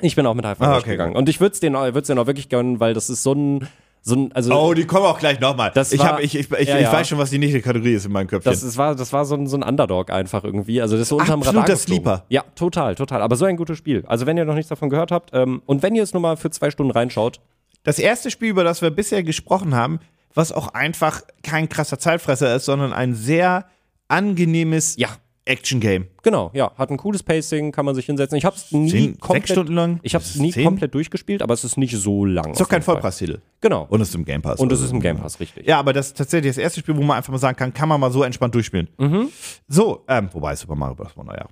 Ich 0.00 0.16
bin 0.16 0.26
auch 0.26 0.34
mit 0.34 0.44
Hi-Fi 0.44 0.64
Ah, 0.64 0.72
Rush 0.74 0.82
okay, 0.82 0.90
gegangen. 0.92 1.14
Und 1.14 1.28
ich 1.28 1.40
würde 1.40 1.52
es 1.52 1.60
denen, 1.60 1.76
würd's 1.94 2.06
denen 2.08 2.18
auch 2.18 2.26
wirklich 2.26 2.48
gönnen, 2.48 2.80
weil 2.80 2.94
das 2.94 3.10
ist 3.10 3.22
so 3.22 3.32
ein, 3.34 3.68
so 4.02 4.14
ein, 4.16 4.32
also. 4.32 4.54
Oh, 4.54 4.72
die 4.74 4.86
kommen 4.86 5.04
auch 5.04 5.18
gleich 5.18 5.38
nochmal. 5.40 5.70
Das 5.74 5.92
Ich, 5.92 6.00
war- 6.00 6.20
ich, 6.22 6.34
ich, 6.34 6.50
ich, 6.50 6.68
Ja, 6.68 6.78
ich 6.78 6.90
weiß 6.90 7.06
schon, 7.06 7.18
was 7.18 7.28
die 7.30 7.38
nächste 7.38 7.60
Kategorie 7.60 7.92
ist 7.92 8.06
in 8.06 8.12
meinem 8.12 8.26
Köpfchen. 8.26 8.50
Das, 8.50 8.62
ist, 8.62 8.78
war, 8.78 8.94
das 8.96 9.12
war 9.12 9.26
so 9.26 9.34
ein, 9.34 9.46
so 9.46 9.56
ein 9.58 9.62
Underdog 9.62 10.10
einfach 10.10 10.42
irgendwie. 10.42 10.80
Also 10.80 10.96
das 10.96 11.02
ist 11.02 11.08
so 11.10 11.18
unterm 11.18 11.40
Absoluter 11.40 11.64
Radar 11.64 11.76
geflogen. 11.76 12.02
Sleeper. 12.02 12.24
Ja, 12.30 12.44
total, 12.54 12.94
total. 12.94 13.20
Aber 13.20 13.36
so 13.36 13.44
ein 13.44 13.56
gutes 13.58 13.76
Spiel. 13.76 14.02
Also 14.06 14.24
wenn 14.26 14.38
ihr 14.38 14.46
noch 14.46 14.54
nichts 14.54 14.70
davon 14.70 14.88
gehört 14.88 15.12
habt 15.12 15.30
ähm, 15.34 15.60
und 15.66 15.82
wenn 15.82 15.94
ihr 15.94 16.02
es 16.02 16.14
nur 16.14 16.22
mal 16.22 16.36
für 16.38 16.50
zwei 16.50 16.70
Stunden 16.70 16.92
reinschaut, 16.92 17.40
das 17.84 17.98
erste 17.98 18.30
Spiel, 18.30 18.48
über 18.48 18.64
das 18.64 18.80
wir 18.80 18.90
bisher 18.90 19.22
gesprochen 19.22 19.74
haben, 19.74 20.00
was 20.34 20.50
auch 20.50 20.68
einfach 20.68 21.20
kein 21.42 21.68
krasser 21.68 21.98
Zeitfresser 21.98 22.56
ist, 22.56 22.64
sondern 22.64 22.92
ein 22.94 23.14
sehr 23.14 23.66
angenehmes 24.10 24.96
ja, 24.96 25.08
Action-Game. 25.46 26.06
genau, 26.22 26.50
ja, 26.54 26.70
hat 26.76 26.90
ein 26.90 26.96
cooles 26.98 27.22
Pacing, 27.22 27.72
kann 27.72 27.84
man 27.84 27.94
sich 27.94 28.06
hinsetzen. 28.06 28.36
Ich 28.36 28.44
habe 28.44 28.54
es 28.56 28.70
nie 28.70 28.90
Zehn, 28.90 29.18
komplett, 29.18 29.42
sechs 29.46 29.52
Stunden 29.52 29.72
lang? 29.74 29.98
ich 30.02 30.14
habe 30.14 30.22
es 30.22 30.30
Ist 30.30 30.36
es 30.36 30.40
nie 30.42 30.52
zehn? 30.52 30.64
komplett 30.64 30.94
durchgespielt, 30.94 31.42
aber 31.42 31.54
es 31.54 31.64
ist 31.64 31.76
nicht 31.76 31.96
so 31.96 32.24
lang. 32.24 32.52
Ist 32.52 32.60
doch 32.60 32.68
kein 32.68 32.82
Vollpreistitel. 32.82 33.40
Genau. 33.60 33.86
Und 33.88 34.00
es 34.00 34.10
ist 34.10 34.14
im 34.14 34.24
Game 34.24 34.42
Pass. 34.42 34.60
Und 34.60 34.70
es 34.70 34.78
Also, 34.78 34.84
ist 34.86 34.92
im 34.92 35.00
Game 35.00 35.16
Pass, 35.16 35.40
richtig. 35.40 35.66
Ja, 35.66 35.78
aber 35.78 35.92
das 35.92 36.08
ist 36.08 36.18
tatsächlich 36.18 36.50
das 36.50 36.58
erste 36.58 36.80
Spiel, 36.80 36.96
wo 36.96 37.02
man 37.02 37.16
einfach 37.16 37.32
mal 37.32 37.38
sagen 37.38 37.56
kann, 37.56 37.72
kann 37.72 37.88
man 37.88 37.98
mal 37.98 38.12
so 38.12 38.22
entspannt 38.22 38.54
durchspielen. 38.54 38.88
Mhm. 38.98 39.28
So, 39.66 40.04
ähm, 40.08 40.28
wobei 40.32 40.54
Super 40.54 40.74
Mario 40.76 40.94
Bros. 40.94 41.16
Wonder, 41.16 41.36
ja. 41.36 41.46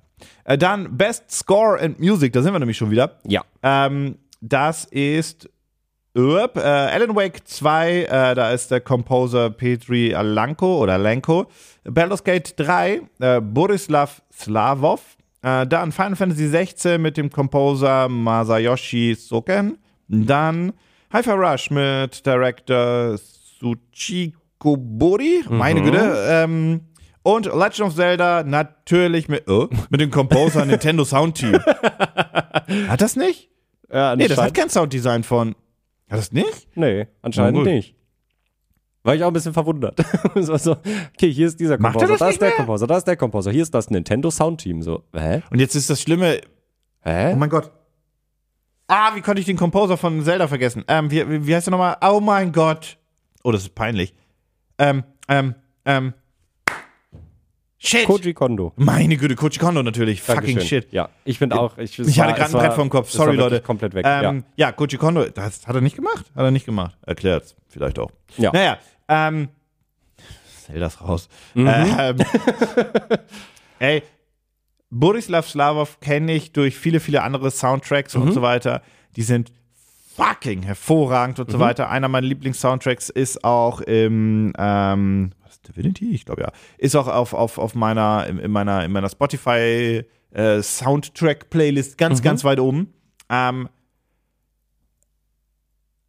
Äh, 0.45 0.57
dann 0.57 0.95
Best 0.95 1.31
Score 1.31 1.79
and 1.81 1.99
Music, 1.99 2.31
da 2.31 2.41
sind 2.41 2.53
wir 2.53 2.59
nämlich 2.59 2.77
schon 2.77 2.91
wieder. 2.91 3.19
Ja. 3.27 3.43
Ähm, 3.63 4.17
das 4.39 4.85
ist 4.85 5.49
Urb, 6.15 6.57
äh, 6.57 6.61
Alan 6.61 7.15
Wake 7.15 7.45
2, 7.47 8.03
äh, 8.03 8.07
da 8.35 8.51
ist 8.51 8.71
der 8.71 8.81
Composer 8.81 9.49
Petri 9.51 10.13
Alanko 10.15 10.79
oder 10.81 10.97
Lenko. 10.97 11.47
Baldur's 11.91 12.23
Gate 12.23 12.53
3, 12.57 13.01
äh, 13.19 13.41
Borislav 13.41 14.21
Slavov. 14.33 15.17
Äh, 15.41 15.65
dann 15.67 15.91
Final 15.91 16.15
Fantasy 16.15 16.47
16 16.47 17.01
mit 17.01 17.17
dem 17.17 17.29
Composer 17.29 18.09
Masayoshi 18.09 19.15
Soken. 19.15 19.77
Dann 20.07 20.73
Hi-Fi 21.13 21.31
Rush 21.31 21.71
mit 21.71 22.25
Director 22.25 23.15
Tsuchiko 23.93 24.77
Bori. 24.77 25.43
Meine 25.49 25.81
Güte. 25.81 26.25
Ähm, 26.27 26.81
und 27.23 27.45
Legend 27.45 27.81
of 27.81 27.95
Zelda 27.95 28.43
natürlich 28.43 29.27
mit, 29.27 29.47
oh, 29.49 29.69
mit 29.89 30.01
dem 30.01 30.11
Composer 30.11 30.65
Nintendo 30.67 31.03
Sound 31.03 31.37
Team. 31.37 31.59
Hat 32.87 33.01
das 33.01 33.15
nicht? 33.15 33.49
ja 33.91 34.15
Nee, 34.15 34.27
das 34.27 34.37
hat 34.37 34.53
kein 34.53 34.69
Sounddesign 34.69 35.23
von. 35.23 35.55
Hat 36.09 36.17
das 36.17 36.31
nicht? 36.31 36.67
Nee, 36.75 37.07
anscheinend 37.21 37.63
nicht. 37.63 37.95
War 39.09 39.15
ich 39.15 39.23
auch 39.23 39.27
ein 39.27 39.33
bisschen 39.33 39.53
verwundert. 39.53 39.99
so, 40.35 40.55
so, 40.57 40.71
okay, 40.71 41.31
hier 41.31 41.47
ist 41.47 41.59
dieser 41.59 41.79
er 41.79 41.91
das 41.91 42.19
da 42.19 42.29
ist 42.29 42.41
der 42.41 42.49
mehr? 42.49 42.57
Composer, 42.57 42.87
da 42.87 42.97
ist 42.97 43.05
der 43.05 43.17
Composer, 43.17 43.51
hier 43.51 43.63
ist 43.63 43.73
das 43.73 43.89
Nintendo 43.89 44.29
Soundteam. 44.29 44.81
So, 44.81 45.03
hä? 45.13 45.41
Und 45.49 45.59
jetzt 45.59 45.75
ist 45.75 45.89
das 45.89 46.01
Schlimme. 46.01 46.41
Hä? 47.01 47.33
Oh 47.33 47.35
mein 47.35 47.49
Gott. 47.49 47.71
Ah, 48.87 49.15
wie 49.15 49.21
konnte 49.21 49.39
ich 49.39 49.45
den 49.45 49.57
Composer 49.57 49.97
von 49.97 50.23
Zelda 50.23 50.47
vergessen? 50.47 50.83
Ähm, 50.87 51.11
wie, 51.11 51.45
wie, 51.45 51.55
heißt 51.55 51.67
der 51.67 51.71
nochmal? 51.71 51.97
Oh 52.01 52.19
mein 52.19 52.51
Gott. 52.51 52.97
Oh, 53.43 53.51
das 53.51 53.61
ist 53.63 53.75
peinlich. 53.75 54.13
Ähm, 54.77 55.03
ähm, 55.27 55.55
ähm. 55.85 56.13
Shit. 57.77 58.05
Koji 58.05 58.33
Kondo. 58.33 58.73
Meine 58.75 59.15
Güte, 59.15 59.35
Koji 59.35 59.57
Kondo 59.57 59.81
natürlich. 59.83 60.21
Fucking 60.21 60.55
Dankeschön. 60.55 60.81
shit. 60.81 60.91
Ja, 60.91 61.09
ich 61.23 61.39
bin 61.39 61.53
auch. 61.53 61.77
Ich, 61.77 61.97
Ich 61.97 62.19
hatte 62.19 62.31
war- 62.31 62.35
gerade 62.35 62.49
es 62.49 62.55
ein 62.55 62.61
Brett 62.61 62.73
vorm 62.73 62.89
Kopf. 62.89 63.09
Sorry, 63.09 63.35
Leute. 63.35 63.61
Komplett 63.61 63.93
weg. 63.93 64.05
Ähm, 64.07 64.43
ja. 64.57 64.71
Koji 64.73 64.97
Kondo, 64.97 65.25
das 65.25 65.65
hat 65.65 65.75
er 65.75 65.81
nicht 65.81 65.95
gemacht? 65.95 66.25
Hat 66.35 66.43
er 66.43 66.51
nicht 66.51 66.65
gemacht. 66.65 66.97
Erklärt's. 67.05 67.55
Vielleicht 67.69 67.97
auch. 67.99 68.11
Ja. 68.37 68.51
Naja, 68.51 68.79
ähm. 69.09 69.49
Zeldas 70.65 71.01
raus. 71.01 71.27
Mhm. 71.55 71.67
Ähm, 71.67 72.17
ey, 73.79 74.03
Borislav 74.91 75.47
Slavov 75.49 75.99
kenne 75.99 76.33
ich 76.33 76.51
durch 76.51 76.77
viele, 76.77 76.99
viele 76.99 77.23
andere 77.23 77.51
Soundtracks 77.51 78.15
Mhm. 78.15 78.21
und 78.21 78.31
so 78.33 78.41
weiter. 78.41 78.81
Die 79.15 79.23
sind 79.23 79.51
fucking 80.15 80.63
hervorragend 80.63 81.39
und 81.39 81.47
Mhm. 81.47 81.51
so 81.53 81.59
weiter. 81.59 81.89
Einer 81.89 82.07
meiner 82.07 82.27
Lieblings-Soundtracks 82.27 83.09
ist 83.09 83.43
auch 83.43 83.81
im, 83.81 84.53
ähm, 84.57 85.31
was 85.43 85.53
ist 85.53 85.67
Divinity? 85.67 86.11
Ich 86.11 86.25
glaube 86.25 86.41
ja. 86.41 86.51
Ist 86.77 86.95
auch 86.95 87.07
auf, 87.07 87.33
auf, 87.33 87.57
auf 87.57 87.73
meiner, 87.75 88.27
in, 88.27 88.37
in 88.39 88.51
meiner, 88.51 88.83
in 88.83 88.91
meiner 88.91 89.09
Spotify 89.09 90.03
äh, 90.31 90.61
Soundtrack-Playlist 90.61 91.93
Mhm. 91.93 91.97
ganz, 91.97 92.21
ganz 92.21 92.43
weit 92.43 92.59
oben. 92.59 92.93
Ähm, 93.29 93.69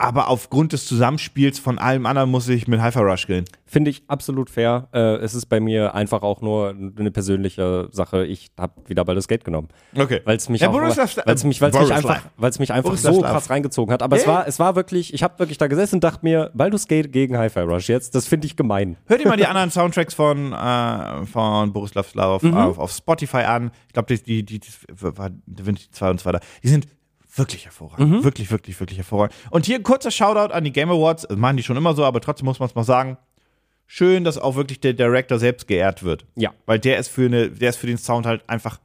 aber 0.00 0.28
aufgrund 0.28 0.72
des 0.72 0.86
Zusammenspiels 0.86 1.58
von 1.58 1.78
allem 1.78 2.06
anderen 2.06 2.30
muss 2.30 2.48
ich 2.48 2.66
mit 2.66 2.82
Hyper 2.82 3.02
Rush 3.02 3.26
gehen. 3.26 3.44
Finde 3.66 3.90
ich 3.90 4.02
absolut 4.08 4.48
fair. 4.48 4.88
Äh, 4.92 5.16
es 5.16 5.34
ist 5.34 5.46
bei 5.46 5.60
mir 5.60 5.94
einfach 5.94 6.22
auch 6.22 6.40
nur 6.40 6.70
eine 6.70 7.10
persönliche 7.10 7.88
Sache. 7.92 8.24
Ich 8.24 8.48
habe 8.58 8.72
wieder 8.88 9.04
Baldur's 9.04 9.28
Gate 9.28 9.44
genommen. 9.44 9.68
Okay. 9.94 10.22
Weil 10.24 10.38
es 10.38 10.48
mich, 10.48 10.62
Ja, 10.62 10.72
weil's 10.72 11.44
mich, 11.44 11.60
weil's 11.60 11.74
mich 11.78 11.92
einfach, 11.92 12.22
weil's 12.38 12.58
mich 12.58 12.72
einfach 12.72 12.96
so 12.96 13.20
krass 13.20 13.50
reingezogen 13.50 13.92
hat. 13.92 14.02
Aber 14.02 14.16
es 14.16 14.24
Ja. 14.24 14.28
war, 14.32 14.48
es 14.48 14.58
war 14.58 14.74
wirklich, 14.74 15.12
ich 15.12 15.22
habe 15.22 15.38
wirklich 15.38 15.58
da 15.58 15.66
gesessen 15.66 15.96
und 15.96 16.04
dachte 16.04 16.20
mir, 16.24 16.50
Baldur's 16.54 16.88
Gate 16.88 17.12
gegen 17.12 17.36
Hi-Fi 17.36 17.60
Rush 17.60 17.88
jetzt, 17.90 18.14
das 18.14 18.26
finde 18.26 18.46
ich 18.46 18.56
gemein. 18.56 18.96
Hört 19.06 19.20
ihr 19.20 19.28
mal 19.28 19.36
die 19.36 19.46
anderen 19.46 19.70
Soundtracks 19.70 20.14
von, 20.14 20.52
äh, 20.54 21.26
von 21.26 21.72
Borislav 21.74 22.08
Slavov 22.08 22.42
Mhm. 22.42 22.56
auf, 22.56 22.78
auf 22.78 22.90
Spotify 22.90 23.42
an. 23.42 23.70
Ich 23.88 23.92
glaube, 23.92 24.16
die, 24.16 24.22
die, 24.22 24.44
die, 24.44 24.60
die 24.60 24.68
war 24.98 25.28
Divinity 25.46 25.90
2 25.92 26.10
und 26.10 26.20
so 26.20 26.24
weiter. 26.26 26.40
Die 26.64 26.68
sind 26.68 26.88
wirklich 27.36 27.64
hervorragend. 27.64 28.10
Mhm. 28.10 28.24
Wirklich, 28.24 28.50
wirklich, 28.50 28.78
wirklich 28.80 28.98
hervorragend. 28.98 29.34
Und 29.50 29.66
hier 29.66 29.76
ein 29.76 29.82
kurzer 29.82 30.10
Shoutout 30.10 30.52
an 30.52 30.64
die 30.64 30.72
Game 30.72 30.90
Awards. 30.90 31.26
Das 31.28 31.36
machen 31.38 31.56
die 31.56 31.62
schon 31.62 31.76
immer 31.76 31.94
so, 31.94 32.04
aber 32.04 32.20
trotzdem 32.20 32.46
muss 32.46 32.58
man 32.58 32.68
es 32.68 32.74
mal 32.74 32.84
sagen. 32.84 33.16
Schön, 33.86 34.22
dass 34.24 34.38
auch 34.38 34.54
wirklich 34.54 34.80
der 34.80 34.92
Director 34.92 35.38
selbst 35.38 35.66
geehrt 35.66 36.02
wird. 36.04 36.24
Ja. 36.36 36.52
Weil 36.66 36.78
der 36.78 36.98
ist 36.98 37.08
für 37.08 37.26
eine, 37.26 37.50
der 37.50 37.70
ist 37.70 37.76
für 37.76 37.88
den 37.88 37.98
Sound 37.98 38.24
halt 38.24 38.48
einfach, 38.48 38.78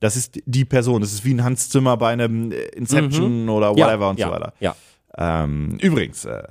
das 0.00 0.14
ist 0.16 0.40
die 0.44 0.64
Person. 0.66 1.00
Das 1.00 1.12
ist 1.12 1.24
wie 1.24 1.32
ein 1.32 1.42
Hans 1.42 1.70
Zimmer 1.70 1.96
bei 1.96 2.12
einem 2.12 2.52
äh, 2.52 2.56
Inception 2.74 3.48
oder 3.48 3.70
whatever 3.70 4.00
ja, 4.04 4.10
und 4.10 4.18
ja, 4.18 4.26
so 4.26 4.32
weiter. 4.34 4.52
Ja. 4.60 4.76
Ähm, 5.16 5.78
übrigens, 5.80 6.24
äh, 6.26 6.42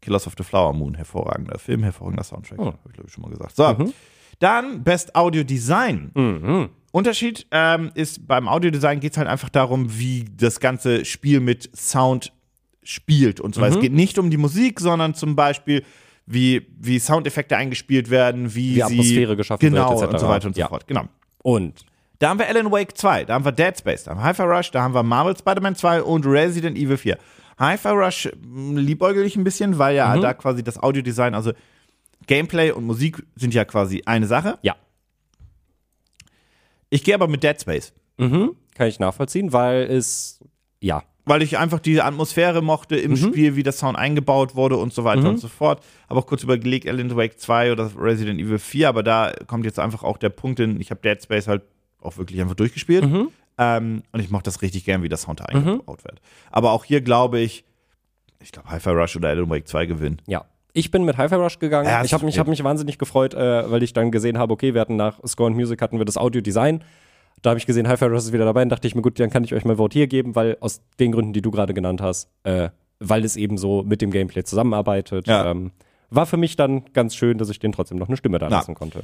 Killers 0.00 0.26
of 0.26 0.34
the 0.38 0.44
Flower 0.44 0.72
Moon, 0.72 0.94
hervorragender 0.94 1.58
Film, 1.58 1.82
hervorragender 1.82 2.22
Soundtrack, 2.24 2.58
Oh. 2.58 2.66
habe 2.66 2.78
ich 2.86 2.92
glaube 2.92 3.08
ich 3.08 3.12
schon 3.14 3.22
mal 3.22 3.30
gesagt. 3.30 3.56
So, 3.56 3.92
dann 4.38 4.84
Best 4.84 5.14
Audio 5.16 5.42
Design. 5.42 6.10
Mhm. 6.14 6.68
Unterschied 6.98 7.46
ähm, 7.50 7.90
ist, 7.94 8.26
beim 8.26 8.48
Audiodesign 8.48 9.00
geht 9.00 9.12
es 9.12 9.18
halt 9.18 9.28
einfach 9.28 9.48
darum, 9.48 9.98
wie 9.98 10.24
das 10.36 10.60
ganze 10.60 11.04
Spiel 11.04 11.40
mit 11.40 11.70
Sound 11.76 12.32
spielt 12.82 13.40
und 13.40 13.54
so 13.54 13.60
weiter. 13.60 13.76
Es 13.76 13.80
geht 13.80 13.92
nicht 13.92 14.18
um 14.18 14.30
die 14.30 14.36
Musik, 14.36 14.80
sondern 14.80 15.14
zum 15.14 15.36
Beispiel, 15.36 15.84
wie, 16.26 16.66
wie 16.78 16.98
Soundeffekte 16.98 17.56
eingespielt 17.56 18.10
werden, 18.10 18.54
wie, 18.54 18.70
Wie 18.70 18.74
sie 18.74 18.82
Atmosphäre 18.82 19.36
geschaffen 19.36 19.60
genau, 19.60 19.90
wird, 19.90 20.02
etc. 20.02 20.12
und 20.14 20.18
so 20.20 20.28
weiter 20.28 20.46
und 20.48 20.54
so 20.54 20.60
Ja. 20.60 20.68
fort. 20.68 20.86
Genau. 20.86 21.04
Und 21.42 21.84
Da 22.18 22.30
haben 22.30 22.38
wir 22.38 22.48
Alan 22.48 22.70
Wake 22.72 22.96
2, 22.98 23.24
da 23.26 23.34
haben 23.34 23.44
wir 23.44 23.52
Dead 23.52 23.78
Space, 23.78 24.04
da 24.04 24.10
haben 24.10 24.18
wir 24.18 24.24
Hi-Fi 24.24 24.42
Rush, 24.42 24.70
da 24.72 24.82
haben 24.82 24.92
wir 24.94 25.02
Marvel 25.04 25.36
Spider-Man 25.36 25.76
2 25.76 26.02
und 26.02 26.26
Resident 26.26 26.76
Evil 26.76 26.96
4. 26.96 27.16
Hi-Fi 27.60 27.88
Rush 27.90 28.28
mh, 28.44 28.80
liebäugel 28.80 29.24
ich 29.24 29.36
ein 29.36 29.44
bisschen, 29.44 29.78
weil 29.78 29.94
ja 29.96 30.16
da 30.16 30.34
quasi 30.34 30.62
das 30.64 30.82
Audiodesign, 30.82 31.34
also 31.34 31.52
Gameplay 32.26 32.72
und 32.72 32.84
Musik 32.84 33.22
sind 33.36 33.54
ja 33.54 33.64
quasi 33.64 34.02
eine 34.04 34.26
Sache. 34.26 34.58
ja. 34.62 34.74
Ich 36.90 37.04
gehe 37.04 37.14
aber 37.14 37.28
mit 37.28 37.42
Dead 37.42 37.60
Space. 37.60 37.92
Mhm. 38.16 38.56
Kann 38.74 38.88
ich 38.88 38.98
nachvollziehen, 38.98 39.52
weil 39.52 39.82
es, 39.82 40.40
ja. 40.80 41.02
Weil 41.24 41.42
ich 41.42 41.58
einfach 41.58 41.80
diese 41.80 42.04
Atmosphäre 42.04 42.62
mochte 42.62 42.96
im 42.96 43.14
Spiel, 43.14 43.54
wie 43.54 43.62
der 43.62 43.74
Sound 43.74 43.98
eingebaut 43.98 44.54
wurde 44.54 44.76
und 44.78 44.94
so 44.94 45.04
weiter 45.04 45.28
und 45.28 45.38
so 45.38 45.48
fort. 45.48 45.84
Habe 46.08 46.20
auch 46.20 46.26
kurz 46.26 46.42
überlegt, 46.42 46.88
Alan 46.88 47.14
Wake 47.14 47.38
2 47.38 47.72
oder 47.72 47.90
Resident 47.98 48.40
Evil 48.40 48.58
4, 48.58 48.88
aber 48.88 49.02
da 49.02 49.34
kommt 49.46 49.66
jetzt 49.66 49.78
einfach 49.78 50.02
auch 50.02 50.16
der 50.16 50.30
Punkt 50.30 50.58
hin, 50.58 50.80
ich 50.80 50.90
habe 50.90 51.02
Dead 51.02 51.22
Space 51.22 51.46
halt 51.46 51.62
auch 52.00 52.16
wirklich 52.16 52.40
einfach 52.40 52.54
durchgespielt. 52.54 53.04
Ähm, 53.58 54.02
und 54.12 54.20
ich 54.20 54.30
mochte 54.30 54.44
das 54.44 54.62
richtig 54.62 54.84
gern, 54.84 55.02
wie 55.02 55.08
der 55.10 55.18
Sound 55.18 55.40
da 55.40 55.44
eingebaut 55.46 56.02
wird. 56.04 56.20
Aber 56.50 56.72
auch 56.72 56.84
hier 56.84 57.02
glaube 57.02 57.40
ich, 57.40 57.64
ich 58.40 58.52
glaube, 58.52 58.70
Hi-Fi 58.70 58.90
Rush 58.90 59.16
oder 59.16 59.28
Alan 59.28 59.50
Wake 59.50 59.68
2 59.68 59.84
gewinnen. 59.86 60.22
Ja. 60.26 60.46
Ich 60.78 60.92
bin 60.92 61.04
mit 61.04 61.16
Hi-Fi 61.16 61.34
Rush 61.34 61.58
gegangen. 61.58 61.88
Ja, 61.88 62.04
ich 62.04 62.12
habe 62.14 62.24
mich, 62.24 62.38
hab 62.38 62.46
mich 62.46 62.62
wahnsinnig 62.62 62.98
gefreut, 62.98 63.34
äh, 63.34 63.68
weil 63.68 63.82
ich 63.82 63.94
dann 63.94 64.12
gesehen 64.12 64.38
habe, 64.38 64.52
okay, 64.52 64.74
wir 64.74 64.80
hatten 64.80 64.94
nach 64.94 65.18
Score 65.26 65.48
and 65.48 65.56
Music 65.56 65.82
hatten 65.82 65.98
wir 65.98 66.04
das 66.04 66.16
Audio-Design. 66.16 66.84
Da 67.42 67.50
habe 67.50 67.58
ich 67.58 67.66
gesehen, 67.66 67.88
Hi-Fi 67.88 68.04
Rush 68.04 68.18
ist 68.18 68.32
wieder 68.32 68.44
dabei 68.44 68.62
und 68.62 68.68
dachte 68.68 68.86
ich 68.86 68.94
mir, 68.94 69.02
gut, 69.02 69.18
dann 69.18 69.28
kann 69.28 69.42
ich 69.42 69.54
euch 69.54 69.64
mal 69.64 69.76
Vote 69.76 69.98
hier 69.98 70.06
geben, 70.06 70.36
weil 70.36 70.56
aus 70.60 70.80
den 71.00 71.10
Gründen, 71.10 71.32
die 71.32 71.42
du 71.42 71.50
gerade 71.50 71.74
genannt 71.74 72.00
hast, 72.00 72.30
äh, 72.44 72.68
weil 73.00 73.24
es 73.24 73.34
eben 73.34 73.58
so 73.58 73.82
mit 73.82 74.02
dem 74.02 74.12
Gameplay 74.12 74.44
zusammenarbeitet. 74.44 75.26
Ja. 75.26 75.50
Ähm, 75.50 75.72
war 76.10 76.26
für 76.26 76.36
mich 76.36 76.54
dann 76.54 76.84
ganz 76.92 77.16
schön, 77.16 77.38
dass 77.38 77.50
ich 77.50 77.58
denen 77.58 77.72
trotzdem 77.72 77.98
noch 77.98 78.06
eine 78.06 78.16
Stimme 78.16 78.38
da 78.38 78.46
lassen 78.46 78.74
konnte. 78.74 79.02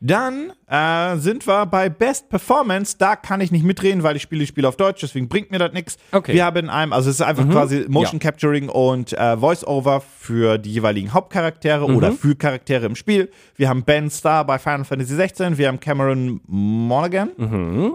Dann 0.00 0.52
äh, 0.68 1.16
sind 1.16 1.46
wir 1.46 1.64
bei 1.66 1.88
Best 1.88 2.28
Performance. 2.28 2.96
Da 2.98 3.16
kann 3.16 3.40
ich 3.40 3.50
nicht 3.50 3.64
mitreden, 3.64 4.02
weil 4.02 4.16
ich 4.16 4.22
spiele 4.22 4.40
die 4.40 4.46
Spiele 4.46 4.68
auf 4.68 4.76
Deutsch, 4.76 5.00
deswegen 5.00 5.28
bringt 5.28 5.50
mir 5.50 5.58
das 5.58 5.72
nichts. 5.72 5.96
Okay. 6.12 6.34
Wir 6.34 6.44
haben 6.44 6.56
in 6.58 6.68
einem, 6.68 6.92
also 6.92 7.08
es 7.08 7.16
ist 7.16 7.22
einfach 7.22 7.48
quasi 7.48 7.86
Motion 7.88 8.18
Capturing 8.20 8.68
und 8.68 9.14
äh, 9.14 9.36
Voice-Over 9.38 10.02
für 10.02 10.58
die 10.58 10.72
jeweiligen 10.72 11.14
Hauptcharaktere 11.14 11.84
oder 11.84 12.12
für 12.12 12.36
Charaktere 12.36 12.84
im 12.86 12.94
Spiel. 12.94 13.30
Wir 13.56 13.70
haben 13.70 13.84
Ben 13.84 14.10
Starr 14.10 14.44
bei 14.44 14.58
Final 14.58 14.84
Fantasy 14.84 15.14
16, 15.14 15.56
wir 15.56 15.68
haben 15.68 15.80
Cameron 15.80 16.40
Monaghan 16.46 17.30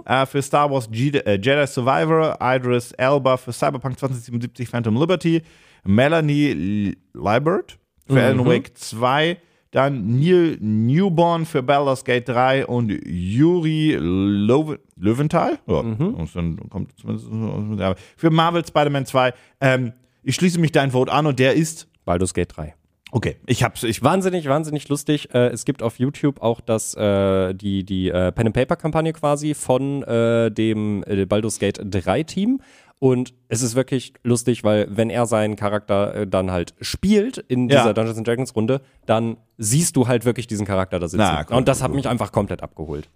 äh, 0.05 0.25
für 0.25 0.41
Star 0.41 0.71
Wars 0.71 0.89
Jedi, 0.91 1.19
äh, 1.19 1.39
Jedi 1.39 1.67
Survivor, 1.67 2.37
Idris 2.41 2.93
Elba 2.93 3.37
für 3.37 3.53
Cyberpunk 3.53 3.99
2077 3.99 4.69
Phantom 4.69 4.99
Liberty, 4.99 5.43
Melanie 5.83 6.93
Liebert 7.13 7.77
für 8.07 8.21
Alan 8.21 8.45
Wake 8.45 8.75
2, 8.75 9.37
dann 9.71 10.19
Neil 10.19 10.57
Newborn 10.59 11.45
für 11.45 11.63
Baldur's 11.63 12.03
Gate 12.03 12.27
3 12.27 12.65
und 12.67 12.89
Yuri 13.05 13.97
Löwe- 13.97 14.79
Löwenthal. 14.97 15.59
Ja, 15.67 15.75
und 15.75 16.29
dann 16.35 16.69
kommt 16.69 16.91
zumindest- 16.99 17.79
ja, 17.79 17.95
für 18.17 18.29
Marvel 18.29 18.65
Spider-Man 18.65 19.05
2. 19.05 19.33
Ähm, 19.61 19.93
ich 20.23 20.35
schließe 20.35 20.59
mich 20.59 20.71
dein 20.71 20.91
Vote 20.91 21.11
an 21.11 21.25
und 21.25 21.39
der 21.39 21.53
ist. 21.55 21.87
Baldur's 22.05 22.33
Gate 22.33 22.55
3. 22.55 22.75
Okay, 23.13 23.35
ich 23.45 23.61
hab's. 23.63 23.83
Ich, 23.83 24.01
Wahnsinnig, 24.03 24.47
wahnsinnig 24.47 24.87
lustig. 24.87 25.33
Äh, 25.33 25.47
es 25.49 25.65
gibt 25.65 25.83
auf 25.83 25.99
YouTube 25.99 26.41
auch 26.41 26.61
das, 26.61 26.93
äh, 26.95 27.53
die, 27.53 27.83
die 27.83 28.07
äh, 28.09 28.31
Pen 28.31 28.47
and 28.47 28.55
Paper 28.55 28.77
Kampagne 28.77 29.11
quasi 29.11 29.53
von 29.53 30.01
äh, 30.03 30.49
dem 30.49 31.03
äh, 31.05 31.25
Baldur's 31.25 31.59
Gate 31.59 31.81
3 31.83 32.23
Team. 32.23 32.61
Und 33.03 33.33
es 33.47 33.63
ist 33.63 33.73
wirklich 33.73 34.13
lustig, 34.21 34.63
weil 34.63 34.85
wenn 34.95 35.09
er 35.09 35.25
seinen 35.25 35.55
Charakter 35.55 36.13
äh, 36.13 36.27
dann 36.27 36.51
halt 36.51 36.75
spielt 36.81 37.39
in 37.39 37.67
Ja. 37.67 37.79
dieser 37.81 37.93
Dungeons 37.95 38.19
and 38.19 38.27
Dragons 38.27 38.55
Runde, 38.55 38.79
dann 39.07 39.37
siehst 39.57 39.95
du 39.95 40.07
halt 40.07 40.23
wirklich 40.23 40.45
diesen 40.45 40.67
Charakter 40.67 40.99
da 40.99 41.07
sitzen. 41.07 41.17
Na, 41.23 41.43
cool, 41.49 41.55
Und 41.57 41.67
das 41.67 41.81
hat 41.81 41.91
mich 41.95 42.07
einfach 42.07 42.31
komplett 42.31 42.61
abgeholt. 42.61 43.09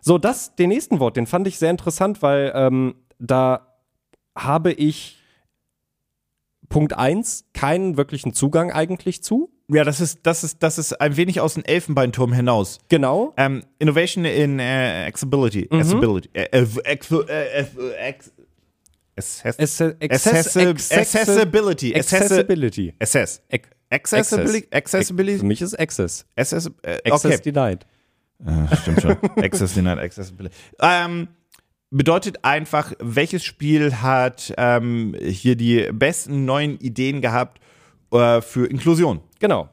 So, 0.00 0.18
das, 0.18 0.56
den 0.56 0.70
nächsten 0.70 0.98
Wort, 0.98 1.16
den 1.16 1.28
fand 1.28 1.46
ich 1.46 1.56
sehr 1.60 1.70
interessant, 1.70 2.20
weil 2.20 2.50
ähm, 2.56 2.96
da 3.20 3.68
habe 4.36 4.72
ich 4.72 5.18
Punkt 6.68 6.92
1 6.94 7.44
keinen 7.54 7.96
wirklichen 7.96 8.34
Zugang 8.34 8.72
eigentlich 8.72 9.22
zu. 9.22 9.50
ja, 9.68 9.84
das 9.84 10.00
ist, 10.00 10.20
das 10.26 10.42
ist, 10.42 10.64
das 10.64 10.78
ist 10.78 11.00
ein 11.00 11.16
wenig 11.16 11.40
aus 11.40 11.54
dem 11.54 11.62
Elfenbeinturm 11.64 12.32
hinaus. 12.32 12.80
Genau. 12.88 13.34
Ähm, 13.36 13.62
Innovation 13.78 14.24
in 14.24 14.58
äh, 14.58 15.04
Accessibility. 15.06 15.68
Mhm. 15.70 15.78
Accessibility. 15.78 16.30
Äh, 16.32 16.48
äh, 16.50 16.66
äh, 16.86 17.64
äh, 17.68 18.14
Access- 19.16 19.46
Access- 19.58 19.80
Accessi- 20.00 20.68
Access- 20.70 20.92
Accessibility. 20.92 21.94
Accessi- 21.94 22.16
Accessibility. 22.16 22.94
Access. 22.98 23.42
Ac- 23.52 23.68
Accessibility. 23.90 24.66
Access. 24.70 24.94
Accessibility. 25.00 25.38
Für 25.38 25.44
mich 25.46 25.60
ist 25.62 25.78
Access. 25.78 26.24
Access, 26.36 26.70
äh, 26.82 26.98
Access 27.10 27.38
okay. 27.40 27.52
denied. 27.52 27.86
Äh, 28.44 28.76
stimmt 28.76 29.02
schon. 29.02 29.16
Access 29.44 29.74
denied, 29.74 29.98
accessibility. 29.98 30.54
Ähm, 30.80 31.28
bedeutet 31.90 32.42
einfach, 32.44 32.92
welches 32.98 33.44
Spiel 33.44 33.94
hat 33.96 34.52
ähm, 34.56 35.14
hier 35.20 35.56
die 35.56 35.88
besten 35.92 36.44
neuen 36.46 36.78
Ideen 36.78 37.20
gehabt 37.20 37.60
äh, 38.12 38.40
für 38.40 38.66
Inklusion? 38.66 39.20
Genau. 39.40 39.68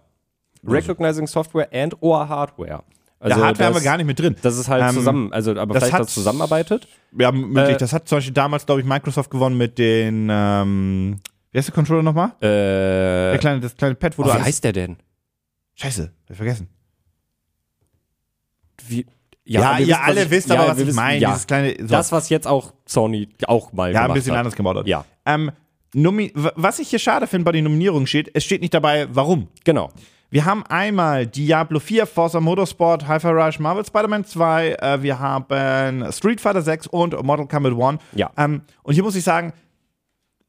Recognizing 0.67 1.25
Software 1.27 1.69
and 1.73 1.95
or 2.01 2.27
Hardware. 2.27 2.83
Also 3.21 3.35
Der 3.35 3.45
Hardware 3.47 3.57
das, 3.57 3.65
haben 3.75 3.83
wir 3.83 3.89
gar 3.91 3.97
nicht 3.97 4.05
mit 4.05 4.17
drin. 4.19 4.35
Das 4.41 4.57
ist 4.57 4.69
halt 4.69 4.81
Ähm, 4.81 4.95
zusammen, 4.95 5.33
also 5.33 5.51
aber 5.51 5.73
das 5.73 5.83
vielleicht 5.83 5.93
hat- 5.93 6.01
das 6.01 6.13
zusammenarbeitet. 6.13 6.87
Ja, 7.17 7.31
möglich. 7.33 7.75
Äh, 7.75 7.77
das 7.77 7.91
hat 7.91 8.07
zum 8.07 8.17
Beispiel 8.19 8.33
damals, 8.33 8.65
glaube 8.65 8.79
ich, 8.81 8.87
Microsoft 8.87 9.29
gewonnen 9.29 9.57
mit 9.57 9.77
den, 9.77 10.29
ähm, 10.31 11.19
wie 11.51 11.57
heißt 11.57 11.67
der 11.67 11.75
Controller 11.75 12.01
nochmal? 12.03 12.29
Äh, 12.39 13.31
Der 13.31 13.37
kleine, 13.39 13.59
das 13.59 13.75
kleine 13.75 13.95
Pad, 13.95 14.17
wo 14.17 14.21
oh, 14.23 14.25
du 14.27 14.33
wie 14.33 14.39
heißt 14.41 14.63
der 14.63 14.71
denn? 14.71 14.95
Scheiße, 15.75 16.03
hab 16.03 16.29
ich 16.29 16.37
vergessen. 16.37 16.69
Wie, 18.87 19.05
Ja, 19.45 19.77
wir 19.77 19.85
ihr 19.85 19.87
wissen, 19.87 19.99
alle 20.01 20.23
ich- 20.23 20.29
wisst 20.29 20.49
ja, 20.49 20.55
aber, 20.55 20.69
was 20.69 20.77
wir 20.77 20.81
ich 20.83 20.87
wissen- 20.89 20.95
meine. 20.95 21.19
Ja, 21.19 21.29
Dieses 21.31 21.47
kleine, 21.47 21.75
so. 21.79 21.87
das, 21.87 22.11
was 22.11 22.29
jetzt 22.29 22.47
auch 22.47 22.73
Sony 22.85 23.29
auch 23.47 23.73
mal 23.73 23.91
ja, 23.91 23.99
ein 23.99 24.03
gemacht 24.03 24.15
bisschen 24.15 24.31
hat. 24.33 24.39
anders 24.39 24.55
gebaut 24.55 24.77
hat. 24.77 24.87
Ja, 24.87 25.05
Ähm, 25.25 25.51
was 25.93 26.79
ich 26.79 26.89
hier 26.89 26.99
schade 26.99 27.25
finde 27.27 27.45
bei 27.45 27.51
den 27.51 27.63
Nominierungen 27.63 28.05
steht, 28.07 28.29
es 28.33 28.43
steht 28.45 28.61
nicht 28.61 28.73
dabei, 28.73 29.07
warum. 29.11 29.47
genau. 29.63 29.91
Wir 30.31 30.45
haben 30.45 30.63
einmal 30.67 31.25
Diablo 31.25 31.79
4, 31.79 32.05
Forza 32.05 32.39
Motorsport, 32.39 33.07
Hi-Fi 33.07 33.29
Rush, 33.29 33.59
Marvel 33.59 33.83
Spider-Man 33.83 34.25
2, 34.25 34.69
äh, 34.79 35.01
wir 35.01 35.17
haben 35.19 36.11
Street 36.11 36.39
Fighter 36.39 36.61
6 36.61 36.87
und 36.87 37.19
Mortal 37.23 37.47
Kombat 37.47 37.73
1. 37.73 38.01
Ja. 38.13 38.29
Ähm, 38.37 38.61
und 38.83 38.93
hier 38.93 39.01
muss 39.03 39.15
ich 39.15 39.23
sagen, 39.23 39.53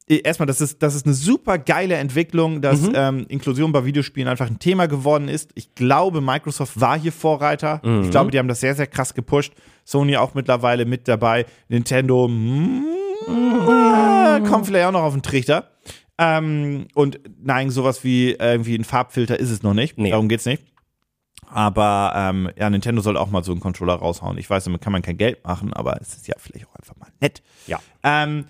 eh, 0.07 0.17
erstmal, 0.17 0.45
das 0.45 0.61
ist, 0.61 0.83
das 0.83 0.93
ist 0.93 1.07
eine 1.07 1.15
super 1.15 1.57
geile 1.57 1.95
Entwicklung, 1.95 2.61
dass 2.61 2.81
Mhm. 2.81 2.91
ähm, 2.93 3.25
Inklusion 3.27 3.71
bei 3.71 3.83
Videospielen 3.83 4.27
einfach 4.29 4.47
ein 4.47 4.59
Thema 4.59 4.87
geworden 4.87 5.27
ist. 5.27 5.49
Ich 5.55 5.73
glaube, 5.73 6.21
Microsoft 6.21 6.79
war 6.79 6.99
hier 6.99 7.11
Vorreiter. 7.11 7.81
Mhm. 7.83 8.03
Ich 8.03 8.11
glaube, 8.11 8.29
die 8.29 8.37
haben 8.37 8.47
das 8.47 8.59
sehr, 8.59 8.75
sehr 8.75 8.87
krass 8.87 9.15
gepusht. 9.15 9.53
Sony 9.83 10.15
auch 10.15 10.35
mittlerweile 10.35 10.85
mit 10.85 11.07
dabei. 11.07 11.47
Nintendo 11.69 12.27
mm, 12.27 12.85
äh, 13.27 14.41
kommt 14.47 14.67
vielleicht 14.67 14.85
auch 14.85 14.91
noch 14.91 15.01
auf 15.03 15.13
den 15.13 15.23
Trichter. 15.23 15.71
Ähm, 16.17 16.87
und 16.93 17.19
nein, 17.43 17.69
sowas 17.69 18.03
wie 18.03 18.31
irgendwie 18.31 18.75
ein 18.75 18.83
Farbfilter 18.83 19.39
ist 19.39 19.49
es 19.49 19.63
noch 19.63 19.73
nicht. 19.73 19.97
Nee. 19.97 20.11
Darum 20.11 20.29
geht's 20.29 20.45
nicht. 20.45 20.63
Aber 21.47 22.13
ähm, 22.15 22.49
ja, 22.57 22.69
Nintendo 22.69 23.01
soll 23.01 23.17
auch 23.17 23.29
mal 23.29 23.43
so 23.43 23.51
einen 23.51 23.59
Controller 23.59 23.95
raushauen. 23.95 24.37
Ich 24.37 24.49
weiß, 24.49 24.63
damit 24.63 24.81
kann 24.81 24.93
man 24.93 25.01
kein 25.01 25.17
Geld 25.17 25.43
machen, 25.43 25.73
aber 25.73 25.99
es 25.99 26.15
ist 26.15 26.27
ja 26.27 26.35
vielleicht 26.37 26.67
auch 26.67 26.75
einfach 26.75 26.95
mal 26.95 27.09
nett. 27.19 27.41
Ja. 27.67 27.79
Ähm, 28.03 28.45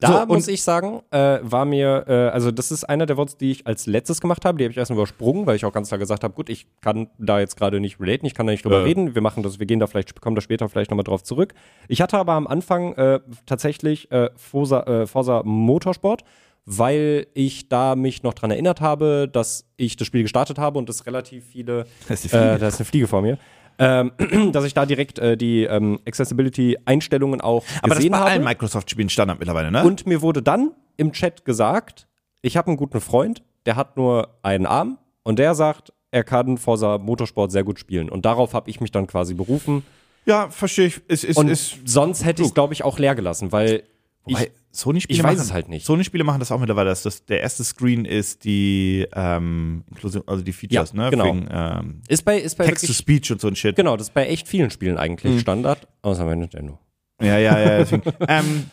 Da 0.00 0.22
So, 0.22 0.26
muss 0.26 0.48
ich 0.48 0.62
sagen, 0.62 1.02
äh, 1.12 1.38
war 1.42 1.64
mir, 1.64 2.04
äh, 2.08 2.12
also 2.30 2.50
das 2.50 2.72
ist 2.72 2.82
einer 2.84 3.06
der 3.06 3.16
Worte, 3.16 3.36
die 3.40 3.52
ich 3.52 3.66
als 3.66 3.86
letztes 3.86 4.20
gemacht 4.20 4.44
habe. 4.44 4.58
Die 4.58 4.64
habe 4.64 4.72
ich 4.72 4.76
erstmal 4.76 4.98
übersprungen, 4.98 5.46
weil 5.46 5.54
ich 5.56 5.64
auch 5.64 5.72
ganz 5.72 5.88
klar 5.88 5.98
gesagt 5.98 6.24
habe, 6.24 6.34
gut, 6.34 6.48
ich 6.50 6.66
kann 6.80 7.08
da 7.18 7.38
jetzt 7.38 7.56
gerade 7.56 7.78
nicht 7.80 8.00
relaten, 8.00 8.26
ich 8.26 8.34
kann 8.34 8.46
da 8.46 8.52
nicht 8.52 8.64
drüber 8.64 8.80
Äh. 8.80 8.84
reden. 8.84 9.14
Wir 9.14 9.22
machen 9.22 9.42
das, 9.44 9.60
wir 9.60 9.66
gehen 9.66 9.78
da 9.78 9.86
vielleicht, 9.86 10.20
kommen 10.20 10.34
da 10.34 10.42
später 10.42 10.68
vielleicht 10.68 10.90
nochmal 10.90 11.04
drauf 11.04 11.22
zurück. 11.22 11.54
Ich 11.86 12.02
hatte 12.02 12.18
aber 12.18 12.32
am 12.32 12.46
Anfang 12.48 12.92
äh, 12.94 13.20
tatsächlich 13.46 14.10
äh, 14.10 14.30
Forza, 14.36 14.82
äh, 14.82 15.06
Forza 15.06 15.42
Motorsport, 15.44 16.22
weil 16.66 17.26
ich 17.34 17.68
da 17.68 17.94
mich 17.94 18.22
noch 18.22 18.34
dran 18.34 18.50
erinnert 18.50 18.80
habe, 18.80 19.28
dass 19.30 19.66
ich 19.76 19.96
das 19.96 20.06
Spiel 20.06 20.22
gestartet 20.22 20.58
habe 20.58 20.78
und 20.78 20.88
es 20.90 21.06
relativ 21.06 21.44
viele 21.46 21.86
Das 22.08 22.24
ist. 22.24 22.32
Äh, 22.34 22.58
da 22.58 22.66
ist 22.68 22.78
eine 22.80 22.84
Fliege 22.84 23.06
vor 23.06 23.22
mir. 23.22 23.38
Ähm, 23.78 24.12
dass 24.52 24.64
ich 24.64 24.74
da 24.74 24.86
direkt 24.86 25.18
äh, 25.18 25.36
die 25.36 25.64
ähm, 25.64 25.98
Accessibility-Einstellungen 26.06 27.40
auch 27.40 27.64
aber 27.78 27.88
das 27.88 27.98
gesehen 27.98 28.12
bei 28.12 28.18
habe. 28.18 28.30
allen 28.30 28.44
Microsoft-Spielen 28.44 29.08
Standard 29.08 29.38
mittlerweile, 29.38 29.70
ne? 29.70 29.84
Und 29.84 30.06
mir 30.06 30.22
wurde 30.22 30.42
dann 30.42 30.72
im 30.96 31.12
Chat 31.12 31.44
gesagt, 31.44 32.06
ich 32.42 32.56
habe 32.56 32.68
einen 32.68 32.76
guten 32.76 33.00
Freund, 33.00 33.42
der 33.66 33.76
hat 33.76 33.96
nur 33.96 34.28
einen 34.42 34.66
Arm 34.66 34.98
und 35.22 35.38
der 35.38 35.54
sagt, 35.54 35.92
er 36.10 36.22
kann 36.22 36.58
Forza 36.58 36.98
Motorsport 36.98 37.50
sehr 37.50 37.64
gut 37.64 37.78
spielen. 37.80 38.08
Und 38.08 38.24
darauf 38.24 38.54
habe 38.54 38.70
ich 38.70 38.80
mich 38.80 38.92
dann 38.92 39.06
quasi 39.06 39.34
berufen. 39.34 39.82
ja, 40.26 40.48
verstehe 40.50 40.86
ich. 40.86 41.00
Es 41.08 41.24
ist, 41.24 41.36
Und 41.36 41.48
ist 41.48 41.78
sonst 41.84 42.24
hätte 42.24 42.42
ich 42.42 42.48
es, 42.48 42.54
glaube 42.54 42.72
ich, 42.74 42.84
auch 42.84 42.98
leer 42.98 43.14
gelassen, 43.14 43.50
weil 43.50 43.82
Wobei, 44.24 44.44
ich, 44.44 44.50
Sony-Spiele 44.76 45.18
ich 45.18 45.22
weiß 45.24 45.36
machen- 45.38 45.46
es 45.46 45.52
halt 45.52 45.68
nicht. 45.68 45.86
Sony-Spiele 45.86 46.24
machen 46.24 46.40
das 46.40 46.50
auch 46.52 46.58
mittlerweile, 46.58 46.90
dass 46.90 47.02
das, 47.02 47.24
der 47.24 47.40
erste 47.40 47.62
Screen 47.64 48.04
ist 48.04 48.44
die 48.44 49.06
ähm, 49.14 49.84
Inklusion, 49.90 50.22
also 50.26 50.42
die 50.42 50.52
Features, 50.52 50.92
Ja, 50.92 51.04
ne? 51.04 51.10
genau. 51.10 51.26
Wegen, 51.26 51.48
ähm, 51.50 52.00
ist 52.08 52.24
bei, 52.24 52.38
ist 52.38 52.56
bei 52.58 52.66
Text-to-Speech 52.66 53.32
und 53.32 53.40
so 53.40 53.48
ein 53.48 53.56
Shit. 53.56 53.76
genau, 53.76 53.96
das 53.96 54.08
ist 54.08 54.14
bei 54.14 54.26
echt 54.26 54.48
vielen 54.48 54.70
Spielen 54.70 54.98
eigentlich 54.98 55.40
Standard, 55.40 55.86
außer 56.02 56.24
bei 56.24 56.34
Nintendo. 56.34 56.78
Ja, 57.22 57.38
ja, 57.38 57.58
ja. 57.58 57.78
Deswegen. 57.78 58.02
ähm, 58.28 58.64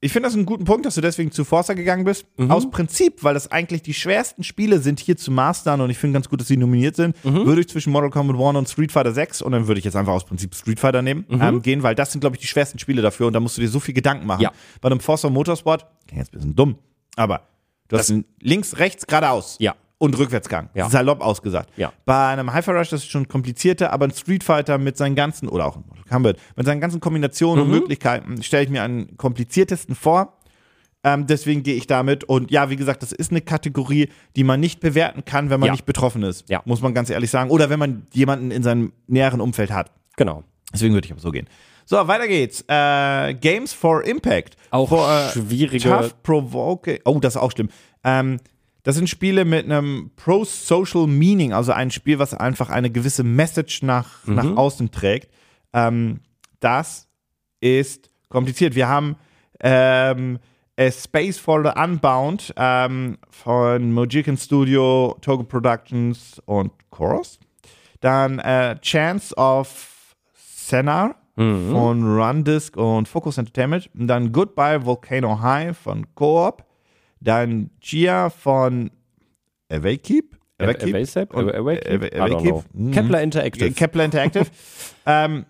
ich 0.00 0.12
finde 0.12 0.28
das 0.28 0.34
einen 0.36 0.46
guten 0.46 0.64
Punkt, 0.64 0.86
dass 0.86 0.94
du 0.94 1.00
deswegen 1.00 1.32
zu 1.32 1.44
Forza 1.44 1.74
gegangen 1.74 2.04
bist. 2.04 2.24
Mhm. 2.36 2.50
Aus 2.52 2.70
Prinzip, 2.70 3.24
weil 3.24 3.34
das 3.34 3.50
eigentlich 3.50 3.82
die 3.82 3.94
schwersten 3.94 4.44
Spiele 4.44 4.78
sind, 4.78 5.00
hier 5.00 5.16
zu 5.16 5.32
mastern 5.32 5.80
und 5.80 5.90
ich 5.90 5.98
finde 5.98 6.14
ganz 6.14 6.28
gut, 6.28 6.40
dass 6.40 6.46
sie 6.48 6.56
nominiert 6.56 6.94
sind, 6.96 7.16
Mhm. 7.24 7.46
würde 7.46 7.60
ich 7.62 7.68
zwischen 7.68 7.92
Mortal 7.92 8.10
Kombat 8.10 8.36
1 8.36 8.56
und 8.58 8.68
Street 8.68 8.92
Fighter 8.92 9.12
6 9.12 9.42
und 9.42 9.52
dann 9.52 9.66
würde 9.66 9.78
ich 9.80 9.84
jetzt 9.84 9.96
einfach 9.96 10.12
aus 10.12 10.24
Prinzip 10.24 10.54
Street 10.54 10.78
Fighter 10.78 11.02
nehmen, 11.02 11.26
ähm, 11.30 11.62
gehen, 11.62 11.82
weil 11.82 11.94
das 11.96 12.12
sind, 12.12 12.20
glaube 12.20 12.36
ich, 12.36 12.40
die 12.40 12.46
schwersten 12.46 12.78
Spiele 12.78 13.02
dafür 13.02 13.26
und 13.26 13.32
da 13.32 13.40
musst 13.40 13.56
du 13.56 13.60
dir 13.60 13.68
so 13.68 13.80
viel 13.80 13.94
Gedanken 13.94 14.26
machen. 14.26 14.38
Mhm. 14.38 14.44
Ja. 14.44 14.52
Bei 14.80 14.88
einem 14.88 15.00
Forza 15.00 15.28
Motorsport, 15.30 15.86
klingt 16.06 16.20
jetzt 16.22 16.32
ein 16.32 16.38
bisschen 16.38 16.54
dumm, 16.54 16.76
aber 17.16 17.42
du 17.88 17.96
hast 17.98 18.10
ein 18.10 18.24
links, 18.40 18.78
rechts, 18.78 19.06
geradeaus. 19.06 19.56
Ja. 19.58 19.74
Und 19.98 20.16
Rückwärtsgang. 20.16 20.70
Ja. 20.74 20.88
Salopp 20.88 21.20
ausgesagt. 21.20 21.70
Ja. 21.76 21.92
Bei 22.04 22.28
einem 22.28 22.54
Hyper 22.54 22.74
Rush 22.76 22.90
das 22.90 23.00
ist 23.02 23.10
schon 23.10 23.26
komplizierter, 23.28 23.92
aber 23.92 24.06
ein 24.06 24.12
Street 24.12 24.44
Fighter 24.44 24.78
mit 24.78 24.96
seinen 24.96 25.16
ganzen, 25.16 25.48
oder 25.48 25.66
auch 25.66 25.76
ein 25.76 25.84
Mortal 25.86 26.04
Kombat, 26.08 26.36
mit 26.56 26.66
seinen 26.66 26.80
ganzen 26.80 27.00
Kombinationen 27.00 27.66
Mhm. 27.66 27.72
und 27.72 27.78
Möglichkeiten 27.80 28.42
stelle 28.42 28.64
ich 28.64 28.70
mir 28.70 28.82
einen 28.82 29.16
kompliziertesten 29.16 29.94
vor. 29.94 30.34
Ähm, 31.04 31.26
deswegen 31.28 31.62
gehe 31.62 31.76
ich 31.76 31.86
damit. 31.86 32.24
Und 32.24 32.50
ja, 32.50 32.70
wie 32.70 32.76
gesagt, 32.76 33.02
das 33.02 33.12
ist 33.12 33.30
eine 33.30 33.40
Kategorie, 33.40 34.08
die 34.36 34.42
man 34.44 34.58
nicht 34.58 34.80
bewerten 34.80 35.24
kann, 35.24 35.48
wenn 35.50 35.60
man 35.60 35.68
Ja. 35.68 35.72
nicht 35.72 35.86
betroffen 35.86 36.22
ist. 36.24 36.48
Ja. 36.48 36.60
Muss 36.64 36.80
man 36.80 36.92
ganz 36.94 37.08
ehrlich 37.10 37.30
sagen. 37.30 37.50
Oder 37.50 37.70
wenn 37.70 37.78
man 37.78 38.06
jemanden 38.12 38.50
in 38.50 38.62
seinem 38.64 38.92
näheren 39.06 39.40
Umfeld 39.40 39.70
hat. 39.70 39.92
Genau. 40.16 40.42
Deswegen 40.72 40.94
würde 40.94 41.06
ich 41.06 41.12
aber 41.12 41.20
so 41.20 41.30
gehen. 41.30 41.48
So, 41.86 41.96
weiter 42.08 42.26
geht's. 42.28 42.62
Äh, 42.68 43.34
Games 43.34 43.72
for 43.72 44.04
Impact. 44.04 44.56
Auch 44.70 44.88
for, 44.88 45.08
äh, 45.08 45.30
schwierige. 45.30 45.88
Tough 45.88 46.22
Provoke. 46.22 47.00
Oh, 47.04 47.18
das 47.20 47.36
ist 47.36 47.40
auch 47.40 47.52
schlimm. 47.52 47.68
Ähm, 48.04 48.38
das 48.82 48.96
sind 48.96 49.08
Spiele 49.10 49.44
mit 49.44 49.64
einem 49.64 50.10
Pro-Social 50.16 51.06
Meaning, 51.06 51.52
also 51.52 51.72
ein 51.72 51.90
Spiel, 51.90 52.18
was 52.18 52.32
einfach 52.34 52.70
eine 52.70 52.90
gewisse 52.90 53.24
Message 53.24 53.82
nach, 53.82 54.24
Mhm. 54.26 54.34
nach 54.34 54.56
außen 54.56 54.90
trägt. 54.90 55.30
Ähm, 55.72 56.20
das 56.60 57.08
ist 57.60 58.10
kompliziert. 58.28 58.74
Wir 58.74 58.88
haben 58.88 59.16
ähm, 59.60 60.38
A 60.78 60.90
Space 60.92 61.38
for 61.38 61.62
the 61.64 61.72
Unbound 61.80 62.54
ähm, 62.56 63.18
von 63.30 63.92
Mojican 63.92 64.36
Studio, 64.36 65.16
Togo 65.20 65.42
Productions 65.42 66.40
und 66.46 66.70
Chorus. 66.90 67.38
Dann 68.00 68.38
äh, 68.38 68.78
Chance 68.80 69.34
of 69.36 70.14
Senar 70.36 71.16
Mhm. 71.36 71.70
von 71.70 72.18
Rundisk 72.20 72.76
und 72.76 73.06
Focus 73.06 73.38
Entertainment. 73.38 73.88
Und 73.96 74.08
dann 74.08 74.32
Goodbye 74.32 74.84
Volcano 74.84 75.40
High 75.40 75.76
von 75.78 76.04
Coop. 76.16 76.64
Dann 77.20 77.70
Gia 77.80 78.30
von 78.30 78.90
Awakeep. 79.70 80.36
Awakeep. 80.58 80.88
Evasep? 80.94 81.34
Und- 81.34 81.54
Awakeep? 81.54 81.86
Awa- 81.86 82.06
I 82.06 82.10
don't 82.10 82.20
Awakeep. 82.20 82.50
know. 82.50 82.64
Mhm. 82.72 82.90
Kepler 82.90 83.22
Interactive. 83.22 83.70
Kepler 83.72 84.04
Interactive. 84.04 84.46
ähm, 85.06 85.44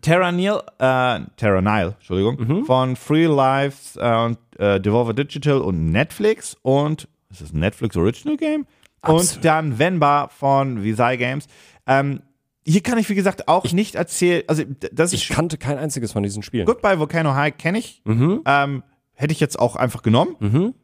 Terra 0.00 0.32
Nil, 0.32 0.60
äh, 0.78 1.20
Terra 1.36 1.60
Nile, 1.60 1.94
Entschuldigung, 1.98 2.38
Mhm. 2.40 2.64
von 2.64 2.96
Free 2.96 3.26
Lives 3.26 3.96
äh, 3.96 4.14
und 4.24 4.38
äh, 4.58 4.80
Devolver 4.80 5.12
Digital 5.12 5.60
und 5.60 5.90
Netflix 5.90 6.56
und 6.62 7.08
ist 7.30 7.40
das 7.42 7.52
ein 7.52 7.58
Netflix 7.60 7.96
Original 7.96 8.36
Game? 8.36 8.60
Und 9.04 9.14
Absolut. 9.16 9.44
dann 9.44 9.78
Venba 9.78 10.28
von 10.28 10.82
Visai 10.84 11.16
Games. 11.16 11.46
Ähm, 11.86 12.20
hier 12.64 12.80
kann 12.80 12.96
ich, 12.98 13.08
wie 13.10 13.16
gesagt, 13.16 13.48
auch 13.48 13.70
nicht 13.72 13.96
erzählen, 13.96 14.44
also 14.46 14.62
das 14.92 15.12
ich 15.12 15.28
kannte 15.28 15.58
kein 15.58 15.76
einziges 15.78 16.12
von 16.12 16.22
diesen 16.22 16.44
Spielen. 16.44 16.64
Goodbye 16.64 16.98
Volcano 17.00 17.34
High 17.34 17.56
kenne 17.58 17.78
ich. 17.80 18.00
Mhm. 18.04 18.42
Ähm, 18.46 18.84
hätte 19.14 19.32
ich 19.32 19.40
jetzt 19.40 19.58
auch 19.58 19.74
einfach 19.74 20.02
genommen. 20.02 20.36
Mhm. 20.38 20.74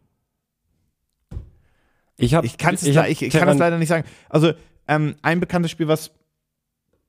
Ich, 2.18 2.34
hab, 2.34 2.44
Ich, 2.44 2.58
kann's 2.58 2.82
ich, 2.82 2.96
hab 2.96 3.08
ich, 3.08 3.22
ich 3.22 3.32
kann 3.32 3.46
das 3.48 3.58
leider 3.58 3.78
nicht 3.78 3.88
sagen. 3.88 4.06
Also, 4.28 4.52
ähm, 4.86 5.14
ein 5.22 5.40
bekanntes 5.40 5.70
Spiel, 5.70 5.88
was, 5.88 6.10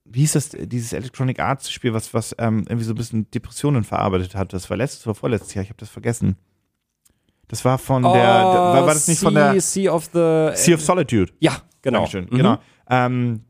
wie 0.04 0.20
hieß 0.20 0.32
das, 0.32 0.50
dieses 0.50 0.92
Electronic 0.92 1.40
Arts 1.40 1.70
Spiel, 1.70 1.92
was, 1.92 2.14
was 2.14 2.34
ähm, 2.38 2.64
irgendwie 2.68 2.84
so 2.84 2.92
ein 2.92 2.96
bisschen 2.96 3.30
Depressionen 3.30 3.84
verarbeitet 3.84 4.34
hat. 4.34 4.52
Das 4.52 4.70
war 4.70 4.76
letztes 4.76 5.06
oder 5.06 5.14
vorletztes 5.14 5.54
Jahr, 5.54 5.62
ich 5.64 5.68
habe 5.70 5.78
das 5.80 5.88
vergessen. 5.88 6.36
Das 7.48 7.64
war 7.64 7.78
von 7.78 8.02
der, 8.04 8.10
Oh, 8.12 8.14
war, 8.16 8.86
war 8.86 8.94
das 8.94 9.08
nicht 9.08 9.20
von 9.20 9.34
der 9.34 9.52
Sea, 9.54 9.60
sea 9.60 9.92
of 9.92 10.04
the. 10.12 10.50
Sea 10.54 10.74
of 10.74 10.80
Solitude? 10.80 11.32
ja, 11.40 11.56
genau. 11.82 11.98
Dankeschön, 12.00 12.26
Mhm. 12.30 12.36
genau. 12.36 12.58
Ähm, 12.88 13.40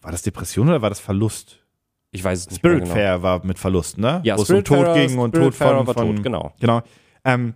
war 0.00 0.12
das 0.12 0.22
Depression 0.22 0.68
oder 0.68 0.80
war 0.80 0.88
das 0.88 1.00
Verlust? 1.00 1.58
Ich 2.12 2.24
weiß 2.24 2.38
es 2.40 2.50
nicht. 2.50 2.62
mehr 2.62 2.72
Spiritfarer 2.76 3.12
genau. 3.16 3.22
war 3.22 3.44
mit 3.44 3.58
Verlust, 3.58 3.98
ne? 3.98 4.20
Ja, 4.24 4.36
Wo 4.38 4.42
es 4.42 4.50
um 4.50 4.64
Tod 4.64 4.94
ging 4.94 5.18
und 5.18 5.32
Tod 5.32 5.42
Spiritfarer 5.54 5.78
von, 5.78 5.86
war 5.86 5.94
von 5.94 6.14
tot, 6.16 6.22
genau. 6.24 6.52
Genau. 6.58 6.82
Ähm, 7.24 7.54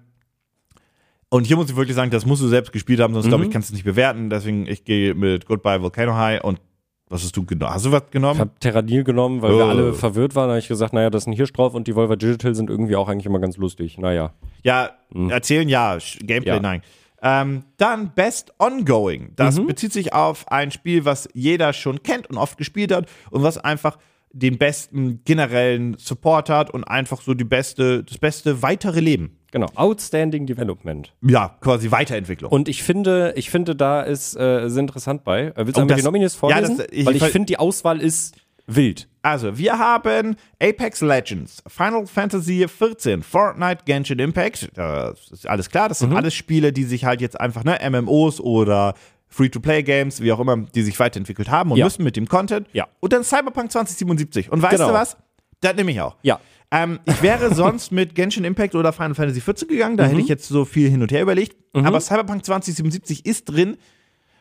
und 1.35 1.47
hier 1.47 1.57
muss 1.57 1.69
ich 1.69 1.77
wirklich 1.77 1.97
sagen, 1.97 2.11
das 2.11 2.27
musst 2.27 2.43
du 2.43 2.49
selbst 2.49 2.73
gespielt 2.73 3.01
haben, 3.01 3.13
sonst 3.15 3.27
Mhm. 3.27 3.31
glaube 3.31 3.45
ich, 3.47 3.51
kannst 3.51 3.69
du 3.69 3.73
es 3.73 3.75
nicht 3.75 3.85
bewerten. 3.85 4.31
Deswegen, 4.31 4.67
ich 4.67 4.85
gehe 4.85 5.15
mit 5.15 5.47
Goodbye 5.47 5.83
Volcano 5.83 6.15
High 6.15 6.43
und 6.45 6.61
was 7.09 7.23
hast 7.23 7.37
du 7.37 7.45
genommen? 7.45 7.75
Hast 7.75 7.85
du 7.87 7.93
was 7.93 8.03
Ich 8.07 8.11
genommen? 8.13 8.41
habe 8.41 8.51
Terranil 8.61 9.05
genommen, 9.05 9.43
weil 9.43 9.51
wir 9.51 9.65
Oh. 9.67 9.69
alle 9.69 9.93
verwirrt 9.95 10.35
waren. 10.35 10.45
Da 10.49 10.53
habe 10.53 10.59
ich 10.61 10.69
gesagt, 10.69 10.93
naja, 10.93 11.11
das 11.11 11.25
ist 11.25 11.27
ein 11.27 11.33
Hirsch 11.33 11.53
drauf 11.53 11.75
und 11.75 11.87
die 11.87 11.95
Volver 11.95 12.17
Digital 12.17 12.55
sind 12.55 12.71
irgendwie 12.71 12.97
auch 12.97 13.09
eigentlich 13.09 13.27
immer 13.27 13.41
ganz 13.41 13.57
lustig. 13.57 13.99
Naja. 13.99 14.33
ja, 14.63 14.91
erzählen 15.29 15.69
ja, 15.69 15.99
Gameplay 16.21 16.41
Mhm. 16.41 16.47
Ja. 16.47 16.61
nein. 16.61 16.83
Ähm, 17.23 17.65
dann 17.79 18.13
Best 18.15 18.53
Ongoing. 18.59 19.33
Das 19.37 19.59
Mhm. 19.59 19.67
bezieht 19.67 19.93
sich 19.93 20.13
auf 20.13 20.47
ein 20.53 20.71
Spiel, 20.71 21.05
was 21.05 21.29
jeder 21.35 21.73
schon 21.73 22.03
kennt 22.03 22.29
und 22.29 22.37
oft 22.37 22.59
gespielt 22.59 22.93
hat 22.93 23.07
und 23.31 23.43
was 23.43 23.59
einfach 23.59 23.99
den 24.35 24.59
besten 24.59 25.23
generellen 25.25 25.97
Support 25.99 26.51
hat 26.51 26.71
und 26.71 26.85
einfach 26.85 27.23
so 27.23 27.35
die 27.35 27.45
beste, 27.45 28.03
das 28.05 28.19
beste 28.19 28.63
weitere 28.63 29.01
Leben. 29.01 29.39
Genau. 29.53 29.67
Outstanding 29.77 30.47
Development. 30.47 31.13
Ja, 31.23 31.57
quasi 31.61 31.91
Weiterentwicklung. 31.93 32.51
Und 32.51 32.69
ich 32.69 32.83
finde, 32.83 33.33
ich 33.37 33.51
finde, 33.51 33.77
da 33.77 34.03
ist 34.03 34.37
äh, 34.37 34.67
interessant 34.67 35.23
bei. 35.23 35.47
Äh, 35.47 35.53
Willst 35.59 35.77
du 35.77 35.81
Oh, 35.81 35.83
einmal 35.83 35.87
das- 35.89 35.99
die 35.99 36.05
Nominees 36.05 36.35
ja, 36.35 36.39
vorlesen? 36.41 36.77
das- 36.79 36.87
ich- 36.91 37.07
weil 37.07 37.15
ich 37.17 37.23
finde, 37.25 37.47
die 37.47 37.59
Auswahl 37.59 38.01
ist 38.01 38.35
wild. 38.67 39.09
Also, 39.23 39.57
wir 39.57 39.79
haben 39.79 40.37
Apex 40.61 41.01
Legends, 41.03 41.63
Final 41.69 42.07
Fantasy 42.07 42.67
14, 42.67 43.23
Fortnite, 43.23 43.85
Genshin 43.85 44.19
Impact. 44.19 44.71
Das 44.75 45.31
ist 45.31 45.47
alles 45.49 45.71
klar. 45.71 45.89
Das 45.89 46.01
sind 46.01 46.11
Mhm. 46.11 46.17
alles 46.17 46.35
Spiele, 46.35 46.73
die 46.73 46.85
sich 46.85 47.05
halt 47.05 47.21
jetzt 47.21 47.41
einfach, 47.41 47.63
ne, 47.63 47.79
MMOs 47.81 48.41
oder 48.41 48.95
Free-to-Play-Games, 49.35 50.21
wie 50.21 50.33
auch 50.33 50.41
immer, 50.41 50.57
die 50.57 50.83
sich 50.83 50.99
weiterentwickelt 50.99 51.51
haben 51.51 51.73
und 51.73 51.79
Ja. 51.79 51.85
müssen 51.85 52.05
mit 52.05 52.17
dem 52.17 52.27
Content. 52.29 52.69
Ja. 52.73 52.87
Und 53.01 53.13
dann 53.13 53.25
Cyberpunk 53.25 53.71
2077. 53.73 54.51
Und 54.51 54.63
weißt 54.63 54.77
Genau. 54.77 54.89
du 54.89 54.95
was? 54.95 55.17
Das 55.61 55.75
nehme 55.77 55.91
ich 55.91 56.01
auch. 56.01 56.17
Ja. 56.23 56.41
Ähm, 56.71 57.01
ich 57.05 57.21
wäre 57.23 57.55
sonst 57.55 57.93
mit 57.93 58.15
Genshin 58.15 58.45
Impact 58.45 58.75
oder 58.75 58.93
Final 58.93 59.15
Fantasy 59.15 59.41
14 59.41 59.69
gegangen, 59.69 59.97
da 59.97 60.05
hätte 60.05 60.21
ich 60.21 60.29
jetzt 60.29 60.49
so 60.49 60.65
viel 60.65 60.89
hin 60.91 61.03
und 61.03 61.13
her 61.13 61.23
überlegt. 61.23 61.57
Aber 61.75 62.01
Cyberpunk 62.01 62.45
2077 62.45 63.27
ist 63.27 63.45
drin, 63.47 63.77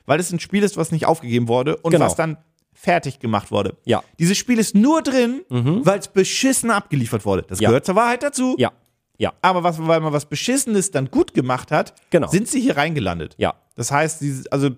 weil 0.05 0.19
es 0.19 0.31
ein 0.31 0.39
Spiel 0.39 0.63
ist, 0.63 0.77
was 0.77 0.91
nicht 0.91 1.05
aufgegeben 1.05 1.47
wurde 1.47 1.77
und 1.77 1.91
Genau. 1.91 2.05
was 2.05 2.15
dann 2.15 2.37
fertig 2.73 3.19
gemacht 3.19 3.51
wurde. 3.51 3.77
Ja. 3.85 4.03
Dieses 4.19 4.37
Spiel 4.37 4.57
ist 4.59 4.75
nur 4.75 5.01
drin, 5.01 5.41
weil 5.49 5.99
es 5.99 6.07
beschissen 6.07 6.71
abgeliefert 6.71 7.25
wurde. 7.25 7.43
Das 7.47 7.59
Ja. 7.59 7.69
gehört 7.69 7.85
zur 7.85 7.95
Wahrheit 7.95 8.23
dazu. 8.23 8.55
Ja. 8.57 8.71
Ja. 9.17 9.31
Aber 9.41 9.63
was, 9.63 9.77
weil 9.85 9.99
man 10.01 10.11
was 10.11 10.25
Beschissenes 10.25 10.89
dann 10.91 11.09
gut 11.11 11.33
gemacht 11.33 11.71
hat, 11.71 11.93
Genau. 12.09 12.27
sind 12.27 12.47
sie 12.47 12.59
hier 12.59 12.75
reingelandet. 12.77 13.35
Ja. 13.37 13.53
Das 13.75 13.91
heißt, 13.91 14.21
dieses, 14.21 14.47
also 14.47 14.69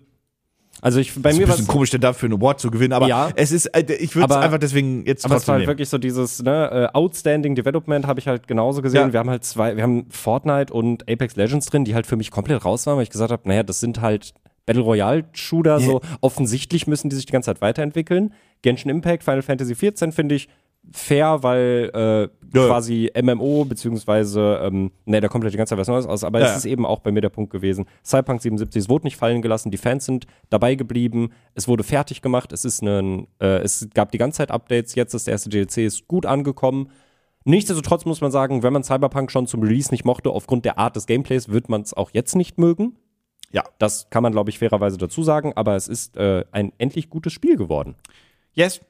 Also 0.82 1.00
ich, 1.00 1.14
bei 1.22 1.30
ist 1.30 1.38
mir 1.38 1.43
ein 1.46 1.50
war 1.50 1.56
bisschen 1.56 1.68
komisch, 1.68 1.89
denn 1.89 2.02
dafür 2.02 2.28
einen 2.28 2.39
Award 2.39 2.60
zu 2.60 2.70
gewinnen, 2.70 2.93
aber 2.93 3.08
Ja. 3.08 3.30
es 3.36 3.52
ist, 3.52 3.68
äh, 3.68 3.93
ich 3.93 4.16
würde 4.16 4.34
es 4.34 4.39
einfach 4.39 4.58
deswegen 4.58 5.06
jetzt 5.06 5.26
Aber 5.26 5.38
es 5.38 5.48
war 5.48 5.56
halt 5.56 5.68
wirklich 5.68 5.88
so 5.89 5.98
dieses 5.98 6.43
ne, 6.43 6.89
äh, 6.91 6.96
Outstanding 6.98 7.56
Development 7.56 8.06
habe 8.06 8.20
ich 8.20 8.28
halt 8.28 8.48
genauso 8.48 8.82
gesehen. 8.82 9.08
Ja. 9.08 9.14
Wir 9.14 9.20
haben 9.22 9.30
halt 9.30 9.43
zwei, 9.46 9.76
wir 9.78 9.84
haben 9.84 10.08
Fortnite 10.10 10.74
und 10.74 11.10
Apex 11.10 11.36
Legends 11.38 11.68
drin, 11.68 11.86
die 11.86 11.96
halt 11.96 12.06
für 12.06 12.18
mich 12.18 12.30
komplett 12.30 12.66
raus 12.66 12.86
waren, 12.88 12.98
weil 12.98 13.04
ich 13.04 13.10
gesagt 13.10 13.32
habe, 13.32 13.48
naja, 13.48 13.64
das 13.64 13.80
sind 13.80 14.02
halt 14.02 14.34
Battle 14.66 14.82
Royale 14.82 15.26
Shooter, 15.34 15.80
so 15.80 16.02
offensichtlich 16.22 16.88
müssen 16.88 17.10
die 17.10 17.16
sich 17.16 17.26
die 17.26 17.32
ganze 17.32 17.48
Zeit 17.48 17.62
weiterentwickeln. 17.62 18.34
Genshin 18.64 18.89
Impact, 18.89 19.24
Final 19.24 19.43
Fantasy 19.43 19.76
14 19.76 20.12
finde 20.12 20.36
ich 20.36 20.50
fair, 20.91 21.43
weil 21.43 21.91
äh, 21.93 22.29
Ja. 22.57 22.67
quasi 22.67 23.11
MMO 23.21 23.65
beziehungsweise 23.65 24.59
ähm, 24.63 24.91
ne, 25.05 25.19
da 25.19 25.27
kommt 25.27 25.43
halt 25.43 25.53
die 25.53 25.57
ganze 25.57 25.71
Zeit 25.71 25.79
was 25.79 25.88
Neues 25.88 26.05
aus, 26.05 26.23
aber 26.23 26.39
Ja. 26.39 26.45
es 26.51 26.57
ist 26.57 26.65
eben 26.65 26.86
auch 26.86 26.99
bei 26.99 27.11
mir 27.11 27.21
der 27.21 27.29
Punkt 27.29 27.51
gewesen. 27.51 27.86
Cyberpunk 28.03 28.41
77, 28.41 28.83
es 28.83 28.89
wurde 28.89 29.05
nicht 29.07 29.17
fallen 29.17 29.41
gelassen, 29.41 29.71
die 29.71 29.77
Fans 29.77 30.05
sind 30.05 30.25
dabei 30.49 30.75
geblieben, 30.75 31.31
es 31.53 31.67
wurde 31.67 31.83
fertig 31.83 32.21
gemacht, 32.21 32.51
es 32.53 32.63
ist 32.65 32.81
ein, 32.81 33.27
äh, 33.41 33.57
es 33.57 33.89
gab 33.93 34.11
die 34.11 34.17
ganze 34.17 34.38
Zeit 34.38 34.51
Updates, 34.51 34.95
jetzt 34.95 35.13
ist 35.13 35.27
der 35.27 35.33
erste 35.33 35.49
DLC 35.49 35.79
ist 35.79 36.07
gut 36.07 36.25
angekommen. 36.25 36.89
Nichtsdestotrotz 37.43 38.05
muss 38.05 38.21
man 38.21 38.31
sagen, 38.31 38.63
wenn 38.63 38.73
man 38.73 38.83
Cyberpunk 38.83 39.31
schon 39.31 39.45
zum 39.47 39.61
Release 39.61 39.91
nicht 39.91 40.03
mochte, 40.05 40.31
aufgrund 40.31 40.65
der 40.65 40.79
Art 40.79 40.95
des 40.95 41.05
Gameplays, 41.05 41.49
wird 41.49 41.69
man 41.69 41.81
es 41.81 41.93
auch 41.93 42.09
jetzt 42.11 42.36
nicht 42.36 42.57
mögen. 42.57 42.95
Ja. 43.51 43.63
Das 43.77 44.09
kann 44.09 44.23
man, 44.23 44.31
glaube 44.31 44.49
ich, 44.49 44.57
fairerweise 44.59 44.97
dazu 44.97 45.21
sagen, 45.23 45.53
aber 45.55 45.75
es 45.75 45.88
ist 45.88 46.17
äh, 46.17 46.43
ein 46.51 46.71
endlich 46.79 47.09
gutes 47.09 47.33
Spiel 47.33 47.55
geworden. 47.55 47.95
Yes. 48.53 48.81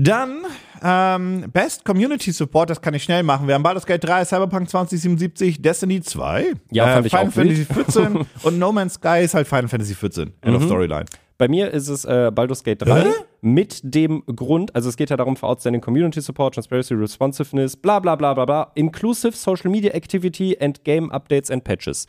Dann 0.00 0.46
ähm, 0.80 1.50
Best 1.52 1.84
Community 1.84 2.30
Support, 2.30 2.70
das 2.70 2.80
kann 2.80 2.94
ich 2.94 3.02
schnell 3.02 3.24
machen. 3.24 3.48
Wir 3.48 3.56
haben 3.56 3.64
Baldur's 3.64 3.84
Gate 3.84 4.04
3, 4.04 4.24
Cyberpunk 4.26 4.70
2077, 4.70 5.60
Destiny 5.60 6.00
2, 6.00 6.52
Ja, 6.70 6.86
fand 6.94 7.06
ich 7.06 7.12
Final 7.12 7.28
auch. 7.28 7.32
Fantasy 7.32 7.64
14 7.64 8.26
und 8.44 8.58
No 8.60 8.70
Man's 8.70 8.94
Sky 8.94 9.24
ist 9.24 9.34
halt 9.34 9.48
Final 9.48 9.66
Fantasy 9.66 9.96
14. 9.96 10.34
End 10.42 10.56
of 10.56 10.62
Storyline. 10.62 11.06
Bei 11.36 11.48
mir 11.48 11.72
ist 11.72 11.88
es 11.88 12.04
äh, 12.04 12.30
Baldur's 12.32 12.62
Gate 12.62 12.82
3 12.82 13.02
Hä? 13.02 13.08
mit 13.40 13.80
dem 13.82 14.22
Grund, 14.26 14.72
also 14.76 14.88
es 14.88 14.96
geht 14.96 15.10
ja 15.10 15.16
darum 15.16 15.36
für 15.36 15.48
Outstanding 15.48 15.80
Community 15.80 16.20
Support, 16.20 16.54
Transparency, 16.54 16.94
Responsiveness, 16.94 17.76
bla 17.76 17.98
bla 17.98 18.14
bla 18.14 18.34
bla 18.34 18.44
bla, 18.44 18.70
Inclusive 18.76 19.32
Social 19.32 19.68
Media 19.68 19.90
Activity 19.94 20.56
and 20.60 20.84
Game 20.84 21.10
Updates 21.10 21.50
and 21.50 21.64
Patches. 21.64 22.06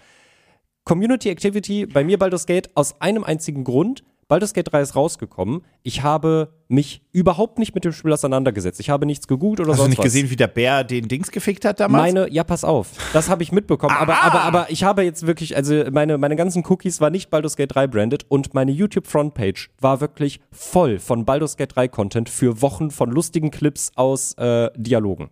Community 0.86 1.30
Activity 1.30 1.88
bei 1.88 2.04
mir 2.04 2.20
Baldur's 2.20 2.46
Gate 2.46 2.70
aus 2.76 3.02
einem 3.02 3.24
einzigen 3.24 3.64
Grund. 3.64 4.04
Baldur's 4.30 4.54
Gate 4.54 4.72
3 4.72 4.82
ist 4.82 4.96
rausgekommen. 4.96 5.64
Ich 5.82 6.04
habe 6.04 6.54
mich 6.68 7.02
überhaupt 7.12 7.58
nicht 7.58 7.74
mit 7.74 7.84
dem 7.84 7.92
Spiel 7.92 8.14
auseinandergesetzt. 8.14 8.80
Ich 8.80 8.92
habe 8.92 9.08
nichts 9.08 9.28
gegoogelt 9.28 9.62
oder 9.62 9.72
Hast 9.72 9.80
du 9.80 9.82
sonst 9.82 9.90
nicht 9.90 9.98
was. 9.98 10.04
gesehen, 10.04 10.30
wie 10.30 10.36
der 10.36 10.48
Bär 10.48 10.84
den 10.84 11.08
Dings 11.08 11.32
gefickt 11.32 11.66
hat 11.66 11.80
damals? 11.80 12.14
Meine, 12.14 12.32
ja, 12.32 12.44
pass 12.44 12.64
auf. 12.64 12.90
Das 13.12 13.28
habe 13.28 13.42
ich 13.42 13.52
mitbekommen. 13.52 13.96
Aber, 13.98 14.14
Aha! 14.14 14.28
aber, 14.28 14.42
aber 14.42 14.70
ich 14.70 14.84
habe 14.84 15.02
jetzt 15.02 15.26
wirklich, 15.26 15.56
also 15.56 15.84
meine, 15.92 16.20
meine 16.20 16.36
ganzen 16.36 16.64
Cookies 16.64 17.02
war 17.02 17.10
nicht 17.10 17.32
Baldur's 17.32 17.56
Gate 17.56 17.74
3 17.74 17.88
branded 17.88 18.28
und 18.30 18.54
meine 18.54 18.72
YouTube-Frontpage 18.72 19.72
war 19.82 20.00
wirklich 20.00 20.40
voll 20.52 21.00
von 21.00 21.26
Baldur's 21.26 21.58
Gate 21.58 21.76
3 21.76 21.88
Content 21.88 22.30
für 22.30 22.62
Wochen 22.62 22.92
von 22.92 23.10
lustigen 23.10 23.50
Clips 23.50 23.92
aus 23.96 24.34
äh, 24.34 24.70
Dialogen. 24.78 25.32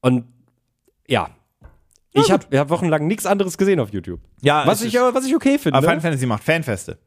Und 0.00 0.24
ja, 1.06 1.28
Ich 2.14 2.30
habe 2.30 2.58
hab 2.58 2.70
wochenlang 2.70 3.06
nichts 3.06 3.26
anderes 3.26 3.58
gesehen 3.58 3.78
auf 3.78 3.92
YouTube. 3.92 4.20
Ja, 4.40 4.66
was 4.66 4.80
ich, 4.80 4.98
aber, 4.98 5.14
was 5.14 5.26
ich 5.26 5.36
okay 5.36 5.58
finde. 5.58 5.76
Aber 5.76 5.86
Final 5.86 6.00
Fantasy 6.00 6.24
macht 6.24 6.42
Fanfeste 6.42 6.98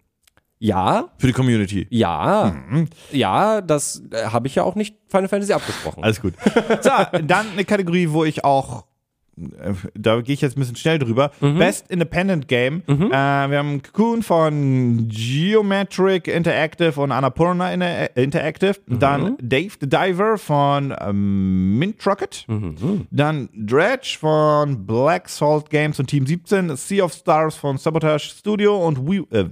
Ja, 0.62 1.08
für 1.18 1.28
die 1.28 1.34
Community. 1.34 1.88
ja, 1.90 2.54
Mhm. 2.70 2.88
ja, 3.12 3.62
das 3.62 4.04
äh, 4.12 4.26
habe 4.26 4.48
ich 4.48 4.56
ja 4.56 4.64
auch 4.64 4.76
nicht 4.76 4.98
Final 5.08 5.30
Fantasy 5.30 5.54
abgesprochen. 5.54 6.04
Alles 6.04 6.22
gut. 6.22 6.34
So, 6.82 6.90
dann 7.24 7.52
eine 7.54 7.64
Kategorie, 7.66 8.10
wo 8.12 8.26
ich 8.26 8.44
auch, 8.44 8.86
da 9.96 10.22
gehe 10.22 10.34
ich 10.34 10.42
jetzt 10.42 10.58
ein 10.58 10.60
bisschen 10.60 10.76
schnell 10.76 11.00
drüber. 11.00 11.32
Best 11.40 11.90
Independent 11.90 12.48
Game. 12.48 12.84
Äh, 12.88 13.12
wir 13.12 13.58
haben 13.58 13.82
Cocoon 13.82 14.22
von 14.24 15.08
Geometric 15.10 16.28
Interactive 16.28 17.00
und 17.00 17.12
Annapurna 17.12 17.74
Inter 17.74 18.16
Interactive. 18.18 18.76
Dann 18.88 19.38
Dave 19.42 19.72
the 19.80 19.88
Diver 19.90 20.38
von 20.38 20.94
ähm, 21.00 21.78
Mint 21.80 22.06
Rocket. 22.06 22.46
Dann 23.12 23.50
Dredge 23.56 24.18
von 24.20 24.86
Black 24.86 25.30
Salt 25.30 25.70
Games 25.70 26.00
und 26.00 26.08
Team 26.08 26.26
17. 26.26 26.76
Sea 26.76 27.04
of 27.04 27.14
Stars 27.14 27.56
von 27.56 27.78
Sabotage 27.78 28.30
Studio 28.30 28.86
und 28.86 29.06
View, 29.08 29.26
äh, 29.32 29.46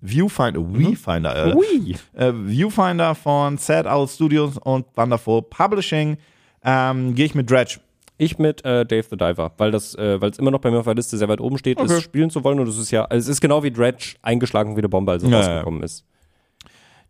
Viewfinder, 0.00 0.60
Viewfinder, 0.60 1.48
äh, 1.48 1.54
Ui. 1.54 1.96
äh, 2.14 2.32
Viewfinder 2.32 3.14
von 3.14 3.58
Sad 3.58 3.86
Owl 3.86 4.08
Studios 4.08 4.58
und 4.58 4.86
Wonderful 4.96 5.42
Publishing. 5.42 6.16
Ähm, 6.64 7.14
Gehe 7.14 7.26
ich 7.26 7.34
mit 7.34 7.50
Dredge. 7.50 7.78
Ich 8.24 8.38
mit 8.38 8.64
äh, 8.64 8.84
Dave 8.86 9.04
the 9.10 9.16
Diver, 9.16 9.52
weil 9.58 9.70
das, 9.70 9.94
äh, 9.96 10.20
weil 10.20 10.30
es 10.30 10.38
immer 10.38 10.50
noch 10.50 10.60
bei 10.60 10.70
mir 10.70 10.78
auf 10.78 10.84
der 10.84 10.94
Liste 10.94 11.16
sehr 11.18 11.28
weit 11.28 11.40
oben 11.40 11.58
steht, 11.58 11.78
Okay. 11.78 11.92
es 11.92 12.02
spielen 12.02 12.30
zu 12.30 12.42
wollen 12.44 12.58
und 12.60 12.68
es 12.68 12.78
ist 12.78 12.90
ja, 12.90 13.06
es 13.10 13.28
ist 13.28 13.40
genau 13.40 13.62
wie 13.62 13.70
Dredge 13.70 14.14
eingeschlagen 14.22 14.74
wie 14.76 14.80
eine 14.80 14.88
Bombe, 14.88 15.12
als 15.12 15.22
es 15.22 15.30
Ja, 15.30 15.38
rausgekommen 15.38 15.82
ist. 15.82 16.04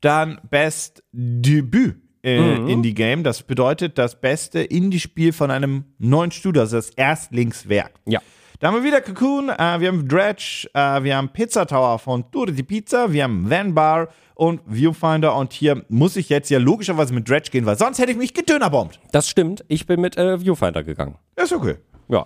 Dann 0.00 0.40
Best 0.50 1.02
Debüt 1.12 1.96
äh, 2.24 2.56
Indie 2.72 2.94
Game. 2.94 3.22
Das 3.22 3.42
bedeutet 3.42 3.98
das 3.98 4.20
beste 4.20 4.60
Indie-Spiel 4.60 5.32
von 5.32 5.50
einem 5.50 5.84
neuen 5.98 6.30
Studio, 6.30 6.62
also 6.62 6.76
das 6.76 6.90
Erstlingswerk. 6.90 7.92
Ja. 8.06 8.20
Da 8.64 8.68
haben 8.68 8.76
wir 8.76 8.84
wieder 8.84 9.02
Cocoon, 9.02 9.50
äh, 9.50 9.78
wir 9.78 9.88
haben 9.88 10.08
Dredge, 10.08 10.70
äh, 10.72 11.02
wir 11.02 11.18
haben 11.18 11.28
Pizza 11.28 11.66
Tower 11.66 11.98
von 11.98 12.30
Tour 12.30 12.46
de 12.46 12.62
Pizza, 12.62 13.12
wir 13.12 13.24
haben 13.24 13.50
Van 13.50 13.74
Bar 13.74 14.08
und 14.36 14.62
Viewfinder 14.64 15.36
und 15.36 15.52
hier 15.52 15.84
muss 15.90 16.16
ich 16.16 16.30
jetzt 16.30 16.48
ja 16.48 16.58
logischerweise 16.58 17.12
mit 17.12 17.28
Dredge 17.28 17.50
gehen, 17.50 17.66
weil 17.66 17.76
sonst 17.76 17.98
hätte 17.98 18.12
ich 18.12 18.16
mich 18.16 18.32
gedönerbombt. 18.32 18.98
Das 19.12 19.28
stimmt. 19.28 19.66
Ich 19.68 19.86
bin 19.86 20.00
mit 20.00 20.16
äh, 20.16 20.40
Viewfinder 20.40 20.82
gegangen. 20.82 21.16
Ist 21.36 21.52
okay. 21.52 21.74
Ja. 22.08 22.24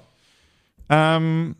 Ähm, 0.88 1.56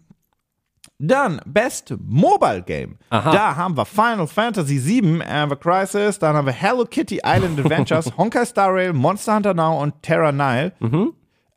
dann 1.00 1.40
Best 1.44 1.96
Mobile 1.98 2.62
Game. 2.62 2.98
Aha. 3.10 3.32
Da 3.32 3.56
haben 3.56 3.76
wir 3.76 3.84
Final 3.84 4.28
Fantasy 4.28 4.80
VII, 4.80 5.22
Ever 5.22 5.56
Crisis. 5.56 6.20
Dann 6.20 6.36
haben 6.36 6.46
wir 6.46 6.52
Hello 6.52 6.84
Kitty 6.84 7.20
Island 7.24 7.58
Adventures, 7.64 8.16
Honkai 8.16 8.44
Star 8.44 8.72
Rail, 8.72 8.92
Monster 8.92 9.34
Hunter 9.34 9.54
Now 9.54 9.82
und 9.82 10.00
Terra 10.02 10.30
Nile. 10.30 10.72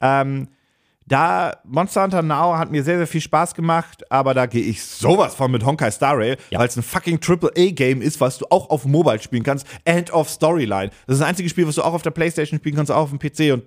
Ähm, 0.01 0.47
da 1.11 1.57
Monster 1.65 2.03
Hunter 2.03 2.21
Now 2.21 2.57
hat 2.57 2.71
mir 2.71 2.83
sehr, 2.83 2.97
sehr 2.97 3.07
viel 3.07 3.19
Spaß 3.19 3.53
gemacht, 3.53 4.09
aber 4.09 4.33
da 4.33 4.45
gehe 4.45 4.63
ich 4.63 4.81
sowas 4.81 5.35
von 5.35 5.51
mit 5.51 5.65
Honkai 5.65 5.91
Star 5.91 6.17
Rail, 6.17 6.37
weil 6.51 6.67
es 6.67 6.77
ein 6.77 6.83
fucking 6.83 7.19
AAA-Game 7.21 8.01
ist, 8.01 8.21
was 8.21 8.37
du 8.37 8.45
auch 8.49 8.69
auf 8.69 8.85
Mobile 8.85 9.21
spielen 9.21 9.43
kannst. 9.43 9.67
End 9.83 10.13
of 10.13 10.29
Storyline. 10.29 10.89
Das 11.07 11.15
ist 11.15 11.19
das 11.19 11.27
einzige 11.27 11.49
Spiel, 11.49 11.67
was 11.67 11.75
du 11.75 11.83
auch 11.83 11.93
auf 11.93 12.01
der 12.01 12.11
Playstation 12.11 12.59
spielen 12.59 12.75
kannst, 12.75 12.91
auch 12.91 13.01
auf 13.01 13.09
dem 13.09 13.19
PC 13.19 13.53
und 13.53 13.63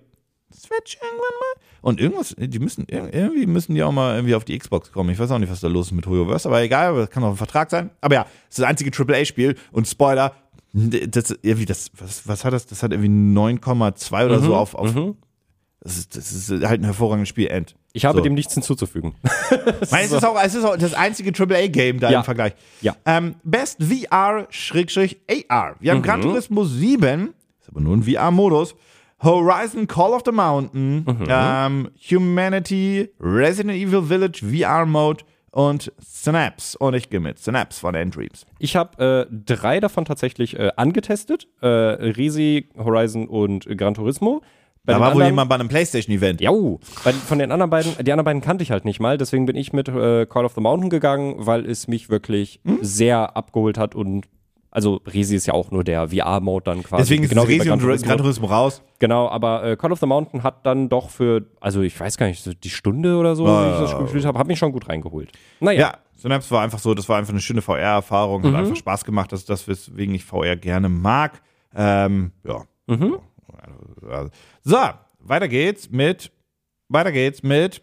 Switch 0.54 0.96
irgendwann 0.96 1.18
mal. 1.18 1.62
Und 1.82 2.00
irgendwas, 2.00 2.34
die 2.38 2.58
müssen, 2.58 2.86
irgendwie 2.88 3.44
müssen 3.44 3.74
die 3.74 3.82
auch 3.82 3.92
mal 3.92 4.14
irgendwie 4.14 4.34
auf 4.34 4.46
die 4.46 4.58
Xbox 4.58 4.90
kommen. 4.90 5.10
Ich 5.10 5.18
weiß 5.18 5.30
auch 5.30 5.38
nicht, 5.38 5.52
was 5.52 5.60
da 5.60 5.68
los 5.68 5.88
ist 5.88 5.92
mit 5.92 6.06
HoYoVerse, 6.06 6.48
aber 6.48 6.62
egal, 6.62 6.88
aber 6.88 7.00
das 7.00 7.10
kann 7.10 7.22
auch 7.24 7.30
ein 7.30 7.36
Vertrag 7.36 7.70
sein. 7.70 7.90
Aber 8.00 8.14
ja, 8.14 8.22
es 8.48 8.56
ist 8.56 8.60
das 8.60 8.66
einzige 8.66 8.90
AAA-Spiel 8.90 9.54
und 9.70 9.86
Spoiler, 9.86 10.32
das, 10.72 11.36
irgendwie 11.42 11.66
das, 11.66 11.90
was, 11.98 12.26
was 12.26 12.44
hat 12.46 12.54
das? 12.54 12.66
Das 12.66 12.82
hat 12.82 12.92
irgendwie 12.92 13.10
9,2 13.10 14.24
oder 14.24 14.40
so 14.40 14.56
auf, 14.56 14.74
auf 14.74 14.94
das, 15.84 15.98
ist, 15.98 16.16
das 16.16 16.32
ist 16.32 16.50
halt 16.50 16.80
ein 16.80 16.84
hervorragendes 16.84 17.28
Spiel, 17.28 17.46
End. 17.46 17.76
Ich 17.92 18.04
habe 18.04 18.18
So. 18.18 18.24
dem 18.24 18.34
nichts 18.34 18.54
hinzuzufügen. 18.54 19.14
Weil 19.90 20.04
es, 20.04 20.10
ist 20.12 20.24
auch, 20.24 20.36
es 20.42 20.54
ist 20.56 20.64
auch 20.64 20.76
das 20.76 20.94
einzige 20.94 21.30
AAA-Game 21.30 22.00
da 22.00 22.10
Ja. 22.10 22.18
im 22.18 22.24
Vergleich. 22.24 22.54
Ja. 22.80 22.96
Ähm, 23.06 23.36
Best 23.44 23.78
VR-AR. 23.82 25.76
Wir 25.80 25.92
haben 25.92 26.02
Gran 26.02 26.20
Turismo 26.22 26.64
7, 26.64 27.34
ist 27.60 27.68
aber 27.68 27.80
nur 27.80 27.96
ein 27.96 28.02
VR-Modus. 28.02 28.74
Horizon 29.22 29.86
Call 29.86 30.10
of 30.12 30.22
the 30.26 30.32
Mountain, 30.32 31.06
ähm, 31.28 31.88
Humanity, 32.10 33.10
Resident 33.20 33.74
Evil 33.76 34.02
Village 34.02 34.42
VR-Mode 34.44 35.24
und 35.50 35.92
Synapse. 35.98 36.76
Und 36.76 36.94
ich 36.94 37.08
gehe 37.10 37.20
mit 37.20 37.38
Synapse 37.38 37.80
von 37.80 37.94
Endreams. 37.94 38.44
Ich 38.58 38.76
habe 38.76 39.26
äh, 39.30 39.34
drei 39.46 39.80
davon 39.80 40.04
tatsächlich 40.04 40.58
äh, 40.58 40.72
angetestet. 40.76 41.46
Äh, 41.62 41.66
Resi, 41.68 42.68
Horizon 42.76 43.28
und 43.28 43.66
Gran 43.78 43.94
Turismo. 43.94 44.42
Da 44.86 45.00
war 45.00 45.14
wohl 45.14 45.24
jemand 45.24 45.48
bei 45.48 45.54
einem 45.54 45.68
Playstation-Event. 45.68 46.40
Bei, 47.04 47.12
von 47.12 47.38
den 47.38 47.50
anderen 47.52 47.70
beiden, 47.70 47.92
die 48.04 48.12
anderen 48.12 48.24
beiden 48.24 48.42
kannte 48.42 48.62
ich 48.62 48.70
halt 48.70 48.84
nicht 48.84 49.00
mal, 49.00 49.16
deswegen 49.16 49.46
bin 49.46 49.56
ich 49.56 49.72
mit 49.72 49.88
äh, 49.88 50.26
Call 50.26 50.44
of 50.44 50.52
the 50.54 50.60
Mountain 50.60 50.90
gegangen, 50.90 51.34
weil 51.38 51.64
es 51.64 51.88
mich 51.88 52.10
wirklich 52.10 52.60
Hm? 52.66 52.78
sehr 52.82 53.36
abgeholt 53.36 53.78
hat 53.78 53.94
und 53.94 54.26
also 54.70 55.00
Resi 55.06 55.36
ist 55.36 55.46
ja 55.46 55.54
auch 55.54 55.70
nur 55.70 55.84
der 55.84 56.08
VR-Mode 56.08 56.64
dann 56.64 56.82
quasi. 56.82 57.02
Deswegen 57.02 57.22
ist 57.22 57.30
genau 57.30 57.46
wie 57.46 57.58
Resi 57.58 57.70
und 57.70 57.80
Gran 57.80 58.18
Turismo 58.18 58.46
raus. 58.48 58.82
Genau, 58.98 59.28
aber 59.28 59.62
äh, 59.64 59.76
Call 59.76 59.92
of 59.92 60.00
the 60.00 60.06
Mountain 60.06 60.42
hat 60.42 60.66
dann 60.66 60.88
doch 60.88 61.10
für, 61.10 61.46
also 61.60 61.80
ich 61.82 61.98
weiß 61.98 62.16
gar 62.18 62.26
nicht, 62.26 62.42
so 62.42 62.52
die 62.52 62.70
Stunde 62.70 63.16
oder 63.16 63.36
so, 63.36 63.46
wie 63.46 63.70
ich 63.72 63.78
das 63.78 63.90
Spiel 63.92 64.02
gespielt 64.02 64.24
habe, 64.24 64.36
hat 64.38 64.48
mich 64.48 64.58
schon 64.58 64.72
gut 64.72 64.88
reingeholt. 64.88 65.30
Naja, 65.60 65.80
Ja, 65.80 65.92
Synapse 66.16 66.50
war 66.50 66.62
einfach 66.62 66.80
so, 66.80 66.92
das 66.92 67.08
war 67.08 67.18
einfach 67.18 67.32
eine 67.32 67.40
schöne 67.40 67.62
VR-Erfahrung, 67.62 68.42
hat 68.42 68.54
einfach 68.54 68.76
Spaß 68.76 69.04
gemacht, 69.04 69.30
das 69.32 69.40
ist 69.40 69.50
das, 69.50 69.68
weswegen 69.68 70.14
ich 70.14 70.24
VR 70.24 70.56
gerne 70.56 70.88
mag. 70.88 71.40
Ähm, 71.76 72.32
ja. 72.44 72.64
So, 74.62 74.78
weiter 75.20 75.48
geht's 75.48 75.90
mit, 75.90 76.30
weiter 76.88 77.12
geht's 77.12 77.42
mit, 77.42 77.82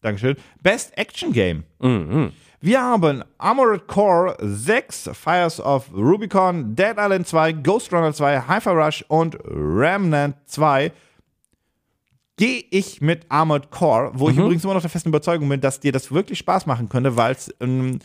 Dankeschön, 0.00 0.36
Best 0.62 0.96
Action 0.96 1.32
Game. 1.32 1.64
Wir 2.60 2.80
haben 2.80 3.22
Armored 3.38 3.86
Core 3.86 4.36
6, 4.40 5.10
Fires 5.12 5.60
of 5.60 5.92
Rubicon, 5.92 6.74
Dead 6.74 6.96
Island 6.98 7.26
2, 7.26 7.52
Ghost 7.52 7.92
Runner 7.92 8.12
2, 8.12 8.40
Hi-Fi 8.40 8.70
Rush 8.70 9.04
und 9.08 9.36
Remnant 9.44 10.36
2 10.46 10.92
gehe 12.38 12.64
ich 12.70 13.00
mit 13.00 13.24
Armored 13.30 13.70
Core, 13.70 14.10
wo 14.14 14.28
ich 14.28 14.36
übrigens 14.36 14.62
immer 14.62 14.74
noch 14.74 14.82
der 14.82 14.90
festen 14.90 15.08
Überzeugung 15.08 15.48
bin, 15.48 15.60
dass 15.60 15.80
dir 15.80 15.92
das 15.92 16.12
wirklich 16.12 16.38
Spaß 16.38 16.66
machen 16.66 16.88
könnte, 16.88 17.16
weil 17.16 17.32
es 17.32 17.54
ähm, 17.60 17.98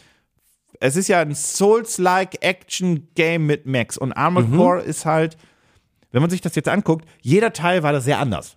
es 0.79 0.95
ist 0.95 1.09
ja 1.09 1.21
ein 1.21 1.35
Souls-like 1.35 2.43
Action-Game 2.43 3.45
mit 3.45 3.65
Max. 3.67 3.97
Und 3.97 4.13
Armored 4.13 4.51
Core 4.55 4.81
ist 4.81 5.05
halt, 5.05 5.37
wenn 6.11 6.21
man 6.21 6.29
sich 6.29 6.41
das 6.41 6.55
jetzt 6.55 6.67
anguckt, 6.69 7.05
jeder 7.21 7.53
Teil 7.53 7.83
war 7.83 7.93
da 7.93 8.01
sehr 8.01 8.19
anders. 8.19 8.55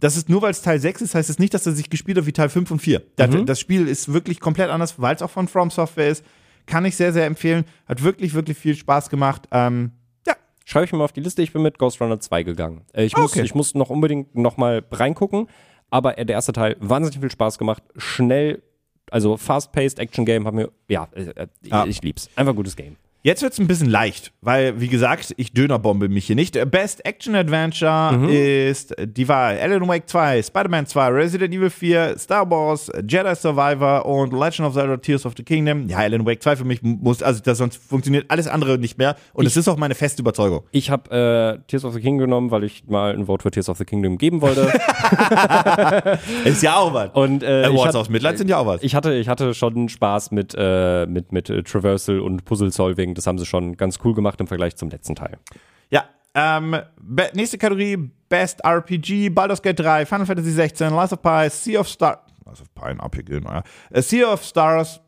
Das 0.00 0.16
ist 0.16 0.28
nur, 0.28 0.42
weil 0.42 0.50
es 0.50 0.62
Teil 0.62 0.78
6 0.80 1.02
ist, 1.02 1.14
heißt 1.14 1.28
es 1.30 1.38
nicht, 1.38 1.52
dass 1.54 1.66
er 1.66 1.72
sich 1.72 1.90
gespielt 1.90 2.16
hat 2.18 2.26
wie 2.26 2.32
Teil 2.32 2.48
5 2.48 2.70
und 2.70 2.78
4. 2.80 3.02
Das, 3.16 3.30
das 3.44 3.60
Spiel 3.60 3.86
ist 3.88 4.12
wirklich 4.12 4.40
komplett 4.40 4.70
anders, 4.70 5.00
weil 5.00 5.14
es 5.14 5.22
auch 5.22 5.30
von 5.30 5.48
From 5.48 5.70
Software 5.70 6.08
ist. 6.08 6.24
Kann 6.66 6.84
ich 6.84 6.96
sehr, 6.96 7.12
sehr 7.12 7.26
empfehlen. 7.26 7.64
Hat 7.86 8.02
wirklich, 8.02 8.34
wirklich 8.34 8.58
viel 8.58 8.74
Spaß 8.74 9.08
gemacht. 9.10 9.46
Ähm, 9.52 9.92
ja, 10.26 10.34
schreibe 10.64 10.84
ich 10.86 10.92
mir 10.92 10.98
mal 10.98 11.04
auf 11.04 11.12
die 11.12 11.20
Liste, 11.20 11.42
ich 11.42 11.52
bin 11.52 11.62
mit 11.62 11.78
Ghost 11.78 12.00
Runner 12.00 12.18
2 12.18 12.42
gegangen. 12.42 12.82
Äh, 12.92 13.04
ich, 13.04 13.16
muss, 13.16 13.32
Okay. 13.32 13.42
ich 13.44 13.54
muss 13.54 13.74
noch 13.74 13.90
unbedingt 13.90 14.34
noch 14.34 14.56
mal 14.56 14.82
reingucken, 14.90 15.48
aber 15.90 16.18
äh, 16.18 16.26
der 16.26 16.34
erste 16.34 16.52
Teil, 16.52 16.76
wahnsinnig 16.80 17.20
viel 17.20 17.30
Spaß 17.30 17.58
gemacht, 17.58 17.82
schnell, 17.96 18.62
also 19.10 19.36
fast-paced 19.36 19.98
Action-Game, 20.00 20.44
hat 20.46 20.54
mir, 20.54 20.72
ja, 20.88 21.06
äh, 21.12 21.46
Ja. 21.62 21.84
ich 21.86 22.02
lieb's. 22.02 22.28
Einfach 22.34 22.52
ein 22.54 22.56
gutes 22.56 22.74
Game. 22.74 22.96
Jetzt 23.26 23.42
wird 23.42 23.54
es 23.54 23.58
ein 23.58 23.66
bisschen 23.66 23.90
leicht, 23.90 24.30
weil, 24.40 24.80
wie 24.80 24.86
gesagt, 24.86 25.34
ich 25.36 25.52
Dönerbombe 25.52 26.08
mich 26.08 26.26
hier 26.26 26.36
nicht. 26.36 26.56
Best 26.70 27.04
Action 27.04 27.34
Adventure 27.34 28.30
ist 28.30 28.94
die 29.02 29.26
Wahl 29.26 29.58
Alan 29.58 29.88
Wake 29.88 30.08
2, 30.08 30.44
Spider-Man 30.44 30.86
2, 30.86 31.08
Resident 31.08 31.52
Evil 31.52 31.68
4, 31.70 32.18
Star 32.18 32.48
Wars, 32.48 32.88
Jedi 33.04 33.34
Survivor 33.34 34.06
und 34.06 34.32
Legend 34.32 34.68
of 34.68 34.74
Zelda 34.74 34.96
Tears 34.98 35.26
of 35.26 35.32
the 35.36 35.42
Kingdom. 35.42 35.88
Ja, 35.88 35.98
Alan 35.98 36.24
Wake 36.24 36.40
2 36.40 36.54
für 36.54 36.64
mich 36.64 36.84
muss, 36.84 37.20
also 37.20 37.42
das, 37.42 37.58
sonst 37.58 37.82
funktioniert 37.82 38.26
alles 38.28 38.46
andere 38.46 38.78
nicht 38.78 38.96
mehr. 38.96 39.16
Und 39.32 39.44
es 39.44 39.56
ist 39.56 39.66
auch 39.66 39.76
meine 39.76 39.96
feste 39.96 40.22
Überzeugung. 40.22 40.62
Ich 40.70 40.90
habe 40.90 41.58
äh, 41.58 41.66
Tears 41.66 41.84
of 41.84 41.94
the 41.94 42.00
Kingdom 42.00 42.28
genommen, 42.28 42.52
weil 42.52 42.62
ich 42.62 42.86
mal 42.86 43.12
ein 43.12 43.26
Vote 43.26 43.42
für 43.42 43.50
Tears 43.50 43.68
of 43.68 43.76
the 43.78 43.84
Kingdom 43.84 44.18
geben 44.18 44.40
wollte. 44.40 44.70
Ist 46.44 46.62
ja 46.62 46.76
auch 46.76 46.94
was. 46.94 47.10
Und 47.14 47.42
äh, 47.42 47.64
Awards 47.64 47.96
aus 47.96 48.08
Mitleid 48.08 48.38
sind 48.38 48.48
ja 48.48 48.58
auch 48.58 48.66
was. 48.66 48.84
ich 48.84 48.94
hatte, 48.94 49.14
ich 49.14 49.28
hatte 49.28 49.52
schon 49.52 49.88
Spaß 49.88 50.30
mit, 50.30 50.54
äh, 50.56 51.06
mit, 51.06 51.32
mit 51.32 51.46
Traversal 51.66 52.20
und 52.20 52.44
Puzzle 52.44 52.70
Das 53.16 53.26
haben 53.26 53.38
sie 53.38 53.46
schon 53.46 53.76
ganz 53.76 53.98
cool 54.04 54.14
gemacht 54.14 54.40
im 54.40 54.46
Vergleich 54.46 54.76
zum 54.76 54.90
letzten 54.90 55.14
Teil. 55.14 55.38
Ja, 55.90 56.04
ähm, 56.34 56.76
nächste 57.32 57.58
Kategorie, 57.58 57.96
Best 58.28 58.60
RPG, 58.64 59.30
Baldur's 59.30 59.62
Gate 59.62 59.80
3, 59.80 60.04
Final 60.06 60.26
Fantasy 60.26 60.50
16, 60.50 60.90
Lies 60.94 61.12
of 61.12 61.22
Pi, 61.22 61.48
Sea 61.50 61.78
of 61.80 61.88
Stars, 61.88 62.18
Lies 62.44 62.60
of 62.60 62.74
Pi, 62.74 62.86
ein 62.86 63.00
RPG, 63.00 63.40
naja, 63.40 63.62
Äh, 63.90 64.02
Sea 64.02 64.32
of 64.32 64.42
Stars, 64.42 65.00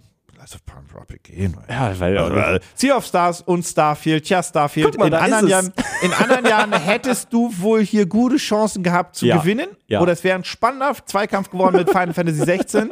Pi, 0.65 0.73
ein 0.77 0.87
RPG, 0.99 1.49
naja. 1.49 1.91
Ja, 1.93 2.01
weil 2.01 2.17
Äh, 2.57 2.61
Sea 2.75 2.97
of 2.97 3.05
Stars 3.05 3.41
und 3.43 3.65
Starfield. 3.65 4.25
Tja, 4.25 4.43
Starfield. 4.43 4.97
Mal, 4.99 5.09
in, 5.09 5.13
ist 5.13 5.21
anderen. 5.21 5.49
Jahren, 5.49 5.73
in 6.03 6.13
anderen 6.13 6.47
Jahren 6.47 6.73
hättest 6.81 7.33
du 7.33 7.53
wohl 7.59 7.81
hier 7.83 8.07
gute 8.07 8.37
Chancen 8.37 8.83
gehabt 8.83 9.17
zu 9.17 9.27
Ja. 9.27 9.39
gewinnen. 9.39 9.69
Ja. 9.87 10.01
Oder 10.01 10.13
es 10.13 10.23
wäre 10.25 10.37
ein 10.37 10.45
spannender 10.45 10.93
Zweikampf 11.07 11.51
geworden 11.51 11.77
mit 11.77 11.89
Final 11.89 12.13
Fantasy 12.15 12.45
16. 12.45 12.91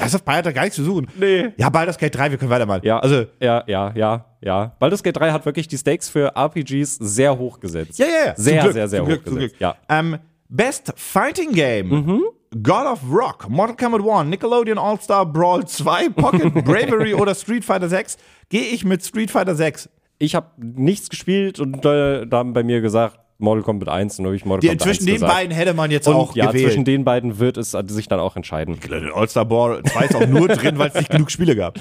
Lies 0.00 0.14
of 0.14 0.24
Pi 0.24 0.32
hat 0.32 0.46
da 0.46 0.52
gar 0.52 0.62
nichts 0.62 0.76
zu 0.76 0.84
suchen. 0.84 1.06
Nee. 1.18 1.52
Ja, 1.56 1.68
Baldur's 1.70 1.98
Gate 1.98 2.14
3, 2.14 2.30
wir 2.30 2.38
können 2.38 2.50
weitermachen. 2.50 2.80
Ja, 2.84 2.98
Also, 2.98 3.24
ja, 3.40 3.62
ja, 3.66 3.92
ja, 3.94 4.24
ja. 4.40 4.74
Baldur's 4.78 5.02
Gate 5.02 5.16
3 5.16 5.32
hat 5.32 5.44
wirklich 5.46 5.68
die 5.68 5.76
Stakes 5.78 6.08
für 6.08 6.32
RPGs 6.36 6.96
sehr 6.96 7.36
hoch 7.36 7.60
gesetzt. 7.60 7.98
ja, 7.98 8.06
ja, 8.06 8.26
ja. 8.28 8.34
Sehr, 8.36 8.62
Glück, 8.62 8.72
sehr, 8.74 8.88
sehr 8.88 8.98
zum 9.00 9.06
hoch 9.06 9.10
Glück, 9.12 9.24
gesetzt. 9.24 9.38
Glück. 9.58 9.60
Ja. 9.60 9.76
Ähm, 9.88 10.18
Best 10.48 10.92
Fighting 10.96 11.52
Game. 11.52 12.22
God 12.62 12.86
of 12.86 13.00
Rock, 13.10 13.48
Mortal 13.48 13.76
Kombat 13.76 14.00
1, 14.02 14.30
Nickelodeon 14.30 14.78
All-Star 14.78 15.26
Brawl 15.26 15.66
2, 15.66 16.10
Pocket 16.10 16.54
Bravery 16.64 17.14
oder 17.14 17.34
Street 17.34 17.64
Fighter 17.64 17.88
6, 17.88 18.16
gehe 18.48 18.62
ich 18.62 18.84
mit 18.84 19.04
Street 19.04 19.30
Fighter 19.30 19.54
6. 19.54 19.88
Ich 20.18 20.34
habe 20.34 20.46
nichts 20.58 21.08
gespielt 21.08 21.60
und 21.60 21.84
äh, 21.84 22.26
da 22.26 22.38
haben 22.38 22.52
bei 22.52 22.62
mir 22.62 22.80
gesagt, 22.80 23.18
Mortal 23.38 23.62
Kombat 23.62 23.88
1 23.88 24.18
und 24.18 24.26
habe 24.26 24.36
ich 24.36 24.44
Mortal 24.44 24.68
Kombat 24.68 24.82
zwischen 24.82 25.02
1 25.02 25.06
den 25.06 25.14
gesagt. 25.14 25.32
beiden 25.32 25.54
hätte 25.54 25.74
man 25.74 25.90
jetzt 25.90 26.08
und 26.08 26.14
auch 26.14 26.34
ja, 26.34 26.46
gewählt. 26.46 26.66
zwischen 26.66 26.84
den 26.84 27.04
beiden 27.04 27.38
wird 27.38 27.56
es 27.56 27.72
sich 27.72 28.08
dann 28.08 28.20
auch 28.20 28.36
entscheiden. 28.36 28.78
All-Star 29.14 29.44
Brawl 29.44 29.82
2 29.82 30.04
ist 30.06 30.14
auch 30.14 30.26
nur 30.26 30.48
drin, 30.48 30.78
weil 30.78 30.88
es 30.88 30.94
nicht 30.94 31.10
genug 31.10 31.30
Spiele 31.30 31.56
gab. 31.56 31.78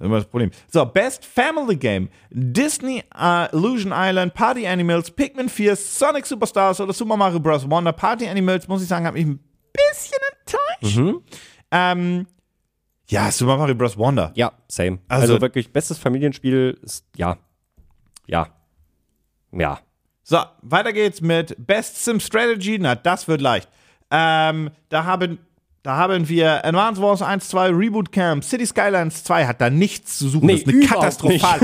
Das 0.00 0.06
ist 0.06 0.08
immer 0.08 0.16
das 0.16 0.26
Problem. 0.28 0.50
So, 0.72 0.86
Best 0.86 1.26
Family 1.26 1.76
Game. 1.76 2.08
Disney 2.30 3.04
uh, 3.14 3.54
Illusion 3.54 3.92
Island, 3.94 4.32
Party 4.32 4.66
Animals, 4.66 5.10
Pikmin 5.10 5.50
4, 5.50 5.76
Sonic 5.76 6.24
Superstars 6.24 6.80
oder 6.80 6.94
Super 6.94 7.18
Mario 7.18 7.38
Bros. 7.38 7.68
Wonder. 7.68 7.92
Party 7.92 8.26
Animals, 8.26 8.66
muss 8.66 8.80
ich 8.80 8.88
sagen, 8.88 9.04
hat 9.06 9.12
mich 9.12 9.26
ein 9.26 9.38
bisschen 9.74 10.18
enttäuscht. 10.80 10.96
Mhm. 10.96 11.22
Ähm, 11.70 12.26
ja, 13.08 13.30
Super 13.30 13.58
Mario 13.58 13.74
Bros. 13.74 13.98
Wonder. 13.98 14.32
Ja, 14.36 14.52
same. 14.68 15.00
Also- 15.06 15.34
Also, 15.34 15.40
wirklich, 15.42 15.70
bestes 15.70 15.98
Familienspiel 15.98 16.78
ist, 16.82 17.04
ja. 17.14 17.36
Ja. 18.26 18.48
Ja. 19.52 19.80
So, 20.22 20.38
weiter 20.62 20.94
geht's 20.94 21.20
mit 21.20 21.54
Best 21.58 22.02
Sim 22.02 22.20
Strategy. 22.20 22.78
Na, 22.78 22.94
das 22.94 23.28
wird 23.28 23.42
leicht. 23.42 23.68
Ähm, 24.10 24.70
da 24.88 25.04
haben, 25.04 25.40
da 25.82 25.96
haben 25.96 26.28
wir 26.28 26.64
Advance 26.64 27.00
Wars 27.00 27.22
1, 27.22 27.48
2, 27.48 27.68
Reboot 27.70 28.12
Camp, 28.12 28.44
City 28.44 28.66
Skylines 28.66 29.24
2 29.24 29.46
hat 29.46 29.60
da 29.62 29.70
nichts 29.70 30.18
zu 30.18 30.28
suchen. 30.28 30.46
Nee, 30.46 30.62
das 30.62 30.62
ist 30.62 30.68
eine 30.68 30.86
katastrophal. 30.86 31.60